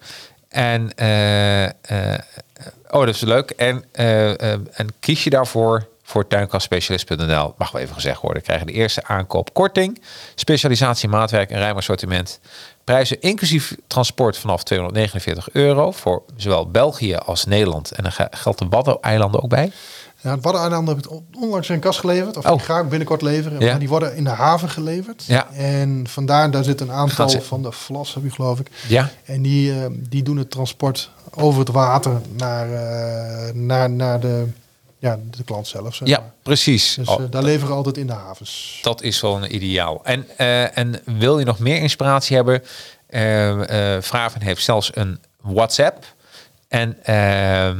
En, 0.49 0.95
eh, 0.95 1.65
eh, 1.65 1.71
oh, 2.89 3.05
dat 3.05 3.15
is 3.15 3.21
leuk. 3.21 3.49
En, 3.49 3.83
eh, 3.91 4.53
eh, 4.53 4.59
en 4.73 4.87
kies 4.99 5.23
je 5.23 5.29
daarvoor 5.29 5.87
voor 6.07 6.27
tuinkastspecialist.nl. 6.27 7.53
Mag 7.57 7.71
wel 7.71 7.81
even 7.81 7.93
gezegd 7.93 8.21
worden. 8.21 8.43
Krijg 8.43 8.59
je 8.59 8.65
de 8.65 8.71
eerste 8.71 9.03
aankoop 9.03 9.53
korting. 9.53 10.01
Specialisatie, 10.35 11.09
maatwerk 11.09 11.49
en 11.49 11.59
ruim 11.59 11.77
assortiment. 11.77 12.39
Prijzen 12.83 13.21
inclusief 13.21 13.75
transport 13.87 14.37
vanaf 14.37 14.63
249 14.63 15.49
euro. 15.51 15.91
Voor 15.91 16.23
zowel 16.35 16.69
België 16.71 17.15
als 17.15 17.45
Nederland. 17.45 17.91
En 17.91 18.03
dan 18.03 18.11
ge- 18.11 18.27
geldt 18.31 18.59
de 18.59 18.65
Waddeneilanden 18.69 19.43
ook 19.43 19.49
bij. 19.49 19.71
Ja, 20.21 20.31
het 20.31 20.43
Waddeneilanden 20.43 20.95
heb 20.95 21.05
ik 21.05 21.11
on- 21.11 21.27
onlangs 21.39 21.69
een 21.69 21.79
kast 21.79 21.99
geleverd. 21.99 22.37
Of 22.37 22.45
Oh. 22.45 22.51
die 22.51 22.59
ga 22.59 22.79
ik 22.79 22.89
binnenkort 22.89 23.21
leveren. 23.21 23.59
Ja. 23.59 23.69
Maar 23.69 23.79
die 23.79 23.89
worden 23.89 24.15
in 24.15 24.23
de 24.23 24.29
haven 24.29 24.69
geleverd. 24.69 25.23
Ja. 25.25 25.47
En 25.51 26.05
vandaar, 26.09 26.51
daar 26.51 26.63
zit 26.63 26.81
een 26.81 26.91
aantal 26.91 27.29
van 27.29 27.61
de 27.61 27.71
Vlas, 27.71 28.13
heb 28.13 28.23
je 28.23 28.29
geloof 28.31 28.59
ik. 28.59 28.67
Ja, 28.87 29.09
En 29.25 29.41
die, 29.41 29.71
eh, 29.71 29.85
die 29.91 30.23
doen 30.23 30.37
het 30.37 30.51
transport 30.51 31.11
over 31.33 31.59
het 31.59 31.69
water 31.69 32.11
naar, 32.35 32.71
eh, 32.73 33.53
naar, 33.53 33.89
naar 33.89 34.19
de, 34.19 34.45
ja, 34.99 35.19
de 35.37 35.43
klant 35.43 35.67
zelf. 35.67 35.95
Zeg 35.95 36.07
ja 36.07 36.19
maar. 36.19 36.31
precies. 36.43 36.93
Dus 36.95 37.07
Oh, 37.07 37.21
eh, 37.23 37.31
daar 37.31 37.43
leveren 37.43 37.67
we 37.69 37.73
altijd 37.75 37.97
in 37.97 38.07
de 38.07 38.13
havens. 38.13 38.79
Dat 38.81 39.01
is 39.01 39.21
wel 39.21 39.35
een 39.43 39.55
ideaal. 39.55 39.99
En, 40.03 40.25
eh, 40.37 40.77
en 40.77 41.01
wil 41.05 41.39
je 41.39 41.45
nog 41.45 41.59
meer 41.59 41.77
inspiratie 41.81 42.35
hebben? 42.35 42.63
eh 43.07 43.97
Vraven 44.01 44.41
heeft 44.41 44.63
zelfs 44.63 44.91
een 44.93 45.19
WhatsApp. 45.41 46.05
En 46.67 46.97
ehm, 47.03 47.77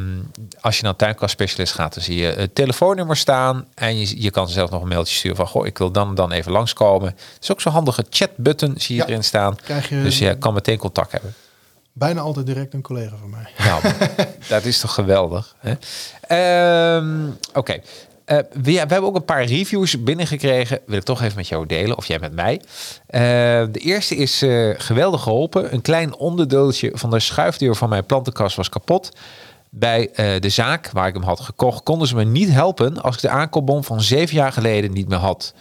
als 0.60 0.78
je 0.78 0.84
naar 0.84 0.96
tuinkastspecialist 0.96 1.74
gaat, 1.74 1.94
dan 1.94 2.04
zie 2.04 2.16
je 2.18 2.26
het 2.26 2.56
telefoonnummer 2.56 3.18
staan. 3.18 3.68
En 3.76 4.00
je, 4.00 4.22
je 4.22 4.32
kan 4.32 4.50
zelf 4.50 4.70
nog 4.70 4.82
een 4.82 4.88
mailtje 4.88 5.16
sturen 5.16 5.38
van... 5.38 5.48
Goh, 5.48 5.66
ik 5.66 5.78
wil 5.78 5.92
dan 5.92 6.16
dan 6.16 6.32
even 6.32 6.52
langskomen. 6.52 7.08
Het 7.10 7.38
is 7.44 7.52
ook 7.52 7.62
zo'n 7.62 7.72
handige 7.72 8.06
chatbutton, 8.10 8.74
zie 8.78 8.96
je 8.96 9.02
Ja. 9.02 9.08
erin 9.08 9.24
staan. 9.24 9.56
Je 9.90 10.02
Dus 10.02 10.18
je 10.18 10.38
kan 10.38 10.54
meteen 10.54 10.78
contact 10.78 11.12
hebben. 11.12 11.34
Bijna 11.98 12.22
altijd 12.22 12.46
direct 12.46 12.74
een 12.74 12.82
collega 12.82 13.16
van 13.16 13.30
mij. 13.30 13.48
Nou, 13.58 13.82
dat 14.50 14.66
is 14.66 14.80
toch 14.80 14.94
geweldig. 14.94 15.56
Hè? 15.60 15.74
Ehm, 16.22 17.30
Oké. 17.54 17.80
Eh, 18.28 18.38
we, 18.38 18.62
we 18.62 18.78
hebben 18.78 19.04
ook 19.04 19.16
een 19.16 19.26
paar 19.26 19.44
reviews 19.44 20.04
binnengekregen. 20.04 20.80
Wil 20.86 20.98
ik 20.98 21.04
toch 21.04 21.22
even 21.22 21.36
met 21.36 21.48
jou 21.48 21.66
delen, 21.66 21.98
of 21.98 22.06
jij 22.06 22.20
met 22.20 22.34
mij. 22.34 22.62
Eh, 23.08 23.22
de 23.72 23.80
eerste 23.80 24.16
is 24.16 24.42
eh, 24.42 24.70
geweldig 24.78 25.22
geholpen. 25.22 25.74
Een 25.74 25.82
klein 25.82 26.16
onderdeeltje 26.16 26.92
van 26.94 27.10
de 27.10 27.20
schuifdeur 27.20 27.76
van 27.76 27.90
mijn 27.90 28.06
plantenkast 28.06 28.56
was 28.56 28.70
kapot. 28.70 29.12
Bij 29.70 30.10
de 30.40 30.50
zaak 30.50 30.90
waar 30.92 31.08
ik 31.08 31.14
hem 31.14 31.24
had 31.24 31.40
gekocht, 31.40 31.84
konden 31.84 32.08
ze 32.08 32.16
me 32.16 32.24
niet 32.24 32.50
helpen 32.50 33.02
als 33.02 33.16
ik 33.16 33.22
de 33.22 33.30
aankoopbon 33.30 33.84
van 33.84 34.02
zeven 34.02 34.36
jaar 34.36 34.52
geleden 34.52 34.92
niet 34.92 35.08
meer 35.08 35.18
had. 35.18 35.54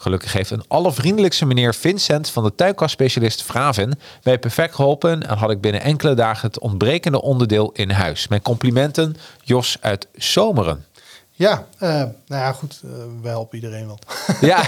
Gelukkig 0.00 0.32
heeft 0.32 0.50
een 0.50 0.64
allervriendelijkste 0.68 1.44
meneer 1.46 1.74
Vincent 1.74 2.30
van 2.30 2.44
de 2.44 2.54
tuinkastspecialist 2.54 3.42
Vraven 3.42 3.98
mij 4.22 4.38
perfect 4.38 4.74
geholpen 4.74 5.26
en 5.28 5.38
had 5.38 5.50
ik 5.50 5.60
binnen 5.60 5.80
enkele 5.82 6.14
dagen 6.14 6.48
het 6.48 6.58
ontbrekende 6.58 7.22
onderdeel 7.22 7.70
in 7.72 7.90
huis. 7.90 8.28
Mijn 8.28 8.42
complimenten, 8.42 9.16
Jos 9.42 9.76
uit 9.80 10.08
Zomeren. 10.14 10.84
Ja, 11.32 11.66
eh, 11.78 11.88
nou 11.90 12.12
ja, 12.26 12.52
goed. 12.52 12.80
eh 12.84 12.90
we 13.22 13.28
helpen 13.28 13.56
iedereen 13.58 13.86
wel. 13.86 13.98
Ja, 14.50 14.64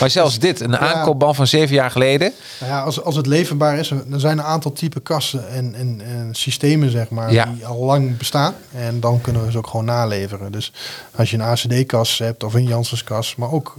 maar 0.00 0.10
zelfs 0.10 0.38
dit, 0.38 0.60
een 0.60 0.78
aankoopban 0.78 1.34
van 1.34 1.46
zeven 1.46 1.74
jaar 1.74 1.90
geleden. 1.90 2.32
Nou 2.60 2.72
ja, 2.72 2.82
als, 2.82 3.02
als 3.02 3.16
het 3.16 3.26
leverbaar 3.26 3.78
is, 3.78 3.90
er 3.90 4.04
zijn 4.20 4.38
een 4.38 4.44
aantal 4.44 4.72
type 4.72 5.00
kassen 5.00 5.48
en, 5.48 5.74
en, 5.74 6.00
en 6.04 6.34
systemen, 6.34 6.90
zeg 6.90 7.08
maar, 7.10 7.32
Ja. 7.32 7.44
die 7.44 7.66
al 7.66 7.84
lang 7.84 8.16
bestaan. 8.16 8.54
En 8.72 9.00
dan 9.00 9.20
kunnen 9.20 9.44
we 9.44 9.50
ze 9.50 9.58
ook 9.58 9.66
gewoon 9.66 9.84
naleveren. 9.84 10.52
Dus 10.52 10.72
als 11.16 11.30
je 11.30 11.36
een 11.36 11.42
ACD-kas 11.42 12.18
hebt 12.18 12.44
of 12.44 12.54
een 12.54 12.66
Janssens-kas, 12.66 13.36
maar 13.36 13.50
ook 13.52 13.76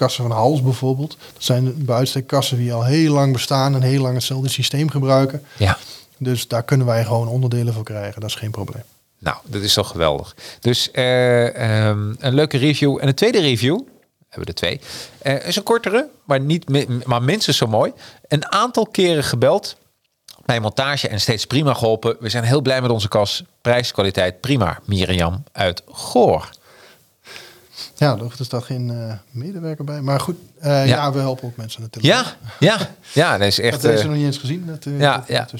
kassen 0.00 0.28
van 0.28 0.36
Hals 0.36 0.62
bijvoorbeeld. 0.62 1.16
Dat 1.32 1.42
zijn 1.44 1.84
bij 1.84 1.96
uitstek 1.96 2.26
kassen 2.26 2.56
die 2.56 2.72
al 2.72 2.84
heel 2.84 3.12
lang 3.12 3.32
bestaan 3.32 3.74
en 3.74 3.82
heel 3.82 4.02
lang 4.02 4.14
hetzelfde 4.14 4.48
systeem 4.48 4.90
gebruiken. 4.90 5.42
Ja, 5.56 5.78
Dus 6.18 6.48
daar 6.48 6.62
kunnen 6.62 6.86
wij 6.86 7.04
gewoon 7.04 7.28
onderdelen 7.28 7.74
voor 7.74 7.84
krijgen. 7.84 8.20
Dat 8.20 8.30
is 8.30 8.36
geen 8.36 8.50
probleem. 8.50 8.82
nou, 9.18 9.36
dat 9.44 9.62
is 9.62 9.74
toch 9.74 9.88
geweldig. 9.90 10.34
Dus 10.60 10.90
eh, 10.90 11.86
ehm, 11.88 12.14
een 12.18 12.34
leuke 12.34 12.58
review. 12.58 12.98
En 13.00 13.08
een 13.08 13.14
tweede 13.14 13.40
review, 13.40 13.78
we 13.78 14.26
hebben 14.28 14.48
er 14.48 14.54
twee, 14.54 14.80
eh, 15.18 15.46
is 15.46 15.56
een 15.56 15.62
kortere, 15.62 16.08
maar, 16.24 16.40
niet, 16.40 16.64
maar 17.06 17.22
minstens 17.22 17.56
zo 17.56 17.66
mooi. 17.66 17.92
Een 18.28 18.52
aantal 18.52 18.86
keren 18.86 19.24
gebeld 19.24 19.76
bij 20.44 20.60
montage 20.60 21.08
en 21.08 21.20
steeds 21.20 21.44
prima 21.46 21.74
geholpen. 21.74 22.16
We 22.20 22.28
zijn 22.28 22.44
heel 22.44 22.60
blij 22.60 22.80
met 22.80 22.90
onze 22.90 23.08
kas. 23.08 23.42
Prijs, 23.62 23.92
kwaliteit, 23.92 24.40
prima. 24.40 24.80
Mirjam 24.84 25.44
uit 25.52 25.82
Goor. 25.86 26.50
Ja, 28.00 28.16
er 28.16 28.32
is 28.38 28.48
daar 28.48 28.62
geen 28.62 28.90
eh, 28.90 29.14
medewerker 29.30 29.84
bij. 29.84 30.00
Maar 30.00 30.20
goed, 30.20 30.36
eh, 30.60 30.70
ja. 30.70 30.84
Ja. 30.84 31.12
we 31.12 31.18
helpen 31.18 31.44
ook 31.44 31.56
mensen 31.56 31.80
natuurlijk. 31.80 32.14
Ja, 32.14 32.34
ja, 32.58 32.78
ja, 33.12 33.32
dat 33.38 33.46
is 33.46 33.60
echt... 33.60 33.72
heb 33.82 33.90
deze 33.90 34.02
eh, 34.02 34.08
nog 34.08 34.16
niet 34.16 34.26
eens 34.26 34.38
gezien. 34.38 34.66
Dat, 34.66 34.84
ja, 34.98 35.16
dat- 35.16 35.28
ja. 35.28 35.46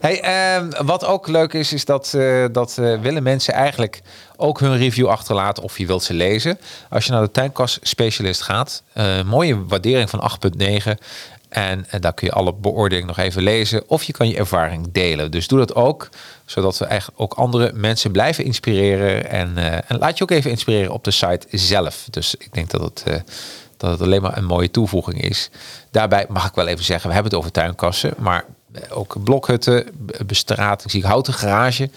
Hey, 0.00 0.20
ehm, 0.20 0.84
wat 0.86 1.04
ook 1.04 1.28
leuk 1.28 1.52
is, 1.52 1.72
is 1.72 1.84
dat, 1.84 2.16
dat 2.52 2.74
willen 2.74 3.22
mensen 3.22 3.54
eigenlijk 3.54 4.02
ook 4.36 4.60
hun 4.60 4.76
review 4.76 5.06
achterlaten 5.08 5.62
of 5.62 5.78
je 5.78 5.86
wilt 5.86 6.02
ze 6.02 6.14
lezen. 6.14 6.58
Als 6.90 7.04
je 7.06 7.12
naar 7.12 7.22
de 7.22 7.30
tuinkast 7.30 7.78
specialist 7.82 8.42
gaat, 8.42 8.82
mooie 9.24 9.64
waardering 9.64 10.10
van 10.10 10.30
8.9. 10.58 10.90
En, 11.50 11.86
daar 12.00 12.14
kun 12.14 12.26
je 12.26 12.32
alle 12.32 12.54
beoordelingen 12.54 13.06
nog 13.06 13.18
even 13.18 13.42
lezen. 13.42 13.88
Of 13.88 14.02
je 14.02 14.12
kan 14.12 14.28
je 14.28 14.36
ervaring 14.36 14.92
delen. 14.92 15.30
Dus 15.30 15.48
doe 15.48 15.58
dat 15.58 15.74
ook, 15.74 16.08
zodat 16.44 16.78
we 16.78 16.84
eigenlijk 16.84 17.20
ook 17.20 17.32
andere 17.32 17.72
mensen 17.74 18.10
blijven 18.10 18.44
inspireren. 18.44 19.30
En, 19.30 19.56
eh, 19.58 19.72
en 19.72 19.98
laat 19.98 20.18
je 20.18 20.22
ook 20.22 20.30
even 20.30 20.50
inspireren 20.50 20.92
op 20.92 21.04
de 21.04 21.10
site 21.10 21.46
zelf. 21.50 22.06
Dus 22.10 22.34
ik 22.34 22.52
denk 22.52 22.70
dat 22.70 22.80
het, 22.80 23.02
eh, 23.06 23.14
dat 23.76 23.90
het 23.90 24.00
alleen 24.00 24.22
maar 24.22 24.36
een 24.36 24.44
mooie 24.44 24.70
toevoeging 24.70 25.22
is. 25.22 25.50
Daarbij 25.90 26.26
mag 26.28 26.48
ik 26.48 26.54
wel 26.54 26.66
even 26.66 26.84
zeggen, 26.84 27.08
we 27.08 27.14
hebben 27.14 27.32
het 27.32 27.40
over 27.40 27.52
tuinkassen. 27.52 28.14
Maar 28.18 28.44
ook 28.90 29.24
blokhutten, 29.24 29.86
bestrating, 30.26 30.90
zie 30.90 31.00
ik 31.00 31.06
houten 31.06 31.32
garage. 31.32 31.90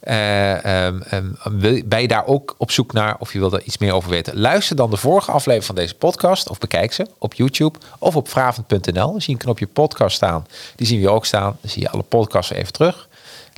Eh, 0.00 0.84
ehm, 0.86 1.00
ehm, 1.02 1.26
wil- 1.42 1.82
ben 1.84 2.00
je 2.00 2.08
daar 2.08 2.26
ook 2.26 2.54
op 2.58 2.70
zoek 2.70 2.92
naar 2.92 3.16
of 3.18 3.32
je 3.32 3.38
wil 3.38 3.50
daar 3.50 3.62
iets 3.62 3.78
meer 3.78 3.92
over 3.92 4.10
weten? 4.10 4.38
Luister 4.40 4.76
dan 4.76 4.90
de 4.90 4.96
vorige 4.96 5.30
aflevering 5.30 5.64
van 5.64 5.74
deze 5.74 5.94
podcast 5.94 6.48
of 6.48 6.58
bekijk 6.58 6.92
ze 6.92 7.06
op 7.18 7.34
YouTube 7.34 7.78
of 7.98 8.16
op 8.16 8.28
vravend.nl. 8.28 8.92
Dan 8.92 9.20
zie 9.20 9.22
je 9.26 9.32
een 9.32 9.38
knopje 9.44 9.66
podcast 9.66 10.16
staan. 10.16 10.46
Die 10.76 10.86
zien 10.86 10.96
we 10.98 11.02
hier 11.06 11.14
ook 11.14 11.26
staan. 11.26 11.56
Dan 11.60 11.70
zie 11.70 11.82
je 11.82 11.90
alle 11.90 12.02
podcasts 12.02 12.52
even 12.52 12.72
terug. 12.72 13.08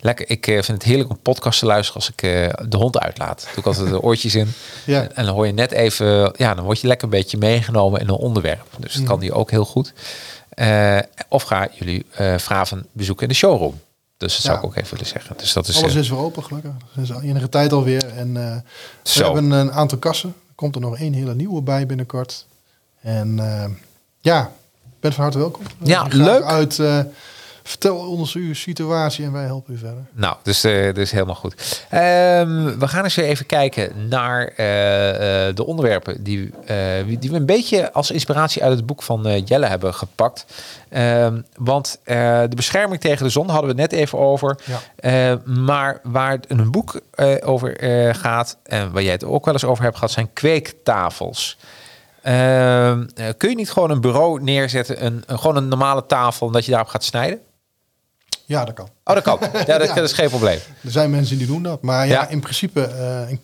Lekker, 0.00 0.30
ik 0.30 0.46
eh, 0.46 0.52
vind 0.54 0.66
het 0.66 0.82
heerlijk 0.82 1.10
om 1.10 1.18
podcast 1.22 1.58
te 1.58 1.66
luisteren 1.66 2.00
als 2.00 2.10
ik 2.10 2.22
eh, 2.22 2.48
de 2.68 2.76
hond 2.76 2.98
uitlaat. 2.98 3.42
Doe 3.42 3.58
ik 3.58 3.66
altijd 3.66 3.88
de 3.88 4.00
oortjes 4.02 4.34
in. 4.34 4.52
Ja. 4.84 5.00
En, 5.02 5.16
en 5.16 5.24
dan 5.24 5.34
hoor 5.34 5.46
je 5.46 5.52
net 5.52 5.72
even, 5.72 6.32
ja, 6.36 6.54
dan 6.54 6.64
word 6.64 6.80
je 6.80 6.86
lekker 6.86 7.04
een 7.04 7.10
beetje 7.18 7.36
meegenomen 7.38 8.00
in 8.00 8.08
een 8.08 8.14
onderwerp. 8.14 8.66
Dus 8.78 8.94
dat 8.94 9.04
kan 9.04 9.20
die 9.20 9.32
ook 9.32 9.50
heel 9.50 9.64
goed. 9.64 9.92
Of 11.28 11.42
ga 11.42 11.68
jullie 11.72 12.06
Vraven 12.36 12.86
bezoeken 12.92 13.22
in 13.22 13.28
de 13.32 13.38
showroom. 13.38 13.80
Dus 14.22 14.34
dat 14.34 14.42
zou 14.42 14.58
ik 14.58 14.64
ook 14.64 14.76
even 14.76 14.90
willen 14.90 15.06
zeggen. 15.06 15.36
Dus 15.36 15.52
dat 15.52 15.68
is 15.68 15.76
Alles 15.76 15.94
eh, 15.94 16.00
is 16.00 16.08
weer 16.08 16.18
open, 16.18 16.44
gelukkig. 16.44 16.72
Sinds 16.94 17.10
enige 17.10 17.48
tijd 17.48 17.72
alweer. 17.72 18.08
En 18.08 18.36
eh, 18.36 18.56
we 19.02 19.24
hebben 19.24 19.50
een 19.50 19.72
aantal 19.72 19.98
kassen. 19.98 20.28
Er 20.28 20.54
komt 20.54 20.74
er 20.74 20.80
nog 20.80 20.98
één 20.98 21.12
hele 21.12 21.34
nieuwe 21.34 21.62
bij 21.62 21.86
binnenkort. 21.86 22.46
En 23.00 23.38
eh, 23.38 23.70
ja, 24.20 24.52
bent 25.00 25.14
van 25.14 25.22
harte 25.22 25.38
welkom. 25.38 25.62
Ja, 25.78 26.06
leuk. 26.10 26.42
Uit, 26.42 26.80
vertel 27.62 27.96
ons 27.98 28.34
uw 28.34 28.54
situatie 28.54 29.24
en 29.24 29.32
wij 29.32 29.44
helpen 29.44 29.74
u 29.74 29.78
verder. 29.78 30.04
Nou, 30.12 30.36
dus, 30.42 30.64
eh 30.64 30.94
dus 30.94 31.10
helemaal 31.10 31.34
goed. 31.34 31.84
Ehm, 31.90 32.78
we 32.78 32.88
gaan 32.88 33.04
eens 33.04 33.16
even 33.16 33.46
kijken 33.46 34.08
naar 34.08 34.46
eh, 34.56 35.48
eh, 35.48 35.54
de 35.56 35.66
onderwerpen 35.66 36.22
die, 36.22 36.50
die 37.18 37.30
we 37.30 37.36
een 37.36 37.46
beetje 37.46 37.92
als 37.92 38.10
inspiratie 38.10 38.62
uit 38.62 38.76
het 38.76 38.86
boek 38.86 39.02
van 39.02 39.42
Jelle 39.44 39.66
hebben 39.66 39.94
gepakt. 39.94 40.46
Ehm, 40.88 41.40
want 41.56 42.00
de 42.04 42.48
bescherming 42.56 43.00
tegen 43.00 43.24
de 43.24 43.30
zon 43.30 43.48
hadden 43.48 43.74
we 43.76 43.82
het 43.82 43.90
net 43.90 44.00
even 44.00 44.18
over. 44.18 44.58
Ja. 45.00 45.38
Maar 45.44 46.00
waar 46.02 46.30
het 46.30 46.46
in 46.46 46.58
een 46.58 46.70
boek 46.70 47.00
over 47.44 47.76
gaat, 48.14 48.56
en 48.62 48.92
waar 48.92 49.02
jij 49.02 49.12
het 49.12 49.24
ook 49.24 49.44
wel 49.44 49.54
eens 49.54 49.64
over 49.64 49.82
hebt 49.84 49.94
gehad, 49.96 50.10
zijn 50.10 50.32
kweektafels. 50.32 51.58
Ehm, 52.22 53.06
eh, 53.14 53.26
kun 53.36 53.48
je 53.50 53.56
niet 53.56 53.70
gewoon 53.70 53.90
een 53.90 54.00
bureau 54.00 54.42
neerzetten, 54.42 55.04
een, 55.04 55.22
een- 55.26 55.38
gewoon 55.38 55.56
een 55.56 55.68
normale 55.68 56.06
tafel, 56.06 56.46
en 56.46 56.52
dat 56.52 56.64
je 56.64 56.70
daarop 56.70 56.88
gaat 56.90 57.04
snijden? 57.04 57.40
Ja, 58.46 58.64
dat 58.64 58.74
kan. 58.74 58.88
Oh, 59.04 59.14
dat 59.14 59.22
kan. 59.22 59.38
Ja, 59.66 59.78
dat, 59.78 59.88
Ja. 59.88 59.94
dat 59.94 60.04
is 60.04 60.12
geen 60.12 60.28
probleem. 60.28 60.58
Er 60.84 60.90
zijn 60.90 61.10
mensen 61.10 61.38
die 61.38 61.46
doen 61.46 61.62
dat. 61.62 61.82
Maar 61.82 62.06
ja, 62.06 62.12
Ja. 62.12 62.28
in 62.28 62.40
principe, 62.40 62.82
eh, 62.84 63.36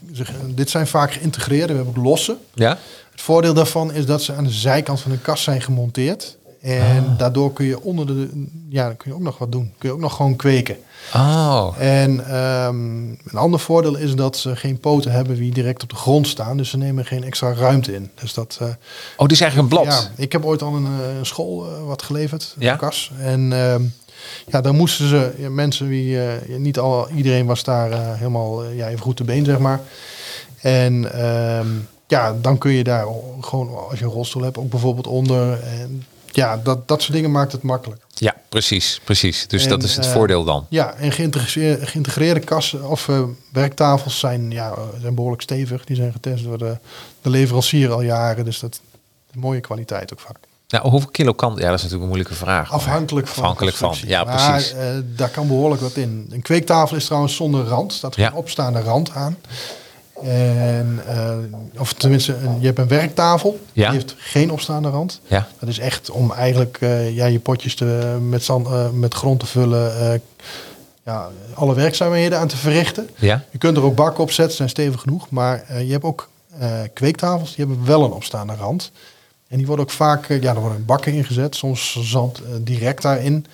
dit 0.54 0.70
zijn 0.70 0.86
vaak 0.86 1.12
geïntegreerde. 1.12 1.72
We 1.72 1.78
hebben 1.78 1.96
ook 1.98 2.04
losse. 2.04 2.36
Ja? 2.54 2.78
Het 3.10 3.20
voordeel 3.20 3.54
daarvan 3.54 3.92
is 3.92 4.06
dat 4.06 4.22
ze 4.22 4.32
aan 4.34 4.44
de 4.44 4.50
zijkant 4.50 5.00
van 5.00 5.10
de 5.10 5.18
kast 5.18 5.42
zijn 5.42 5.60
gemonteerd. 5.62 6.36
En 6.60 7.04
Ah. 7.08 7.18
daardoor 7.18 7.52
kun 7.52 7.66
je 7.66 7.80
onder 7.82 8.06
de, 8.06 8.46
ja, 8.68 8.86
dan 8.86 8.96
kun 8.96 9.10
je 9.10 9.16
ook 9.16 9.22
nog 9.22 9.38
wat 9.38 9.52
doen. 9.52 9.72
Kun 9.78 9.88
je 9.88 9.94
ook 9.94 10.00
nog 10.00 10.16
gewoon 10.16 10.36
kweken. 10.36 10.76
Oh. 11.14 11.74
En 11.78 12.26
ehm, 12.30 13.08
een 13.08 13.34
ander 13.34 13.60
voordeel 13.60 13.96
is 13.96 14.14
dat 14.14 14.36
ze 14.36 14.56
geen 14.56 14.78
poten 14.78 15.12
hebben 15.12 15.36
die 15.36 15.52
direct 15.52 15.82
op 15.82 15.88
de 15.88 15.96
grond 15.96 16.26
staan. 16.28 16.56
Dus 16.56 16.70
ze 16.70 16.76
nemen 16.76 17.04
geen 17.06 17.24
extra 17.24 17.52
ruimte 17.52 17.94
in. 17.94 18.10
Dus 18.14 18.34
dat, 18.34 18.58
eh, 18.60 18.66
Oh, 19.16 19.22
dit 19.26 19.32
is 19.32 19.40
eigenlijk 19.40 19.72
een 19.72 19.78
blad. 19.82 19.94
ja, 20.16 20.22
ik 20.22 20.32
heb 20.32 20.44
ooit 20.44 20.62
al 20.62 20.74
een, 20.74 20.86
eh, 20.86 21.16
een 21.18 21.26
school 21.26 21.66
wat 21.86 22.02
geleverd, 22.02 22.54
Ja? 22.58 22.72
een 22.72 22.78
kas. 22.78 23.10
En 23.18 23.52
ehm, 23.52 23.82
ja, 24.46 24.60
dan 24.60 24.76
moesten 24.76 25.08
ze, 25.08 25.32
ja, 25.36 25.50
mensen 25.50 25.88
wie, 25.88 26.22
eh, 26.22 26.56
niet 26.58 26.78
al, 26.78 27.08
iedereen 27.08 27.46
was 27.46 27.64
daar 27.64 27.90
eh, 27.90 27.98
helemaal 28.14 28.64
eh, 28.64 28.76
ja, 28.76 28.88
even 28.88 29.02
goed 29.02 29.16
te 29.16 29.24
been, 29.24 29.44
zeg 29.44 29.58
maar. 29.58 29.80
En 30.60 31.12
ehm, 31.12 31.68
ja, 32.06 32.36
dan 32.40 32.58
kun 32.58 32.72
je 32.72 32.84
daar 32.84 33.06
gewoon, 33.40 33.76
als 33.88 33.98
je 33.98 34.04
een 34.04 34.10
rolstoel 34.10 34.42
hebt, 34.42 34.58
ook 34.58 34.70
bijvoorbeeld 34.70 35.06
onder. 35.06 35.62
En 35.62 36.04
ja, 36.32 36.56
dat, 36.56 36.88
dat 36.88 37.02
soort 37.02 37.12
dingen 37.12 37.30
maakt 37.30 37.52
het 37.52 37.62
makkelijk. 37.62 38.02
Ja, 38.14 38.34
precies, 38.48 39.00
precies. 39.04 39.46
Dus 39.46 39.62
En, 39.62 39.68
dat 39.68 39.82
is 39.82 39.96
het 39.96 40.06
voordeel 40.06 40.44
dan. 40.44 40.66
Ja, 40.68 40.94
en 40.94 41.12
geïntegreerde, 41.12 41.86
geïntegreerde 41.86 42.40
kassen 42.40 42.88
of 42.88 43.10
werktafels 43.52 44.18
zijn, 44.18 44.50
ja, 44.50 44.74
zijn 45.00 45.14
behoorlijk 45.14 45.42
stevig. 45.42 45.84
Die 45.84 45.96
zijn 45.96 46.12
getest 46.12 46.44
door 46.44 46.58
de, 46.58 46.76
de 47.22 47.30
leverancier 47.30 47.90
al 47.90 48.02
jaren. 48.02 48.44
Dus 48.44 48.58
dat 48.58 48.80
is 49.30 49.40
mooie 49.40 49.60
kwaliteit 49.60 50.12
ook 50.12 50.20
vaak. 50.20 50.47
Nou, 50.68 50.88
hoeveel 50.90 51.10
kilo 51.10 51.32
kan... 51.32 51.54
Ja, 51.56 51.64
dat 51.68 51.74
is 51.76 51.82
natuurlijk 51.82 52.00
een 52.02 52.06
moeilijke 52.08 52.34
vraag. 52.34 52.72
Afhankelijk 52.72 53.26
van. 53.26 53.42
Afhankelijk 53.42 53.76
van, 53.76 53.88
constructie. 53.88 54.16
ja, 54.18 54.24
Maar, 54.24 54.52
precies. 54.52 54.72
eh, 54.72 54.84
daar 55.16 55.28
kan 55.28 55.46
behoorlijk 55.46 55.80
wat 55.82 55.96
in. 55.96 56.26
Een 56.30 56.42
kweektafel 56.42 56.96
is 56.96 57.04
trouwens 57.04 57.34
zonder 57.36 57.64
rand. 57.64 57.92
staat 57.92 58.14
geen 58.14 58.24
Ja. 58.24 58.32
opstaande 58.34 58.80
rand 58.80 59.10
aan. 59.14 59.36
En, 60.22 61.00
eh, 61.06 61.36
of 61.80 61.92
tenminste, 61.92 62.34
een, 62.36 62.60
je 62.60 62.66
hebt 62.66 62.78
een 62.78 62.88
werktafel. 62.88 63.60
Ja. 63.72 63.90
Die 63.90 63.98
heeft 63.98 64.14
geen 64.18 64.50
opstaande 64.52 64.88
rand. 64.88 65.20
Ja, 65.26 65.48
Dat 65.58 65.68
is 65.68 65.78
echt 65.78 66.10
om 66.10 66.32
eigenlijk 66.32 66.76
eh, 66.80 67.14
ja, 67.14 67.26
je 67.26 67.38
potjes 67.38 67.74
te, 67.74 68.16
met, 68.28 68.44
zand, 68.44 68.92
met 68.92 69.14
grond 69.14 69.40
te 69.40 69.46
vullen. 69.46 70.22
ja, 71.04 71.28
alle 71.54 71.74
werkzaamheden 71.74 72.38
aan 72.38 72.48
te 72.48 72.56
verrichten. 72.56 73.08
ja. 73.16 73.44
Je 73.50 73.58
kunt 73.58 73.76
er 73.76 73.82
ook 73.82 73.94
bakken 73.94 74.22
op 74.22 74.30
zetten, 74.30 74.56
zijn 74.56 74.68
stevig 74.68 75.00
genoeg. 75.00 75.30
Maar 75.30 75.82
je 75.82 75.92
hebt 75.92 76.04
ook 76.04 76.28
kweektafels, 76.94 77.54
die 77.54 77.66
hebben 77.66 77.86
wel 77.86 78.04
een 78.04 78.12
opstaande 78.12 78.54
rand. 78.54 78.90
En 79.48 79.56
die 79.56 79.66
worden 79.66 79.84
ook 79.84 79.90
vaak, 79.90 80.28
eh, 80.28 80.42
ja, 80.42 80.54
er 80.54 80.60
worden 80.60 80.84
bakken 80.84 81.12
ingezet, 81.12 81.56
soms 81.56 81.98
zand 82.00 82.38
eh, 82.42 82.50
direct 82.60 83.02
daarin. 83.02 83.46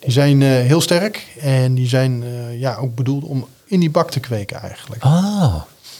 Die 0.00 0.10
zijn 0.12 0.42
eh, 0.42 0.48
heel 0.48 0.80
sterk 0.80 1.26
en 1.40 1.74
die 1.74 1.88
zijn 1.88 2.22
eh, 2.22 2.58
ja, 2.60 2.76
ook 2.76 2.94
bedoeld 2.94 3.24
om 3.24 3.46
in 3.64 3.80
die 3.80 3.90
bak 3.90 4.10
te 4.10 4.20
kweken 4.20 4.60
eigenlijk. 4.60 5.04
Oh, 5.04 5.54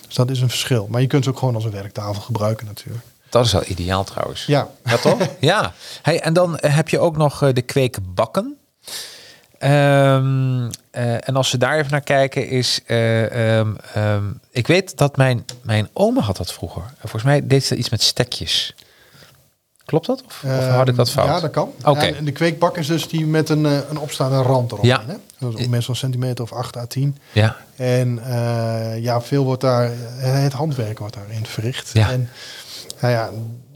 Dus 0.07 0.15
dat 0.15 0.31
is 0.31 0.41
een 0.41 0.49
verschil. 0.49 0.87
Maar 0.91 1.01
je 1.01 1.07
kunt 1.07 1.25
ze 1.25 1.31
ook 1.31 1.39
gewoon 1.39 1.55
als 1.55 1.65
een 1.65 1.71
werktafel 1.71 2.23
gebruiken 2.23 2.67
natuurlijk. 2.67 3.05
dat 3.29 3.45
is 3.45 3.53
wel 3.53 3.63
ideaal 3.67 4.05
trouwens. 4.05 4.45
Ja, 4.47 4.69
Ja, 4.85 4.97
toch? 4.97 5.19
ja. 5.41 5.73
Hey, 6.03 6.21
en 6.21 6.33
dan 6.33 6.59
heb 6.61 6.89
je 6.89 6.99
ook 6.99 7.17
nog 7.17 7.43
eh, 7.43 7.53
de 7.53 7.63
kweekbakken. 7.63 8.57
Ehm, 9.59 10.71
eh, 10.91 11.29
en 11.29 11.37
als 11.37 11.51
we 11.51 11.59
daar 11.59 11.79
even 11.79 11.91
naar 11.91 12.01
kijken, 12.01 12.49
is. 12.49 12.81
eh, 12.87 13.59
ehm, 13.59 13.73
ehm, 13.95 14.25
ik 14.51 14.67
weet 14.67 14.97
dat 14.99 15.17
mijn, 15.17 15.45
mijn 15.63 15.89
oma 15.93 16.21
had 16.21 16.37
dat 16.37 16.53
vroeger. 16.53 16.83
Volgens 16.99 17.23
mij 17.23 17.47
deed 17.47 17.65
ze 17.65 17.77
iets 17.77 17.89
met 17.91 18.03
stekjes. 18.03 18.75
Klopt 19.91 20.07
dat? 20.07 20.23
Of, 20.27 20.43
of 20.45 20.67
had 20.69 20.89
ik 20.89 20.97
dat 20.97 21.07
Ehm, 21.07 21.17
fout? 21.17 21.29
Ja, 21.29 21.41
dat 21.41 21.51
kan. 21.51 21.71
Oké. 21.85 22.01
En 22.01 22.25
de 22.25 22.33
kweekbak 22.33 22.77
is 22.77 22.87
dus 22.87 23.09
die 23.09 23.27
met 23.27 23.49
een, 23.49 23.67
eh, 23.67 23.73
een 23.91 23.99
opstaande 23.99 24.43
rand 24.43 24.73
erop. 24.73 24.85
Ja. 24.85 25.03
Hè? 25.07 25.15
Dat 25.39 25.59
is 25.59 25.67
meestal 25.69 25.95
een 25.95 26.01
centimeter 26.01 26.45
of 26.45 26.53
8 26.53 26.77
à 26.77 26.87
10. 26.87 27.17
Ja. 27.33 27.57
En 27.77 28.19
eh, 28.25 29.03
ja, 29.03 29.21
veel 29.21 29.45
wordt 29.45 29.61
daar, 29.61 29.85
eh, 29.85 29.93
het 30.21 30.53
handwerk 30.53 30.99
wordt 30.99 31.15
daarin 31.15 31.47
verricht. 31.47 31.91
Ja. 31.93 32.11
En 32.11 32.29
nou 33.01 33.13
ja, 33.13 33.31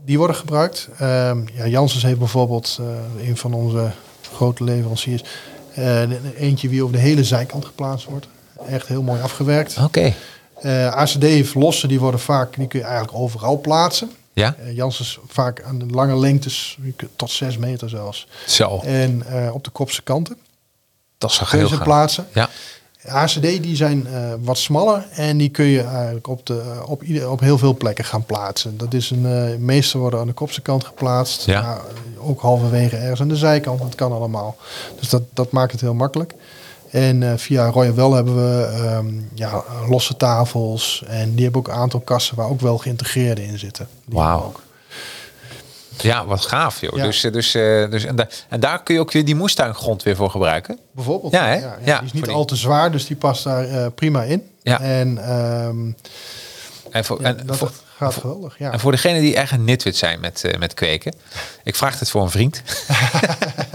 die 0.05 0.19
worden 0.19 0.37
gebruikt. 0.37 0.89
Ehm 0.99 1.39
ja, 1.55 1.67
Janssens 1.67 2.03
heeft 2.03 2.19
bijvoorbeeld, 2.19 2.81
een 3.21 3.37
van 3.37 3.53
onze 3.53 3.91
grote 4.33 4.65
leveranciers, 4.65 5.25
eentje 6.37 6.69
die 6.69 6.83
over 6.83 6.95
de 6.95 7.03
hele 7.03 7.25
zijkant 7.25 7.65
geplaatst 7.65 8.07
wordt. 8.07 8.27
Echt 8.69 8.89
heel 8.89 9.03
mooi 9.03 9.21
afgewerkt. 9.21 9.77
Oké. 9.83 10.15
ACD 10.91 11.23
heeft 11.23 11.55
losse, 11.55 11.87
die 11.87 12.01
worden 12.01 12.21
vaak, 12.21 12.57
die 12.57 12.67
kun 12.67 12.79
je 12.79 12.85
eigenlijk 12.85 13.17
overal 13.17 13.61
plaatsen. 13.61 14.11
Ja. 14.35 14.57
Uh, 14.61 14.77
Janssens 14.77 15.19
vaak 15.27 15.63
aan 15.63 15.79
de 15.79 15.87
lange 15.87 16.19
lengtes, 16.19 16.79
tot 17.17 17.31
6 17.31 17.57
meter 17.57 17.89
zelfs. 17.89 18.27
Zo. 18.47 18.81
En 18.85 19.23
eh, 19.27 19.55
op 19.55 19.65
de 19.65 19.71
kopse 19.71 20.03
kanten 20.03 20.37
Dat 21.19 21.31
is 21.31 21.39
heel 21.39 21.69
ze 21.69 21.79
plaatsen. 21.79 22.27
Ja. 22.33 22.49
ACD 23.07 23.41
die 23.41 23.77
zijn 23.77 24.07
eh, 24.07 24.33
wat 24.41 24.59
smaller 24.59 25.07
en 25.11 25.37
die 25.37 25.49
kun 25.49 25.65
je 25.65 25.83
eigenlijk 25.83 26.27
op, 26.27 26.47
de, 26.47 26.83
op, 26.87 27.03
ieder, 27.03 27.31
op 27.31 27.41
heel 27.41 27.59
veel 27.59 27.77
plekken 27.77 28.05
gaan 28.05 28.25
plaatsen. 28.25 28.77
Dat 28.77 28.95
is 28.95 29.11
een, 29.11 29.65
meeste 29.65 29.99
worden 29.99 30.21
aan 30.21 30.27
de 30.27 30.33
kopse 30.33 30.61
kant 30.61 30.85
geplaatst, 30.85 31.47
Ja. 31.47 31.63
maar 31.63 31.81
ook 32.19 32.41
halverwege 32.41 32.97
ergens 32.97 33.21
aan 33.21 33.29
de 33.29 33.37
zijkant. 33.37 33.81
Dat 33.81 33.95
kan 33.95 34.13
allemaal. 34.13 34.57
Dus 34.99 35.09
dat, 35.09 35.23
dat 35.33 35.51
maakt 35.51 35.73
het 35.73 35.81
heel 35.81 35.95
makkelijk. 35.95 36.35
En 36.95 37.23
eh, 37.23 37.33
via 37.37 37.67
Royal 37.71 37.95
Well 37.95 38.11
hebben 38.11 38.35
we 38.37 38.65
ehm, 38.67 39.07
ja, 39.35 39.65
losse 39.89 40.17
tafels 40.17 41.03
en 41.07 41.35
die 41.35 41.43
hebben 41.43 41.61
ook 41.61 41.69
een 41.69 41.75
aantal 41.75 42.01
kassen 42.01 42.37
waar 42.37 42.49
ook 42.49 42.61
wel 42.61 42.79
geïntegreerde 42.79 43.45
in 43.47 43.59
zitten. 43.59 43.89
Wauw. 44.05 44.53
Ja, 46.01 46.27
wat 46.27 46.47
gaaf 46.47 46.81
joh. 46.81 46.97
Ja. 46.97 47.05
Dus, 47.05 47.25
eh, 47.25 47.33
dus, 47.33 47.55
eh, 47.55 47.91
dus, 47.91 48.05
en, 48.05 48.17
da- 48.17 48.29
en 48.49 48.61
daar 48.61 48.83
kun 48.83 48.95
je 48.95 49.01
ook 49.01 49.13
weer 49.13 49.25
die 49.25 49.35
moestuingrond 49.35 50.03
weer 50.03 50.17
voor 50.17 50.31
gebruiken. 50.31 50.79
Bijvoorbeeld. 50.93 51.33
Ja, 51.33 51.45
hè? 51.47 51.55
Ja, 51.55 51.77
Ja, 51.85 51.97
die 51.99 52.07
is 52.07 52.13
niet 52.13 52.29
al 52.29 52.45
te 52.45 52.57
zwaar, 52.57 52.91
dus 52.93 53.07
die 53.07 53.17
past 53.17 53.45
daar 53.45 53.91
prima 53.91 54.23
in. 54.23 54.51
Ja. 54.63 54.81
En, 54.81 55.19
ehm, 55.19 55.91
En 56.91 57.05
voor, 57.05 57.21
ja, 57.21 57.27
en, 57.27 57.47
dat 57.47 57.57
voor, 57.57 57.71
gaat 57.97 58.15
geweldig. 58.15 58.59
Ja. 58.59 58.73
en 58.73 58.81
voor 58.81 58.91
degenen 58.93 59.21
die 59.21 59.37
echt 59.37 59.53
een 59.53 59.65
nitwit 59.65 59.97
zijn 59.97 60.21
met, 60.21 60.45
met 60.59 60.75
kweken. 60.75 61.15
Ik 61.65 61.75
vraag 61.75 61.99
het 61.99 62.11
voor 62.11 62.23
een 62.23 62.31
vriend. 62.31 62.63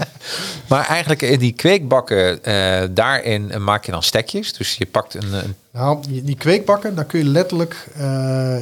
maar 0.70 0.86
eigenlijk 0.86 1.22
in 1.22 1.38
die 1.38 1.52
kweekbakken, 1.52 2.44
eh, 2.44 2.88
daarin 2.90 3.62
maak 3.64 3.84
je 3.84 3.92
dan 3.92 4.02
stekjes. 4.02 4.52
Dus 4.52 4.76
je 4.76 4.86
pakt 4.86 5.14
een... 5.14 5.32
een 5.32 5.54
Nou, 5.70 5.98
die 6.22 6.36
kweekbakken, 6.36 6.94
daar 6.94 7.04
kun 7.04 7.18
je 7.18 7.24
letterlijk, 7.24 7.88
eh, 7.96 8.56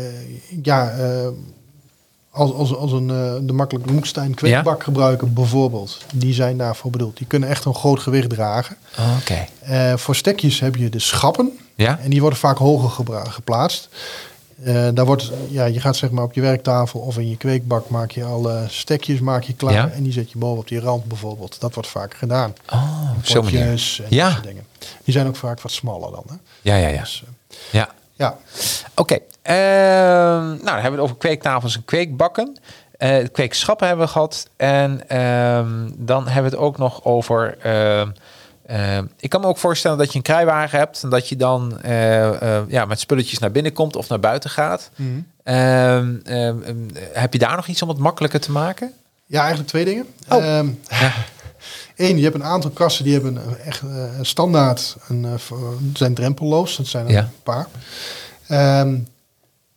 ja, 0.62 0.90
eh, 0.90 1.28
als, 2.38 2.52
als, 2.52 2.74
als 2.74 2.92
een 2.92 3.10
eh, 3.10 3.34
de 3.40 3.52
makkelijke 3.52 3.92
Moekstein 3.92 4.34
kweekbak 4.34 4.82
gebruiken 4.82 5.32
bijvoorbeeld. 5.32 5.98
Die 6.14 6.34
zijn 6.34 6.56
daarvoor 6.56 6.90
bedoeld. 6.90 7.16
Die 7.16 7.26
kunnen 7.26 7.48
echt 7.48 7.64
een 7.64 7.74
groot 7.74 8.00
gewicht 8.00 8.30
dragen. 8.30 8.76
oh, 8.98 9.16
Oké. 9.20 9.46
Eh, 9.60 9.96
voor 9.96 10.16
stekjes 10.16 10.60
heb 10.60 10.76
je 10.76 10.88
de 10.88 10.98
schappen. 10.98 11.58
Ja? 11.74 11.98
En 12.02 12.10
die 12.10 12.20
worden 12.20 12.38
vaak 12.38 12.58
hoger 12.58 13.04
geplaatst. 13.30 13.88
Eh, 14.62 14.88
daar 14.94 15.04
wordt, 15.04 15.30
ja, 15.48 15.64
je 15.64 15.80
gaat 15.80 15.96
zeg 15.96 16.10
maar 16.10 16.24
op 16.24 16.32
je 16.32 16.40
werktafel 16.40 17.00
of 17.00 17.18
in 17.18 17.28
je 17.28 17.36
kweekbak 17.36 17.88
maak 17.88 18.10
je 18.10 18.24
alle 18.24 18.64
stekjes 18.68 19.20
maak 19.20 19.42
je 19.42 19.54
klaar. 19.54 19.72
Ja. 19.72 19.90
En 19.90 20.02
die 20.02 20.12
zet 20.12 20.30
je 20.32 20.38
boven 20.38 20.58
op 20.58 20.68
die 20.68 20.80
rand 20.80 21.04
bijvoorbeeld. 21.04 21.60
Dat 21.60 21.74
wordt 21.74 21.88
vaak 21.88 22.14
gedaan. 22.14 22.54
Oh. 22.72 23.10
Potjes 23.32 24.00
en 24.00 24.06
Ja. 24.08 24.24
dat 24.24 24.32
soort 24.32 24.44
dingen. 24.46 24.66
Die 25.04 25.14
zijn 25.14 25.26
ook 25.26 25.36
vaak 25.36 25.60
wat 25.60 25.72
smaller 25.72 26.10
dan. 26.10 26.24
Hè? 26.28 26.34
Ja, 26.60 26.76
ja, 26.76 26.88
ja. 26.88 27.00
Dus, 27.00 27.24
eh, 27.26 27.56
ja. 27.70 27.88
ja. 28.14 28.38
Oké, 28.94 29.18
ehm, 29.42 29.56
nou 30.46 30.58
dan 30.64 30.74
hebben 30.74 30.82
we 30.82 30.90
het 30.90 31.00
over 31.00 31.16
kweektafels 31.16 31.76
en 31.76 31.84
kweekbakken. 31.84 32.56
Eh 32.96 33.26
kweekschappen 33.32 33.86
hebben 33.86 34.06
we 34.06 34.12
gehad. 34.12 34.48
En 34.56 35.08
ehm, 35.08 35.88
dan 35.96 36.24
hebben 36.28 36.50
we 36.50 36.56
het 36.56 36.66
ook 36.66 36.78
nog 36.78 37.04
over... 37.04 37.56
ehm, 38.68 39.04
ik 39.18 39.30
kan 39.30 39.40
me 39.40 39.46
ook 39.46 39.58
voorstellen 39.58 39.98
dat 39.98 40.10
je 40.10 40.16
een 40.16 40.22
kruiwagen 40.24 40.78
hebt... 40.78 41.02
en 41.02 41.08
dat 41.10 41.28
je 41.28 41.36
dan 41.36 41.80
eh, 41.80 42.56
eh, 42.56 42.62
ja, 42.68 42.84
met 42.84 43.00
spulletjes 43.00 43.38
naar 43.38 43.50
binnen 43.50 43.72
komt 43.72 43.96
of 43.96 44.08
naar 44.08 44.20
buiten 44.20 44.50
gaat. 44.50 44.90
Mhm. 44.96 45.08
Ehm, 45.42 46.16
ehm, 46.24 46.62
ehm, 46.62 46.76
heb 47.12 47.32
je 47.32 47.38
daar 47.38 47.56
nog 47.56 47.66
iets 47.66 47.82
om 47.82 47.88
het 47.88 47.98
makkelijker 47.98 48.40
te 48.40 48.50
maken? 48.52 48.92
Ja, 49.26 49.38
eigenlijk 49.40 49.68
twee 49.68 49.84
dingen. 49.84 50.06
Oh. 50.28 50.42
Ja. 50.42 50.64
Eén, 51.96 52.16
je 52.16 52.22
hebt 52.22 52.34
een 52.34 52.44
aantal 52.44 52.70
kassen 52.70 53.04
die 53.04 53.12
hebben 53.12 53.36
een 53.36 53.56
echt 53.58 53.80
eh, 53.82 54.18
een 54.18 54.26
standaard 54.26 54.96
een, 55.08 55.24
eh, 55.24 55.56
zijn 55.94 56.14
drempelloos. 56.14 56.76
Dat 56.76 56.86
zijn 56.86 57.06
er 57.06 57.12
Ja. 57.12 57.20
een 57.20 57.30
paar. 57.42 57.66
Ehm 58.48 58.96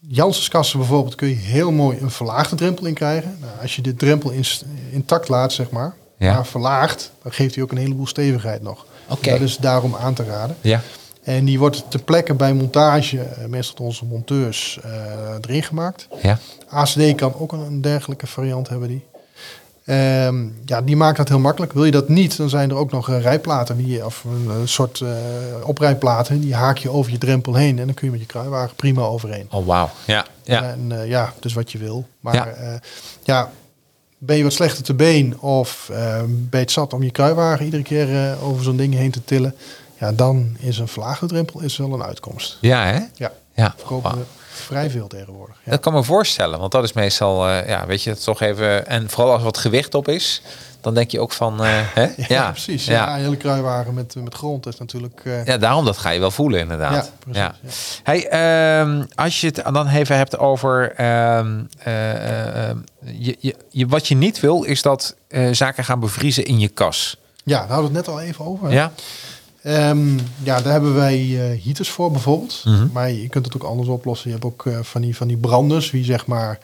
Janssens 0.07 0.47
kassen 0.47 0.79
bijvoorbeeld 0.79 1.15
kun 1.15 1.27
je 1.27 1.35
heel 1.35 1.71
mooi 1.71 1.97
een 1.99 2.11
verlaagde 2.11 2.55
drempel 2.55 2.85
in 2.85 2.93
krijgen. 2.93 3.37
Nou, 3.39 3.51
als 3.61 3.75
je 3.75 3.81
de 3.81 3.95
drempel 3.95 4.29
in, 4.29 4.43
intact 4.91 5.29
laat, 5.29 5.53
zeg 5.53 5.69
maar, 5.69 5.93
Ja. 6.25 6.33
maar 6.33 6.45
verlaagd, 6.45 7.11
dan 7.23 7.31
geeft 7.31 7.55
hij 7.55 7.63
ook 7.63 7.71
een 7.71 7.77
heleboel 7.77 8.07
stevigheid 8.07 8.61
nog. 8.61 8.85
Oké. 9.07 9.29
Dat 9.29 9.41
is 9.41 9.57
daarom 9.57 9.95
aan 9.95 10.13
te 10.13 10.23
raden. 10.23 10.55
Ja. 10.61 10.81
En 11.23 11.45
die 11.45 11.59
wordt 11.59 11.83
ter 11.89 12.01
plekke 12.01 12.33
bij 12.33 12.53
montage, 12.53 13.19
eh, 13.19 13.45
meestal 13.45 13.75
door 13.75 13.85
onze 13.85 14.05
monteurs, 14.05 14.79
eh, 14.83 14.91
erin 15.41 15.63
gemaakt. 15.63 16.07
Ja. 16.21 16.39
ACD 16.69 17.15
kan 17.15 17.33
ook 17.39 17.51
een 17.51 17.81
dergelijke 17.81 18.27
variant 18.27 18.69
hebben 18.69 18.87
die. 18.87 19.05
Ehm, 19.85 20.45
ja, 20.65 20.81
die 20.81 20.95
maakt 20.95 21.17
dat 21.17 21.29
heel 21.29 21.39
makkelijk. 21.39 21.73
Wil 21.73 21.85
je 21.85 21.91
dat 21.91 22.09
niet, 22.09 22.37
dan 22.37 22.49
zijn 22.49 22.69
er 22.69 22.75
ook 22.75 22.91
nog 22.91 23.09
eh, 23.09 23.21
rijplaten, 23.21 23.77
die, 23.77 24.05
of 24.05 24.23
een, 24.23 24.67
soort 24.67 25.03
oprijplaten. 25.63 26.41
Die 26.41 26.55
haak 26.55 26.77
je 26.77 26.89
over 26.89 27.11
je 27.11 27.17
drempel 27.17 27.55
heen 27.55 27.79
en 27.79 27.85
dan 27.85 27.95
kun 27.95 28.05
je 28.05 28.11
met 28.11 28.21
je 28.21 28.27
kruiwagen 28.27 28.75
prima 28.75 29.01
overheen. 29.01 29.47
Oh, 29.51 29.65
wauw. 29.65 29.89
Ja. 30.05 30.25
Ja. 30.43 30.63
En 30.63 31.07
ja, 31.07 31.33
dus 31.39 31.53
wat 31.53 31.71
je 31.71 31.77
wil. 31.77 32.07
Maar 32.19 32.53
ja 33.23 33.49
ben 34.23 34.37
je 34.37 34.43
wat 34.43 34.53
slechter 34.53 34.83
te 34.83 34.93
been 34.93 35.39
of 35.39 35.89
eh, 35.91 36.17
ben 36.27 36.47
je 36.51 36.57
het 36.57 36.71
zat 36.71 36.93
om 36.93 37.03
je 37.03 37.11
kruiwagen 37.11 37.65
iedere 37.65 37.83
keer 37.83 38.15
eh, 38.31 38.47
over 38.47 38.63
zo'n 38.63 38.77
ding 38.77 38.93
heen 38.93 39.11
te 39.11 39.23
tillen. 39.23 39.55
Ja, 39.99 40.11
dan 40.11 40.55
is 40.59 40.77
een 40.77 40.87
verlaagde 40.87 41.25
drempel 41.25 41.61
is 41.61 41.77
wel 41.77 41.93
een 41.93 42.03
uitkomst. 42.03 42.57
Ja, 42.61 42.85
hè? 42.85 42.99
Ja, 43.15 43.31
Ja. 43.55 43.73
verkopen 43.77 44.11
we 44.17 44.23
vrij 44.49 44.89
veel 44.89 45.07
tegenwoordig. 45.07 45.55
Ja. 45.63 45.71
Dat 45.71 45.79
kan 45.79 45.93
me 45.93 46.03
voorstellen, 46.03 46.59
want 46.59 46.71
dat 46.71 46.83
is 46.83 46.93
meestal, 46.93 47.47
eh, 47.47 47.67
ja, 47.67 47.85
weet 47.85 48.03
je, 48.03 48.15
toch 48.15 48.41
even. 48.41 48.87
En 48.87 49.09
vooral 49.09 49.29
als 49.29 49.39
er 49.39 49.45
wat 49.45 49.57
gewicht 49.57 49.93
op 49.95 50.07
is, 50.07 50.41
dan 50.81 50.93
denk 50.93 51.11
je 51.11 51.19
ook 51.19 51.31
van, 51.31 51.63
eh, 51.63 51.69
hè? 51.73 52.01
Ja, 52.17 52.25
Ja, 52.27 52.51
precies. 52.51 52.85
Ja. 52.85 53.15
Hele 53.15 53.35
kruiwagen 53.37 53.93
met, 53.93 54.15
met 54.23 54.33
grond 54.35 54.67
is 54.67 54.77
natuurlijk... 54.77 55.21
eh, 55.23 55.45
Ja, 55.45 55.57
daarom 55.57 55.85
dat 55.85 55.97
ga 55.97 56.09
je 56.09 56.19
wel 56.19 56.31
voelen, 56.31 56.59
inderdaad. 56.59 57.11
Ja, 57.31 57.55
precies. 57.61 57.99
Hey, 58.03 58.27
ehm, 58.27 59.03
als 59.15 59.41
je 59.41 59.47
het 59.47 59.61
dan 59.73 59.87
even 59.87 60.17
hebt 60.17 60.37
over 60.37 60.93
ehm, 60.95 61.59
eh, 61.77 62.11
eh, 62.11 62.69
eh, 62.69 62.77
je, 63.01 63.37
je, 63.39 63.55
je, 63.69 63.87
wat 63.87 64.07
je 64.07 64.15
niet 64.15 64.39
wil, 64.39 64.63
is 64.63 64.81
dat 64.81 65.15
zaken 65.51 65.83
gaan 65.83 65.99
bevriezen 65.99 66.45
in 66.45 66.59
je 66.59 66.67
kas. 66.67 67.17
Ja, 67.43 67.59
daar 67.59 67.67
hadden 67.67 67.91
we 67.91 67.97
het 67.97 68.05
net 68.07 68.15
al 68.15 68.21
even 68.21 68.45
over. 68.45 68.71
Ja, 68.71 68.91
Ehm, 69.61 70.17
ja, 70.43 70.61
daar 70.61 70.71
hebben 70.71 70.95
wij 70.95 71.15
eh, 71.15 71.63
heaters 71.63 71.89
voor 71.89 72.11
bijvoorbeeld. 72.11 72.61
Mhm. 72.65 72.87
Maar 72.93 73.11
je 73.11 73.27
kunt 73.29 73.45
het 73.45 73.55
ook 73.55 73.63
anders 73.63 73.89
oplossen. 73.89 74.27
Je 74.29 74.33
hebt 74.35 74.45
ook 74.47 74.65
van, 74.81 75.01
die, 75.01 75.15
van 75.15 75.27
die 75.27 75.37
branders, 75.37 75.91
die 75.91 76.03
zeg 76.03 76.25
maar 76.25 76.59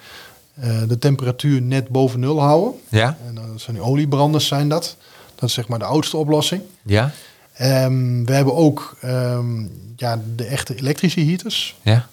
eh, 0.59 0.69
de 0.87 0.99
temperatuur 0.99 1.61
net 1.61 1.87
boven 1.87 2.19
nul 2.19 2.41
houden. 2.41 2.73
Ja? 2.89 3.17
En 3.27 3.35
dan 3.35 3.59
zijn 3.59 3.75
die 3.75 3.85
oliebranders 3.85 4.47
zijn 4.47 4.69
dat. 4.69 4.95
Dat 5.35 5.49
is 5.49 5.55
zeg 5.55 5.67
maar 5.67 5.79
de 5.79 5.85
oudste 5.85 6.17
oplossing. 6.17 6.61
Ja? 6.83 7.11
Ehm, 7.53 8.23
we 8.25 8.33
hebben 8.33 8.55
ook 8.55 8.97
ehm, 9.01 9.61
ja, 9.95 10.21
de 10.35 10.45
echte 10.45 10.75
elektrische 10.75 11.19
heaters. 11.19 11.75
Ja? 11.81 12.07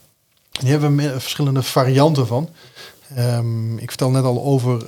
Die 0.50 0.70
hebben 0.70 0.96
we 0.96 1.20
verschillende 1.20 1.62
varianten 1.62 2.26
van. 2.26 2.48
Ehm, 3.14 3.78
ik 3.78 3.88
vertel 3.88 4.10
net 4.10 4.24
al 4.24 4.42
over 4.42 4.78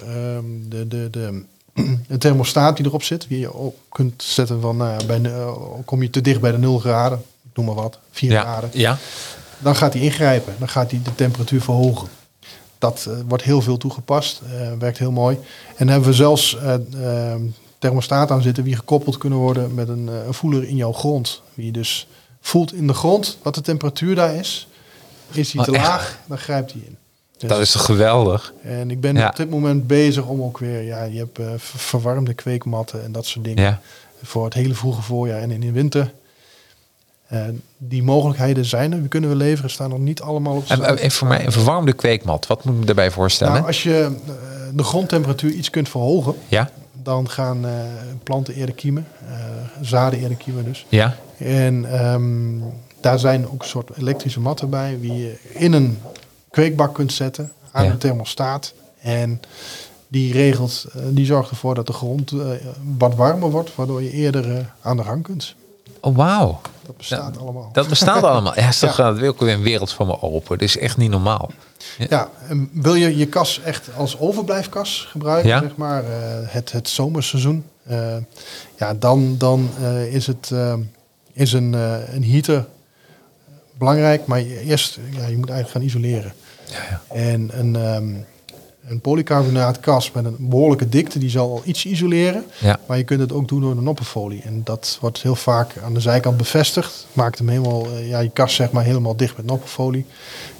de, 0.68 0.84
de, 0.88 1.08
de, 1.10 1.42
de 2.08 2.18
thermostaat 2.18 2.76
die 2.76 2.86
erop 2.86 3.02
zit. 3.02 3.28
Die 3.28 3.38
je 3.38 3.52
op 3.52 3.76
kunt 3.88 4.22
zetten 4.22 4.60
van, 4.60 4.76
nou 4.76 4.90
ja, 5.00 5.06
bij, 5.06 5.22
eh, 5.32 5.52
kom 5.84 6.02
je 6.02 6.10
te 6.10 6.20
dicht 6.20 6.40
bij 6.40 6.50
de 6.50 6.58
0 6.58 6.78
graden, 6.78 7.18
ik 7.50 7.56
noem 7.56 7.66
maar 7.66 7.74
wat, 7.74 7.98
4 8.10 8.30
Ja? 8.30 8.40
graden. 8.40 8.70
Ja? 8.72 8.98
Dan 9.58 9.76
gaat 9.76 9.92
hij 9.92 10.02
ingrijpen, 10.02 10.54
dan 10.58 10.68
gaat 10.68 10.90
hij 10.90 11.00
de 11.04 11.14
temperatuur 11.14 11.60
verhogen. 11.62 12.08
Dat 12.78 13.06
eh, 13.08 13.14
wordt 13.28 13.44
heel 13.44 13.60
veel 13.62 13.76
toegepast, 13.76 14.40
eh, 14.60 14.72
werkt 14.78 14.98
heel 14.98 15.10
mooi. 15.12 15.36
En 15.36 15.74
dan 15.76 15.88
hebben 15.88 16.08
we 16.08 16.14
zelfs 16.14 16.56
eh 16.58 16.74
ehm, 17.32 17.40
thermostaat 17.78 18.30
aan 18.30 18.42
zitten 18.42 18.64
die 18.64 18.76
gekoppeld 18.76 19.18
kunnen 19.18 19.38
worden 19.38 19.74
met 19.74 19.88
een, 19.88 20.06
een 20.26 20.34
voeler 20.34 20.68
in 20.68 20.76
jouw 20.76 20.92
grond. 20.92 21.42
Wie 21.54 21.66
je 21.66 21.72
dus 21.72 22.06
voelt 22.40 22.72
in 22.72 22.86
de 22.86 22.94
grond 22.94 23.38
wat 23.42 23.54
de 23.54 23.60
temperatuur 23.60 24.14
daar 24.14 24.34
is. 24.34 24.68
Is 25.32 25.50
die 25.50 25.60
Oh, 25.60 25.66
te 25.66 25.72
echt? 25.76 25.86
laag, 25.86 26.18
dan 26.26 26.38
grijpt 26.38 26.72
hij 26.72 26.82
in. 26.86 26.96
Dus- 27.38 27.48
Dat 27.48 27.60
is 27.60 27.70
toch 27.72 27.84
geweldig? 27.84 28.52
en 28.62 28.90
ik 28.90 29.00
ben 29.00 29.16
Ja. 29.16 29.28
op 29.28 29.36
dit 29.36 29.50
moment 29.50 29.86
bezig 29.86 30.26
om 30.26 30.42
ook 30.42 30.58
weer, 30.58 30.82
ja, 30.82 31.02
je 31.04 31.18
hebt 31.18 31.36
ver- 31.36 31.60
verwarmde 31.78 32.34
kweekmatten 32.34 33.04
en 33.04 33.12
dat 33.12 33.26
soort 33.26 33.44
dingen. 33.44 33.62
Ja. 33.62 33.80
Voor 34.22 34.44
het 34.44 34.54
hele 34.54 34.74
vroege 34.74 35.02
voorjaar 35.02 35.40
en 35.40 35.50
in 35.50 35.60
de 35.60 35.72
winter. 35.72 36.12
Eh, 37.26 37.40
die 37.78 38.02
mogelijkheden 38.02 38.64
zijn 38.64 38.92
er, 38.92 38.98
die 39.00 39.08
kunnen 39.08 39.30
we 39.30 39.36
leveren, 39.36 39.70
staan 39.70 39.90
nog 39.90 39.98
niet 39.98 40.20
allemaal 40.20 40.56
op 40.56 40.64
En, 40.68 40.76
stand. 40.76 41.00
en 41.00 41.10
voor 41.10 41.28
mij 41.28 41.46
een 41.46 41.52
verwarmde 41.52 41.92
kweekmat. 41.92 42.46
Wat 42.46 42.64
moet 42.64 42.74
ik 42.74 42.80
me 42.80 42.86
daarbij 42.86 43.10
voorstellen? 43.10 43.52
Nou, 43.52 43.66
als 43.66 43.82
je 43.82 44.10
eh, 44.26 44.32
de 44.74 44.82
grondtemperatuur 44.82 45.50
iets 45.50 45.70
kunt 45.70 45.88
verhogen, 45.88 46.34
Ja? 46.48 46.70
dan 47.02 47.28
gaan 47.30 47.66
eh, 47.66 47.72
planten 48.22 48.54
eerder 48.54 48.74
kiemen, 48.74 49.06
eh, 49.28 49.34
zaden 49.80 50.18
eerder 50.18 50.36
kiemen 50.36 50.64
dus. 50.64 50.86
Ja? 50.88 51.16
En 51.38 52.00
ehm, 52.00 52.58
daar 53.00 53.18
zijn 53.18 53.48
ook 53.48 53.62
een 53.62 53.68
soort 53.68 53.90
elektrische 53.96 54.40
matten 54.40 54.70
bij, 54.70 54.98
die 55.00 55.12
je 55.18 55.38
in 55.52 55.72
een 55.72 55.98
kweekbak 56.50 56.94
kunt 56.94 57.12
zetten 57.12 57.52
aan 57.72 57.84
Ja. 57.84 57.90
een 57.90 57.98
thermostaat. 57.98 58.72
En 59.00 59.40
die 60.08 60.32
regelt, 60.32 60.86
eh, 60.94 61.02
die 61.10 61.26
zorgt 61.26 61.50
ervoor 61.50 61.74
dat 61.74 61.86
de 61.86 61.92
grond 61.92 62.32
eh, 62.32 62.38
wat 62.98 63.14
warmer 63.14 63.50
wordt, 63.50 63.74
waardoor 63.74 64.02
je 64.02 64.10
eerder 64.10 64.56
eh, 64.56 64.64
aan 64.80 64.96
de 64.96 65.02
gang 65.04 65.22
kunt. 65.22 65.54
Oh, 66.06 66.16
wauw. 66.16 66.60
Dat 66.86 66.96
bestaat 66.96 67.38
allemaal. 67.38 67.68
Dat 67.72 67.88
bestaat 67.88 68.22
allemaal. 68.32 68.54
Ja, 68.58 68.68
is 68.68 68.78
toch 68.78 68.96
Ja. 68.96 69.04
dat 69.10 69.18
wil 69.18 69.28
ook 69.28 69.40
weer 69.40 69.54
een 69.54 69.62
wereld 69.62 69.92
voor 69.92 70.06
me 70.06 70.22
open. 70.22 70.58
Dit 70.58 70.68
is 70.68 70.78
echt 70.78 70.96
niet 70.96 71.10
normaal. 71.10 71.50
Ja, 72.08 72.28
en 72.48 72.70
wil 72.72 72.94
je 72.94 73.16
je 73.16 73.26
kas 73.26 73.60
echt 73.64 73.88
als 73.96 74.18
overblijfkas 74.18 75.06
gebruiken, 75.10 75.48
Ja. 75.48 75.60
zeg 75.60 75.76
maar, 75.76 76.04
eh, 76.04 76.10
het, 76.46 76.72
het 76.72 76.88
zomerseizoen, 76.88 77.64
eh, 77.86 78.16
ja, 78.78 78.94
dan, 78.94 79.34
dan 79.38 79.70
eh, 79.80 80.14
is, 80.14 80.26
het, 80.26 80.50
is 81.32 81.52
een, 81.52 81.72
een 82.14 82.24
heater 82.24 82.66
belangrijk. 83.78 84.26
Maar 84.26 84.40
je- 84.40 84.60
eerst, 84.60 84.98
ja, 85.10 85.26
je 85.26 85.36
moet 85.36 85.50
eigenlijk 85.50 85.68
gaan 85.70 85.82
isoleren. 85.82 86.32
Ja, 86.70 86.78
ja. 86.90 87.14
En 87.14 87.50
een, 87.58 87.76
ehm 87.76 88.08
een 88.88 89.00
polycarbonaatkas 89.00 90.10
met 90.12 90.24
een 90.24 90.36
behoorlijke 90.38 90.88
dikte, 90.88 91.18
die 91.18 91.30
zal 91.30 91.50
al 91.50 91.62
iets 91.64 91.84
isoleren. 91.86 92.44
Ja. 92.58 92.80
Maar 92.86 92.96
je 92.96 93.04
kunt 93.04 93.20
het 93.20 93.32
ook 93.32 93.48
doen 93.48 93.60
door 93.60 93.70
een 93.70 93.82
noppenfolie. 93.82 94.42
En 94.42 94.60
dat 94.64 94.98
wordt 95.00 95.22
heel 95.22 95.34
vaak 95.36 95.72
aan 95.84 95.94
de 95.94 96.00
zijkant 96.00 96.36
bevestigd. 96.36 97.06
Maakt 97.12 97.38
hem 97.38 97.48
helemaal, 97.48 97.86
eh, 97.86 98.08
ja, 98.08 98.18
je 98.18 98.30
kas 98.30 98.54
zeg 98.54 98.70
maar 98.70 98.84
helemaal 98.84 99.16
dicht 99.16 99.36
met 99.36 99.46
noppenfolie. 99.46 100.06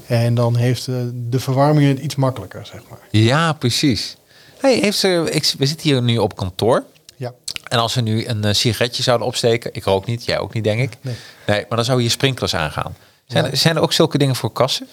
En 0.07 0.35
dan 0.35 0.57
heeft 0.57 0.89
eh, 0.89 0.95
de 1.29 1.41
verwarming 1.41 1.89
het 1.89 1.99
iets 1.99 2.15
makkelijker, 2.17 2.67
zeg 2.67 2.81
maar. 2.91 2.99
Ja, 3.11 3.53
precies. 3.53 4.17
Hey, 4.59 4.79
heeft 4.79 4.99
ze, 4.99 5.29
ik, 5.31 5.55
we 5.59 5.67
zitten 5.67 5.89
hier 5.91 6.03
nu 6.03 6.19
op 6.19 6.37
kantoor. 6.37 6.85
Ja. 7.17 7.33
En 7.69 7.79
als 7.79 7.95
we 7.95 8.01
nu 8.01 8.27
een 8.27 8.45
eh, 8.45 8.53
sigaretje 8.55 9.03
zouden 9.03 9.27
opsteken, 9.27 9.71
ik 9.75 9.85
rook 9.85 10.07
niet, 10.07 10.25
jij 10.25 10.39
ook 10.39 10.55
niet, 10.55 10.65
denk 10.65 10.81
ik. 10.81 10.97
Nee. 11.01 11.15
Nee, 11.47 11.59
maar 11.69 11.77
dan 11.77 11.85
zou 11.85 12.03
je 12.03 12.09
sprinklers 12.09 12.55
aangaan. 12.55 12.97
Zijn, 13.27 13.45
Ja. 13.45 13.51
er, 13.51 13.57
zijn 13.57 13.77
er 13.77 13.83
ook 13.83 13.93
zulke 13.93 14.19
dingen 14.19 14.37
voor 14.37 14.53
kassen? 14.53 14.89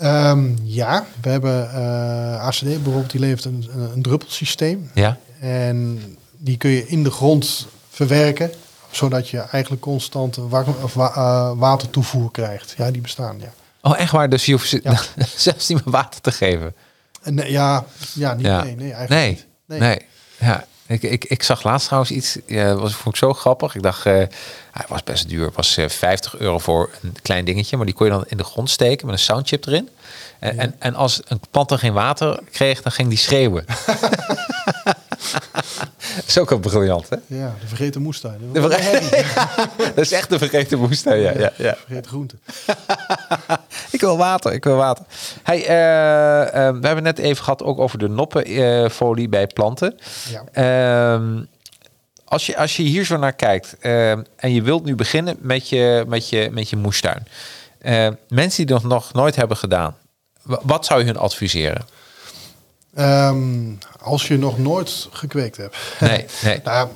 Ehm, 0.00 0.48
ja, 0.62 1.06
we 1.22 1.28
hebben 1.30 1.70
eh, 1.72 2.46
ACD 2.46 2.62
bijvoorbeeld, 2.62 3.10
die 3.10 3.20
levert 3.20 3.44
een, 3.44 3.68
een, 3.94 4.02
druppelsysteem. 4.02 4.90
Ja. 4.94 5.18
En 5.40 6.02
die 6.36 6.56
kun 6.56 6.70
je 6.70 6.86
in 6.86 7.02
de 7.02 7.10
grond 7.10 7.66
verwerken, 7.90 8.50
zodat 8.90 9.28
je 9.28 9.38
eigenlijk 9.38 9.82
constant 9.82 10.36
warm, 10.36 10.74
of 10.82 10.94
wa- 10.94 11.14
eh, 11.14 11.58
watertoevoer 11.58 12.30
krijgt. 12.30 12.74
Ja, 12.76 12.90
die 12.90 13.00
bestaan, 13.02 13.38
ja. 13.40 13.52
Oh, 13.82 13.98
echt 13.98 14.12
waar? 14.12 14.28
Dus 14.28 14.46
je 14.46 14.52
hoeft 14.52 14.70
Ja. 14.70 15.00
zelfs 15.36 15.68
niet 15.68 15.84
meer 15.84 15.94
water 15.94 16.20
te 16.20 16.32
geven? 16.32 16.74
En, 17.22 17.34
nee, 17.34 17.50
ja, 17.50 17.84
ja, 18.14 18.34
niet, 18.34 18.46
Ja. 18.46 18.62
nee, 18.62 18.76
nee, 18.76 18.92
eigenlijk 18.92 19.10
Nee, 19.10 19.28
niet. 19.66 19.80
nee. 19.80 20.02
Ja, 20.38 20.64
ik, 20.90 21.02
ik, 21.02 21.24
ik 21.24 21.42
zag 21.42 21.62
laatst 21.62 21.86
trouwens 21.86 22.12
iets, 22.12 22.38
was, 22.76 22.94
vond 22.94 23.14
ik 23.14 23.20
zo 23.20 23.32
grappig. 23.34 23.74
Ik 23.74 23.82
dacht, 23.82 24.06
eh, 24.06 24.12
hij 24.72 24.84
was 24.88 25.02
best 25.04 25.28
duur. 25.28 25.46
Het 25.46 25.54
was 25.54 25.76
eh, 25.76 25.88
50 25.88 26.38
euro 26.38 26.58
voor 26.58 26.90
een 27.02 27.16
klein 27.22 27.44
dingetje, 27.44 27.76
maar 27.76 27.86
die 27.86 27.94
kon 27.94 28.06
je 28.06 28.12
dan 28.12 28.24
in 28.28 28.36
de 28.36 28.44
grond 28.44 28.70
steken 28.70 29.06
met 29.06 29.14
een 29.14 29.20
soundchip 29.20 29.66
erin. 29.66 29.88
En, 30.40 30.58
en, 30.58 30.74
en 30.78 30.94
als 30.94 31.20
een 31.24 31.40
plant 31.50 31.68
dan 31.68 31.78
geen 31.78 31.92
water 31.92 32.40
kreeg, 32.50 32.82
dan 32.82 32.92
ging 32.92 33.08
die 33.08 33.18
schreeuwen. 33.18 33.64
Dat 36.16 36.26
is 36.26 36.38
ook 36.38 36.50
wel 36.50 36.58
briljant, 36.58 37.08
hè? 37.08 37.16
Ja, 37.26 37.54
de 37.60 37.66
vergeten 37.66 38.02
moestuin. 38.02 38.38
De 38.52 38.60
dat 39.94 39.98
is 39.98 40.12
echt 40.12 40.30
de 40.30 40.38
vergeten 40.38 40.78
woestijn, 40.78 41.20
ja. 41.20 41.32
ja, 41.38 41.52
ja. 41.56 41.76
Vergeten 41.86 42.10
groente. 42.10 42.36
Ik 43.90 44.00
wil 44.00 44.16
water, 44.16 44.52
ik 44.52 44.64
wil 44.64 44.76
water. 44.76 45.04
Hey, 45.42 45.66
eh, 45.66 46.40
eh, 46.42 46.74
we 46.80 46.86
hebben 46.86 47.02
net 47.02 47.18
even 47.18 47.44
gehad 47.44 47.62
ook 47.62 47.78
over 47.78 47.98
de 47.98 48.08
noppenfolie 48.08 49.28
bij 49.28 49.46
planten. 49.46 49.98
Ja. 50.30 50.44
Ehm, 50.52 51.42
als, 52.24 52.46
je, 52.46 52.56
als 52.56 52.76
je 52.76 52.82
hier 52.82 53.04
zo 53.04 53.16
naar 53.16 53.32
kijkt 53.32 53.76
ehm, 53.80 54.22
en 54.36 54.52
je 54.52 54.62
wilt 54.62 54.84
nu 54.84 54.94
beginnen 54.94 55.36
met 55.40 55.68
je, 55.68 56.04
met 56.08 56.28
je, 56.28 56.48
met 56.52 56.70
je 56.70 56.76
moestuin. 56.76 57.26
Eh, 57.78 58.08
mensen 58.28 58.66
die 58.66 58.74
dat 58.74 58.82
nog 58.82 59.12
nooit 59.12 59.36
hebben 59.36 59.56
gedaan, 59.56 59.96
wat 60.42 60.84
zou 60.84 61.00
je 61.00 61.06
hun 61.06 61.16
adviseren? 61.16 61.86
Ehm, 62.94 63.72
als 64.00 64.28
je 64.28 64.38
nog 64.38 64.58
nooit 64.58 65.08
gekweekt 65.10 65.56
hebt. 65.56 65.76
Nee, 66.00 66.24
nee. 66.42 66.60
Nou, 66.64 66.88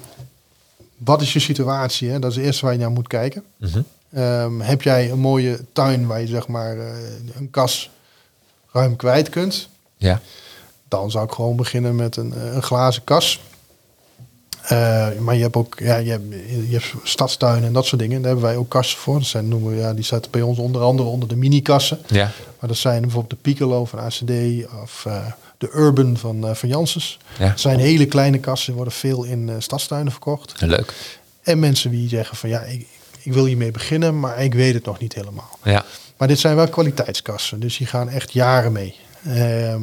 wat 0.97 1.23
is 1.23 1.33
je 1.33 1.39
situatie? 1.41 2.11
Hè? 2.11 2.19
Dat 2.19 2.31
is 2.31 2.37
het 2.37 2.45
eerste 2.47 2.65
waar 2.65 2.75
je 2.75 2.81
naar 2.81 2.91
moet 2.91 3.07
kijken. 3.09 3.45
Mhm. 3.57 3.81
Ehm, 4.13 4.61
heb 4.61 4.83
jij 4.83 5.11
een 5.11 5.19
mooie 5.19 5.61
tuin 5.73 6.07
waar 6.07 6.21
je 6.21 6.27
zeg 6.27 6.47
maar 6.49 6.79
eh, 6.79 6.87
een 7.35 7.51
kas 7.51 7.91
ruim 8.73 8.97
kwijt 8.97 9.29
kunt? 9.29 9.69
Ja, 9.97 10.21
Dan 10.89 11.11
zou 11.11 11.25
ik 11.25 11.33
gewoon 11.33 11.57
beginnen 11.57 11.95
met 11.95 12.17
een, 12.17 12.35
eh, 12.35 12.55
een 12.55 12.63
glazen 12.63 13.05
kas. 13.05 13.41
Eh, 14.65 15.09
maar 15.19 15.35
je 15.35 15.43
hebt 15.43 15.57
ook 15.57 15.75
ja, 15.79 15.97
je 15.97 16.11
hebt, 16.11 16.33
je 16.69 16.73
hebt 16.73 16.93
stadstuinen 17.03 17.65
en 17.65 17.73
dat 17.73 17.87
soort 17.87 18.01
dingen. 18.01 18.19
Daar 18.23 18.31
hebben 18.31 18.49
wij 18.49 18.57
ook 18.57 18.69
kassen 18.69 18.99
voor. 18.99 19.19
Dat 19.19 19.27
zijn, 19.27 19.49
noemen 19.49 19.71
we, 19.71 19.77
ja, 19.77 19.95
die 19.95 20.05
zaten 20.05 20.31
bij 20.31 20.43
ons 20.43 20.59
onder 20.59 20.83
andere 20.83 21.09
onder 21.09 21.29
de 21.29 21.37
mini-kassen. 21.37 21.99
ja, 22.07 22.31
Maar 22.61 22.69
dat 22.69 22.79
zijn 22.79 23.01
bijvoorbeeld 23.01 23.31
de 23.31 23.51
Piccolo 23.51 23.85
van 23.85 23.99
ACD 23.99 24.31
of 24.83 25.05
eh, 25.07 25.27
de 25.59 25.71
Urban 25.75 26.17
van, 26.17 26.49
uh, 26.49 26.55
van 26.55 26.69
Janssens. 26.69 27.19
ja. 27.39 27.45
Het 27.49 27.61
zijn 27.61 27.79
hele 27.79 28.07
kleine 28.07 28.39
kassen, 28.39 28.75
worden 28.75 28.93
veel 28.93 29.25
in 29.25 29.51
stadstuinen 29.59 30.13
verkocht. 30.13 30.55
Leuk. 30.61 30.95
En 31.43 31.59
mensen 31.59 31.91
die 31.91 32.09
zeggen 32.09 32.37
van 32.37 32.49
ja, 32.49 32.61
ik, 32.61 32.87
ik 33.23 33.33
wil 33.33 33.45
hiermee 33.45 33.71
beginnen, 33.71 34.21
maar 34.21 34.43
ik 34.43 34.55
weet 34.55 34.75
het 34.75 34.85
nog 34.85 34.99
niet 34.99 35.15
helemaal. 35.15 35.59
Ja, 35.63 35.85
Maar 36.17 36.29
dit 36.29 36.39
zijn 36.39 36.57
wel 36.57 36.69
kwaliteitskassen, 36.69 37.61
dus 37.61 37.77
die 37.77 37.87
gaan 37.87 38.09
echt 38.09 38.33
jaren 38.33 38.73
mee. 38.73 38.95
Ehm, 39.27 39.83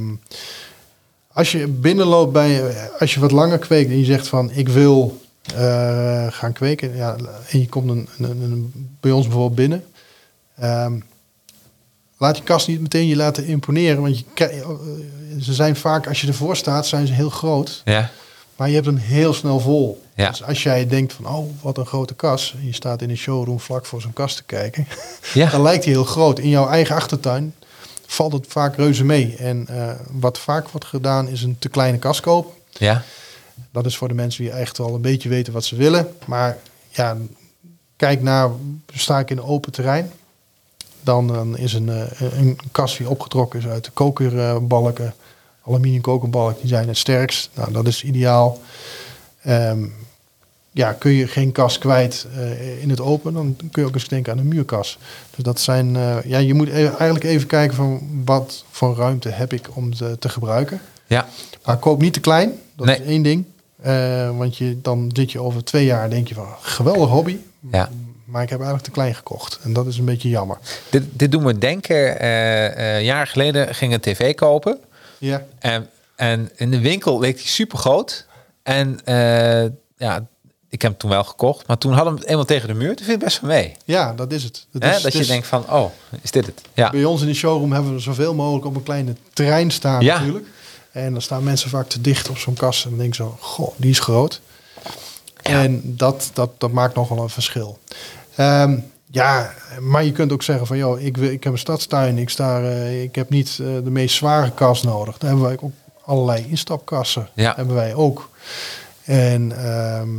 als 1.33 1.51
je 1.51 1.67
binnenloopt 1.67 2.31
bij, 2.31 2.61
als 2.99 3.13
je 3.13 3.19
wat 3.19 3.31
langer 3.31 3.57
kweekt 3.59 3.89
en 3.89 3.97
je 3.99 4.05
zegt 4.05 4.27
van 4.27 4.51
ik 4.51 4.69
wil 4.69 5.19
eh, 5.55 6.27
gaan 6.29 6.53
kweken, 6.53 6.95
ja, 6.95 7.15
en 7.49 7.59
je 7.59 7.67
komt 7.69 7.89
een, 7.89 8.07
een, 8.19 8.41
een- 8.41 8.89
bij 8.99 9.11
ons 9.11 9.25
bijvoorbeeld 9.25 9.55
binnen, 9.55 9.83
ehm, 10.57 10.93
laat 12.17 12.35
die 12.35 12.43
kast 12.43 12.67
niet 12.67 12.81
meteen 12.81 13.07
je 13.07 13.15
laten 13.15 13.45
imponeren, 13.45 14.01
want 14.01 14.17
je, 14.19 14.25
eh, 14.35 14.69
ze 15.41 15.53
zijn 15.53 15.75
vaak, 15.75 16.07
als 16.07 16.21
je 16.21 16.27
ervoor 16.27 16.55
staat, 16.55 16.87
zijn 16.87 17.07
ze 17.07 17.13
heel 17.13 17.29
groot, 17.29 17.81
ja, 17.85 18.09
maar 18.55 18.67
je 18.67 18.73
hebt 18.73 18.85
hem 18.85 18.97
heel 18.97 19.33
snel 19.33 19.59
vol. 19.59 20.01
Ja. 20.15 20.29
Dus 20.29 20.43
als 20.43 20.63
jij 20.63 20.87
denkt 20.87 21.13
van, 21.13 21.25
oh, 21.27 21.49
wat 21.61 21.77
een 21.77 21.85
grote 21.85 22.13
kas, 22.13 22.55
en 22.59 22.65
je 22.65 22.73
staat 22.73 23.01
in 23.01 23.09
een 23.09 23.17
showroom 23.17 23.59
vlak 23.59 23.85
voor 23.85 24.01
zo'n 24.01 24.13
kast 24.13 24.35
te 24.37 24.43
kijken, 24.43 24.87
ja. 25.33 25.49
dan 25.51 25.61
lijkt 25.61 25.83
hij 25.83 25.93
heel 25.93 26.03
groot. 26.03 26.39
In 26.39 26.49
jouw 26.49 26.67
eigen 26.69 26.95
achtertuin 26.95 27.53
valt 28.13 28.33
het 28.33 28.45
vaak 28.47 28.75
reuze 28.75 29.03
mee. 29.03 29.35
En 29.37 29.67
eh, 29.67 29.91
wat 30.11 30.39
vaak 30.39 30.69
wordt 30.69 30.85
gedaan 30.85 31.27
is 31.27 31.43
een 31.43 31.55
te 31.59 31.69
kleine 31.69 31.97
kast 31.97 32.19
kopen. 32.19 32.51
ja. 32.69 33.03
Dat 33.71 33.85
is 33.85 33.97
voor 33.97 34.07
de 34.07 34.13
mensen 34.13 34.43
die 34.43 34.51
echt 34.51 34.77
wel 34.77 34.95
een 34.95 35.01
beetje 35.01 35.29
weten 35.29 35.53
wat 35.53 35.65
ze 35.65 35.75
willen. 35.75 36.15
Maar 36.25 36.57
ja, 36.89 37.17
kijk 37.95 38.21
naar, 38.21 38.49
sta 38.93 39.19
ik 39.19 39.29
in 39.29 39.37
een 39.37 39.43
open 39.43 39.71
terrein. 39.71 40.11
Dan, 41.01 41.27
dan 41.27 41.57
is 41.57 41.73
een, 41.73 41.89
eh, 41.89 42.21
een 42.37 42.59
kast 42.71 42.97
die 42.97 43.09
opgetrokken 43.09 43.59
is 43.59 43.67
uit 43.67 43.85
de 43.85 43.91
kokerbalken. 43.91 45.13
Aluminium 45.65 46.01
kokerbalken, 46.01 46.59
die 46.59 46.69
zijn 46.69 46.87
het 46.87 46.97
sterkst. 46.97 47.49
Nou, 47.53 47.71
dat 47.71 47.87
is 47.87 48.03
ideaal. 48.03 48.59
Ehm, 49.41 49.85
ja, 50.71 50.93
kun 50.93 51.11
je 51.11 51.27
geen 51.27 51.51
kas 51.51 51.77
kwijt 51.77 52.27
eh, 52.35 52.81
in 52.81 52.89
het 52.89 53.01
open, 53.01 53.33
dan 53.33 53.55
kun 53.71 53.81
je 53.81 53.87
ook 53.87 53.93
eens 53.93 54.07
denken 54.07 54.31
aan 54.31 54.37
een 54.39 54.47
muurkas. 54.47 54.97
Dus 55.35 55.43
dat 55.43 55.59
zijn, 55.59 55.95
eh, 55.95 56.17
ja, 56.25 56.37
je 56.37 56.53
moet 56.53 56.67
e- 56.67 56.71
eigenlijk 56.85 57.23
even 57.23 57.47
kijken 57.47 57.75
van 57.75 58.21
wat 58.25 58.63
voor 58.69 58.95
ruimte 58.95 59.29
heb 59.29 59.53
ik 59.53 59.67
om 59.73 59.95
te, 59.95 60.15
te 60.19 60.29
gebruiken. 60.29 60.81
Ja, 61.07 61.27
Maar 61.65 61.77
koop 61.77 62.01
niet 62.01 62.13
te 62.13 62.19
klein, 62.19 62.51
dat 62.75 62.85
Nee. 62.85 62.99
is 62.99 63.05
één 63.05 63.21
ding. 63.21 63.45
Eh, 63.81 64.37
want 64.37 64.57
je, 64.57 64.81
dan 64.81 65.09
zit 65.13 65.31
je 65.31 65.39
over 65.41 65.63
twee 65.63 65.85
jaar, 65.85 66.09
denk 66.09 66.27
je 66.27 66.33
van, 66.33 66.47
geweldig 66.61 67.09
hobby. 67.09 67.37
ja. 67.71 67.89
Maar 68.25 68.43
ik 68.43 68.49
heb 68.49 68.59
eigenlijk 68.59 68.87
te 68.89 68.93
klein 68.99 69.15
gekocht. 69.15 69.59
En 69.63 69.73
dat 69.73 69.87
is 69.87 69.97
een 69.97 70.05
beetje 70.05 70.29
jammer. 70.29 70.57
Dit, 70.89 71.03
dit 71.11 71.31
doen 71.31 71.45
we 71.45 71.57
denken. 71.57 72.25
een 72.95 73.03
jaar 73.03 73.27
geleden 73.27 73.75
ging 73.75 73.93
een 73.93 73.99
tv 73.99 74.35
kopen. 74.35 74.79
Ja, 75.17 75.45
En, 75.59 75.89
en 76.15 76.49
in 76.55 76.71
de 76.71 76.79
winkel 76.79 77.19
leek 77.19 77.37
die 77.37 77.47
super 77.47 77.77
groot. 77.77 78.25
En 78.63 78.99
ja, 79.97 80.25
ik 80.71 80.81
heb 80.81 80.91
hem 80.91 80.99
toen 80.99 81.09
wel 81.09 81.23
gekocht. 81.23 81.67
Maar 81.67 81.77
toen 81.77 81.93
hadden 81.93 82.13
we 82.13 82.19
het 82.19 82.29
eenmaal 82.29 82.45
tegen 82.45 82.67
de 82.67 82.73
muur. 82.73 82.95
Toen 82.95 83.05
viel 83.05 83.15
het 83.15 83.23
best 83.23 83.41
wel 83.41 83.49
mee. 83.49 83.71
ja 83.85 84.13
dat 84.13 84.31
is 84.31 84.43
het. 84.43 84.65
Is- 84.73 84.79
dat 84.79 85.01
het 85.03 85.13
je 85.13 85.25
denkt 85.25 85.47
van, 85.47 85.69
oh, 85.71 85.85
is 86.21 86.31
dit 86.31 86.45
het? 86.45 86.61
Ja, 86.73 86.89
Bij 86.89 87.03
ons 87.05 87.21
in 87.21 87.27
de 87.27 87.33
showroom 87.33 87.71
hebben 87.73 87.93
we 87.93 87.99
zoveel 87.99 88.33
mogelijk 88.33 88.65
op 88.65 88.75
een 88.75 88.83
kleine 88.83 89.15
terrein 89.33 89.71
staan 89.71 90.01
Ja. 90.03 90.17
natuurlijk. 90.17 90.45
En 90.91 91.11
dan 91.11 91.21
staan 91.21 91.43
mensen 91.43 91.69
vaak 91.69 91.87
te 91.87 92.01
dicht 92.01 92.29
op 92.29 92.37
zo'n 92.37 92.53
kast. 92.53 92.83
En 92.83 92.89
dan 92.89 92.99
denk 92.99 93.15
zo, 93.15 93.37
goh, 93.39 93.73
die 93.77 93.89
is 93.91 93.99
groot. 93.99 94.41
En 95.41 95.81
dat, 95.85 96.29
dat, 96.33 96.49
dat 96.57 96.71
maakt 96.71 96.95
nogal 96.95 97.17
een 97.17 97.29
verschil. 97.29 97.79
Ehm, 98.35 98.77
ja, 99.11 99.53
maar 99.79 100.03
je 100.03 100.11
kunt 100.11 100.31
ook 100.31 100.43
zeggen 100.43 100.67
van, 100.67 100.77
joh, 100.77 100.99
ik, 101.01 101.17
wil- 101.17 101.31
ik 101.31 101.43
heb 101.43 101.53
een 101.53 101.59
stadstuin. 101.59 102.17
Ik, 102.17 102.29
sta, 102.29 102.61
eh, 102.61 103.03
ik 103.03 103.15
heb 103.15 103.29
niet 103.29 103.49
eh, 103.49 103.67
de 103.83 103.89
meest 103.91 104.15
zware 104.15 104.51
kast 104.51 104.83
nodig. 104.83 105.17
Dan 105.17 105.29
hebben 105.29 105.45
wij 105.47 105.57
ook 105.61 105.71
allerlei 106.05 106.45
instapkassen. 106.49 107.29
Ja. 107.33 107.53
Hebben 107.55 107.75
wij 107.75 107.93
ook. 107.93 108.29
En 109.03 109.51
ehm, 109.65 110.09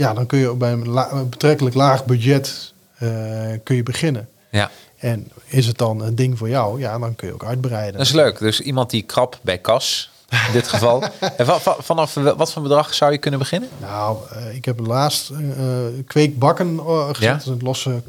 ja, 0.00 0.14
dan 0.14 0.26
kun 0.26 0.38
je 0.38 0.48
ook 0.48 0.58
bij 0.58 0.72
een, 0.72 0.88
la- 0.88 1.12
een 1.12 1.28
betrekkelijk 1.28 1.74
laag 1.74 2.04
budget 2.04 2.72
eh, 2.98 3.08
kun 3.64 3.76
je 3.76 3.82
beginnen. 3.82 4.28
ja, 4.50 4.70
En 4.98 5.30
is 5.46 5.66
het 5.66 5.78
dan 5.78 6.02
een 6.02 6.14
ding 6.14 6.38
voor 6.38 6.48
jou? 6.48 6.80
Ja, 6.80 6.98
dan 6.98 7.14
kun 7.16 7.28
je 7.28 7.34
ook 7.34 7.44
uitbreiden. 7.44 7.92
dat 7.98 8.06
is 8.06 8.12
leuk. 8.12 8.38
Dus 8.38 8.60
iemand 8.60 8.90
die 8.90 9.02
krap 9.02 9.38
bij 9.42 9.58
kas, 9.58 10.10
in 10.28 10.52
dit 10.52 10.68
geval. 10.68 11.02
en 11.36 11.46
va- 11.46 11.58
va- 11.60 11.76
vanaf 11.78 12.14
wat 12.14 12.52
voor 12.52 12.62
bedrag 12.62 12.94
zou 12.94 13.12
je 13.12 13.18
kunnen 13.18 13.40
beginnen? 13.40 13.68
Nou, 13.80 14.16
eh, 14.30 14.54
ik 14.54 14.64
heb 14.64 14.80
laatst 14.86 15.30
eh, 15.30 15.38
kweekbakken 16.06 16.80
gezet. 17.12 17.44
Ja? 17.44 17.54
Losse 17.60 18.02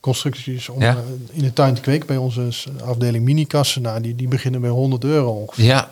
constructies 0.00 0.68
om 0.68 0.80
Ja. 0.80 0.96
in 1.30 1.42
de 1.42 1.52
tuin 1.52 1.74
te 1.74 1.80
kweken. 1.80 2.06
Bij 2.06 2.16
onze 2.16 2.48
afdeling 2.84 3.24
minikassen. 3.24 3.82
Nou, 3.82 4.00
die, 4.00 4.16
die 4.16 4.28
beginnen 4.28 4.60
bij 4.60 4.70
100 4.70 5.04
euro 5.04 5.30
ongeveer. 5.30 5.64
Ja, 5.64 5.88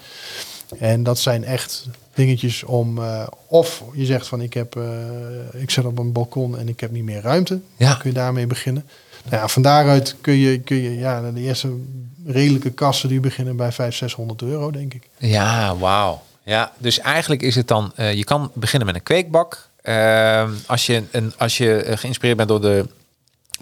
En 0.78 1.02
dat 1.02 1.18
zijn 1.18 1.44
echt 1.44 1.86
dingetjes 2.14 2.64
om... 2.64 2.98
eh, 2.98 3.26
of 3.46 3.82
je 3.94 4.04
zegt 4.04 4.26
van 4.26 4.40
ik, 4.40 4.54
heb, 4.54 4.76
eh, 4.76 5.60
ik 5.60 5.70
zit 5.70 5.84
op 5.84 5.98
een 5.98 6.12
balkon 6.12 6.58
en 6.58 6.68
ik 6.68 6.80
heb 6.80 6.90
niet 6.90 7.04
meer 7.04 7.20
ruimte. 7.20 7.60
Ja. 7.76 7.88
Dan 7.88 7.98
kun 7.98 8.10
je 8.10 8.16
daarmee 8.16 8.46
beginnen. 8.46 8.88
Nou 9.24 9.42
ja, 9.42 9.48
van 9.48 9.62
daaruit 9.62 10.16
kun 10.20 10.34
je, 10.34 10.60
kun 10.60 10.76
je 10.76 10.98
ja, 10.98 11.30
de 11.30 11.40
eerste 11.40 11.76
redelijke 12.26 12.70
kassen 12.70 13.08
die 13.08 13.20
beginnen 13.20 13.56
bij 13.56 13.72
500, 13.72 13.96
600 13.96 14.42
euro, 14.42 14.70
denk 14.70 14.94
ik. 14.94 15.08
ja, 15.18 15.76
wauw. 15.76 16.22
Ja, 16.42 16.72
dus 16.78 16.98
eigenlijk 16.98 17.42
is 17.42 17.54
het 17.54 17.68
dan, 17.68 17.92
eh, 17.94 18.14
je 18.14 18.24
kan 18.24 18.50
beginnen 18.54 18.86
met 18.86 18.96
een 18.96 19.02
kweekbak. 19.02 19.68
Als, 20.66 20.86
je 20.86 21.02
een, 21.10 21.32
als 21.38 21.58
je 21.58 21.84
geïnspireerd 21.94 22.36
bent 22.36 22.48
door 22.48 22.60
de 22.60 22.88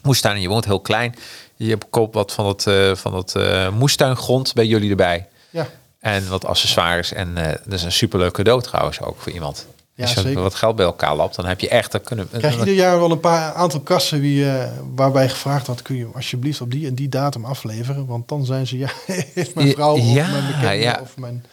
moestuin 0.02 0.34
en 0.34 0.40
je 0.40 0.48
woont 0.48 0.64
heel 0.64 0.80
klein, 0.80 1.14
je 1.56 1.78
koopt 1.90 2.14
wat 2.14 2.32
van 2.32 2.44
dat, 2.44 2.62
van 2.98 3.12
dat 3.12 3.38
moestuingrond 3.72 4.54
bij 4.54 4.66
jullie 4.66 4.90
erbij. 4.90 5.26
Ja, 5.50 5.68
En 6.00 6.28
wat 6.28 6.44
accessoires. 6.44 7.12
En 7.12 7.36
eh, 7.36 7.54
dat 7.64 7.72
is 7.72 7.82
een 7.82 7.92
superleuk 7.92 8.32
cadeau 8.32 8.62
trouwens 8.62 9.00
ook 9.00 9.20
voor 9.20 9.32
iemand. 9.32 9.66
Ja, 9.94 10.04
Als 10.04 10.14
je 10.14 10.20
zeker. 10.20 10.42
wat 10.42 10.54
geld 10.54 10.76
bij 10.76 10.84
elkaar 10.84 11.16
lapt, 11.16 11.36
dan 11.36 11.46
heb 11.46 11.60
je 11.60 11.68
echt... 11.68 11.92
Dan 11.92 12.00
kunnen, 12.00 12.28
krijg 12.30 12.54
je 12.54 12.58
ieder 12.58 12.74
jaar 12.74 12.98
wel 12.98 13.10
een 13.10 13.20
paar 13.20 13.52
aantal 13.52 13.80
kassen 13.80 14.20
wie, 14.20 14.50
eh, 14.50 14.70
waarbij 14.94 15.28
gevraagd 15.28 15.66
wordt, 15.66 15.82
kun 15.82 15.96
je 15.96 16.08
alsjeblieft 16.14 16.60
op 16.60 16.70
die 16.70 16.86
en 16.86 16.94
die 16.94 17.08
datum 17.08 17.44
afleveren, 17.44 18.06
want 18.06 18.28
dan 18.28 18.44
zijn 18.44 18.66
ze, 18.66 18.78
ja, 18.78 18.88
heeft 19.34 19.54
mijn 19.54 19.72
vrouw 19.72 19.92
of 19.96 20.14
mijn 20.14 20.46
bekende 20.46 20.76
ja. 20.76 20.98
of 21.02 21.16
mijn... 21.16 21.44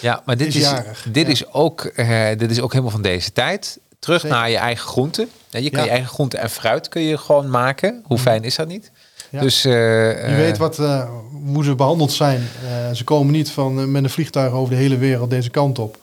Ja, 0.00 0.22
maar 0.24 0.36
dit 0.36 0.46
is 0.46 0.54
jarig, 0.54 1.06
dit, 1.10 1.26
ja. 1.26 1.32
is 1.32 1.52
ook, 1.52 1.84
eh, 1.84 2.38
dit 2.38 2.50
is 2.50 2.60
ook 2.60 2.70
helemaal 2.70 2.92
van 2.92 3.02
deze 3.02 3.32
tijd. 3.32 3.78
Terug 3.98 4.20
Zeker. 4.20 4.36
naar 4.36 4.50
je 4.50 4.56
eigen 4.56 4.86
groenten. 4.86 5.28
Ja, 5.50 5.58
je 5.58 5.70
kan 5.70 5.78
Ja. 5.78 5.84
je 5.84 5.90
eigen 5.90 6.08
groenten 6.08 6.38
en 6.38 6.50
fruit 6.50 6.88
kun 6.88 7.02
je 7.02 7.18
gewoon 7.18 7.50
maken. 7.50 8.02
Hoe 8.06 8.18
fijn 8.18 8.44
is 8.44 8.56
dat 8.56 8.68
niet? 8.68 8.90
Ja. 9.34 9.40
Dus, 9.40 9.64
eh, 9.64 9.72
Je 9.72 10.12
eh, 10.12 10.36
weet 10.36 10.58
wat, 10.58 10.78
eh, 10.78 11.08
hoe 11.44 11.64
ze 11.64 11.74
behandeld 11.74 12.12
zijn. 12.12 12.48
Eh, 12.68 12.94
ze 12.94 13.04
komen 13.04 13.32
niet 13.32 13.50
van, 13.50 13.78
eh, 13.80 13.84
met 13.84 14.04
een 14.04 14.10
vliegtuig 14.10 14.52
over 14.52 14.74
de 14.74 14.80
hele 14.80 14.96
wereld 14.98 15.30
deze 15.30 15.50
kant 15.50 15.78
op. 15.78 15.98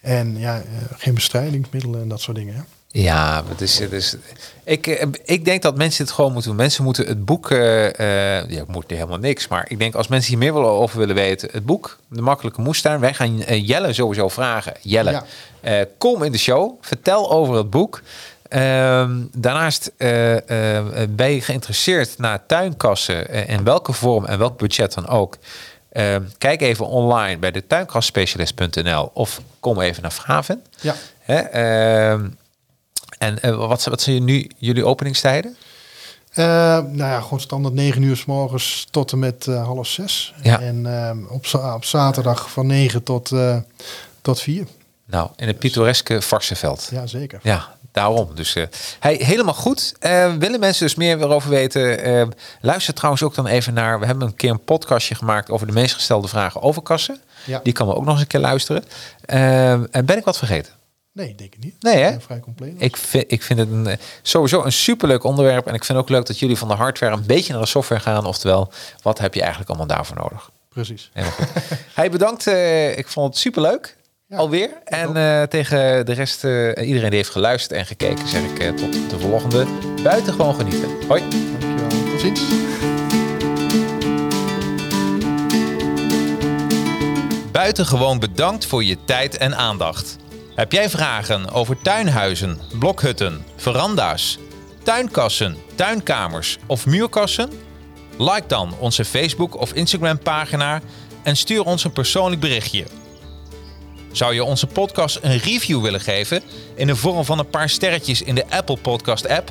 En 0.00 0.38
ja, 0.38 0.56
eh, 0.56 0.62
geen 0.96 1.14
bestrijdingsmiddelen 1.14 2.00
en 2.00 2.08
dat 2.08 2.20
soort 2.20 2.36
dingen. 2.36 2.54
Hè? 2.54 2.60
Ja, 2.88 3.44
het 3.48 3.60
is, 3.60 3.78
het 3.78 3.92
is, 3.92 4.16
ik, 4.64 4.86
eh, 4.86 5.06
ik 5.24 5.44
denk 5.44 5.62
dat 5.62 5.76
mensen 5.76 6.04
het 6.04 6.14
gewoon 6.14 6.32
moeten 6.32 6.50
doen. 6.50 6.58
Mensen 6.60 6.84
moeten 6.84 7.06
het 7.06 7.24
boek, 7.24 7.50
eh 7.50 8.38
eh 8.40 8.50
ja, 8.50 8.64
moet 8.66 8.84
helemaal 8.90 9.18
niks. 9.18 9.48
Maar 9.48 9.64
ik 9.68 9.78
denk 9.78 9.94
als 9.94 10.08
mensen 10.08 10.30
hier 10.30 10.38
meer 10.38 10.52
willen 10.54 10.68
over 10.70 10.98
willen 10.98 11.14
weten, 11.14 11.48
het 11.52 11.66
boek, 11.66 11.98
De 12.08 12.22
Makkelijke 12.22 12.60
Moestuin. 12.60 13.00
Wij 13.00 13.14
gaan 13.14 13.42
eh, 13.42 13.66
Jelle 13.68 13.92
sowieso 13.92 14.28
vragen. 14.28 14.72
Jelle, 14.80 15.10
Ja. 15.10 15.24
eh, 15.60 15.84
kom 15.98 16.22
in 16.22 16.32
de 16.32 16.38
show. 16.38 16.72
Vertel 16.80 17.30
over 17.30 17.54
het 17.56 17.70
boek. 17.70 18.02
Ehm, 18.48 19.22
daarnaast 19.32 19.92
eh, 19.96 20.78
eh, 20.78 21.08
ben 21.10 21.30
je 21.30 21.40
geïnteresseerd 21.40 22.18
naar 22.18 22.46
tuinkassen 22.46 23.28
eh, 23.28 23.48
in 23.48 23.64
welke 23.64 23.92
vorm 23.92 24.24
en 24.24 24.38
welk 24.38 24.58
budget 24.58 24.94
dan 24.94 25.08
ook. 25.08 25.36
Ehm, 25.92 26.22
kijk 26.38 26.60
even 26.60 26.86
online 26.86 27.38
bij 27.38 27.50
de 27.50 27.66
tuinkastspecialist.nl 27.66 29.10
of 29.14 29.40
kom 29.60 29.80
even 29.80 30.02
naar 30.02 30.12
Vraven. 30.12 30.62
Ja. 30.80 30.94
Hè, 31.18 31.36
ehm, 31.36 32.28
en 33.18 33.56
wat, 33.56 33.84
wat 33.84 34.00
zijn 34.00 34.24
nu 34.24 34.50
jullie 34.56 34.84
openingstijden? 34.84 35.56
Nou 36.34 36.96
ja, 36.96 37.20
gewoon 37.20 37.40
standaard 37.40 37.74
9 37.74 38.02
uur 38.02 38.16
s 38.16 38.24
morgens 38.24 38.86
tot 38.90 39.12
en 39.12 39.18
met 39.18 39.44
half 39.46 39.86
zes. 39.86 40.34
Ja. 40.42 40.60
En 40.60 40.86
op, 41.28 41.46
op 41.74 41.84
zaterdag 41.84 42.50
van 42.50 42.66
9 42.66 43.02
tot, 43.02 43.32
tot 44.22 44.40
4. 44.40 44.66
Nou, 45.06 45.30
in 45.36 45.46
het 45.46 45.58
pittoreske 45.58 46.22
Varsenveld. 46.22 46.88
Ja, 46.90 47.06
zeker. 47.06 47.40
Ja, 47.42 47.75
daarom. 47.96 48.28
Dus 48.34 48.54
hey, 48.98 49.14
helemaal 49.14 49.54
goed. 49.54 49.94
Eh, 49.98 50.34
willen 50.34 50.60
mensen 50.60 50.86
dus 50.86 50.94
meer 50.94 51.20
erover 51.20 51.50
weten? 51.50 52.02
eh, 52.02 52.26
luister 52.60 52.94
trouwens 52.94 53.22
ook 53.22 53.34
dan 53.34 53.46
even 53.46 53.74
naar. 53.74 54.00
We 54.00 54.06
hebben 54.06 54.26
een 54.26 54.36
keer 54.36 54.50
een 54.50 54.64
podcastje 54.64 55.14
gemaakt 55.14 55.50
over 55.50 55.66
de 55.66 55.72
meest 55.72 55.94
gestelde 55.94 56.28
vragen 56.28 56.62
over 56.62 56.82
kassen. 56.82 57.20
Ja. 57.44 57.60
Die 57.62 57.72
kan 57.72 57.86
we 57.86 57.94
ook 57.94 58.04
nog 58.04 58.12
eens 58.12 58.20
een 58.20 58.26
keer 58.26 58.40
luisteren. 58.40 58.84
En 59.90 60.04
ben 60.04 60.16
ik 60.16 60.24
wat 60.24 60.38
vergeten? 60.38 60.72
Nee, 61.12 61.34
denk 61.34 61.54
ik 61.54 61.64
niet. 61.64 61.74
Nee, 61.82 61.96
hè? 62.02 62.20
Vrij 62.20 62.40
compleet. 62.40 62.74
Ik 62.78 62.96
vind, 62.96 63.24
ik 63.32 63.42
vind 63.42 63.58
het 63.58 63.68
een, 63.70 63.98
sowieso 64.22 64.64
een 64.64 64.72
superleuk 64.72 65.24
onderwerp. 65.24 65.66
En 65.66 65.74
ik 65.74 65.84
vind 65.84 65.98
ook 65.98 66.08
leuk 66.08 66.26
dat 66.26 66.38
jullie 66.38 66.56
van 66.58 66.68
de 66.68 66.74
hardware 66.74 67.12
een 67.14 67.26
beetje 67.26 67.52
naar 67.52 67.62
de 67.62 67.68
software 67.68 68.00
gaan. 68.00 68.26
Oftewel, 68.26 68.72
wat 69.02 69.18
heb 69.18 69.34
je 69.34 69.40
eigenlijk 69.40 69.68
allemaal 69.70 69.86
daarvoor 69.96 70.16
nodig? 70.16 70.50
Precies. 70.68 71.10
Helemaal 71.12 71.36
goed. 71.36 71.48
Hij 71.94 72.10
bedankt. 72.10 72.46
eh, 72.46 72.98
ik 72.98 73.08
vond 73.08 73.26
het 73.28 73.36
superleuk. 73.38 73.96
Ja, 74.28 74.36
Alweer. 74.36 74.70
En 74.84 75.16
eh, 75.16 75.42
tegen 75.42 76.06
de 76.06 76.12
rest, 76.12 76.44
eh, 76.44 76.88
iedereen 76.88 77.08
die 77.08 77.18
heeft 77.18 77.30
geluisterd 77.30 77.72
en 77.80 77.86
gekeken, 77.86 78.28
zeg 78.28 78.42
ik 78.42 78.58
eh, 78.58 78.68
tot 78.68 79.10
de 79.10 79.18
volgende. 79.18 79.66
Buitengewoon 80.02 80.54
genieten. 80.54 80.88
Hoi. 81.08 81.22
Dankjewel. 81.58 81.88
Tot 82.10 82.20
ziens. 82.20 82.40
Buitengewoon 87.52 88.18
bedankt 88.18 88.66
voor 88.66 88.84
je 88.84 89.04
tijd 89.04 89.36
en 89.36 89.56
aandacht. 89.56 90.16
Heb 90.54 90.72
jij 90.72 90.90
vragen 90.90 91.50
over 91.50 91.82
tuinhuizen, 91.82 92.60
blokhutten, 92.78 93.44
veranda's, 93.56 94.38
tuinkassen, 94.82 95.56
tuinkamers 95.74 96.58
of 96.66 96.86
muurkassen? 96.86 97.50
Like 98.18 98.46
dan 98.46 98.74
onze 98.78 99.04
Facebook 99.04 99.60
of 99.60 99.72
Instagram 99.72 100.18
pagina 100.18 100.80
en 101.22 101.36
stuur 101.36 101.64
ons 101.64 101.84
een 101.84 101.92
persoonlijk 101.92 102.40
berichtje. 102.40 102.84
Zou 104.16 104.34
je 104.34 104.44
onze 104.44 104.66
podcast 104.66 105.18
een 105.22 105.38
review 105.38 105.82
willen 105.82 106.00
geven 106.00 106.42
in 106.74 106.86
de 106.86 106.96
vorm 106.96 107.24
van 107.24 107.38
een 107.38 107.50
paar 107.50 107.68
sterretjes 107.68 108.22
in 108.22 108.34
de 108.34 108.44
Apple 108.50 108.76
Podcast 108.76 109.28
app? 109.28 109.50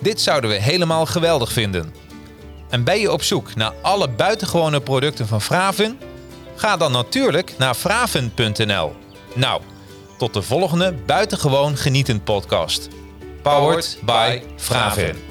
Dit 0.00 0.20
zouden 0.20 0.50
we 0.50 0.56
helemaal 0.56 1.06
geweldig 1.06 1.52
vinden. 1.52 1.94
En 2.70 2.84
ben 2.84 3.00
je 3.00 3.12
op 3.12 3.22
zoek 3.22 3.54
naar 3.54 3.72
alle 3.82 4.08
buitengewone 4.08 4.80
producten 4.80 5.26
van 5.26 5.42
Fraven? 5.42 5.98
Ga 6.54 6.76
dan 6.76 6.92
natuurlijk 6.92 7.54
naar 7.58 7.74
fraven.nl. 7.74 8.92
Nou, 9.34 9.62
tot 10.18 10.34
de 10.34 10.42
volgende 10.42 10.92
buitengewoon 11.06 11.76
genietend 11.76 12.24
podcast. 12.24 12.88
Powered 13.42 13.98
by 14.02 14.42
Fraven. 14.56 15.25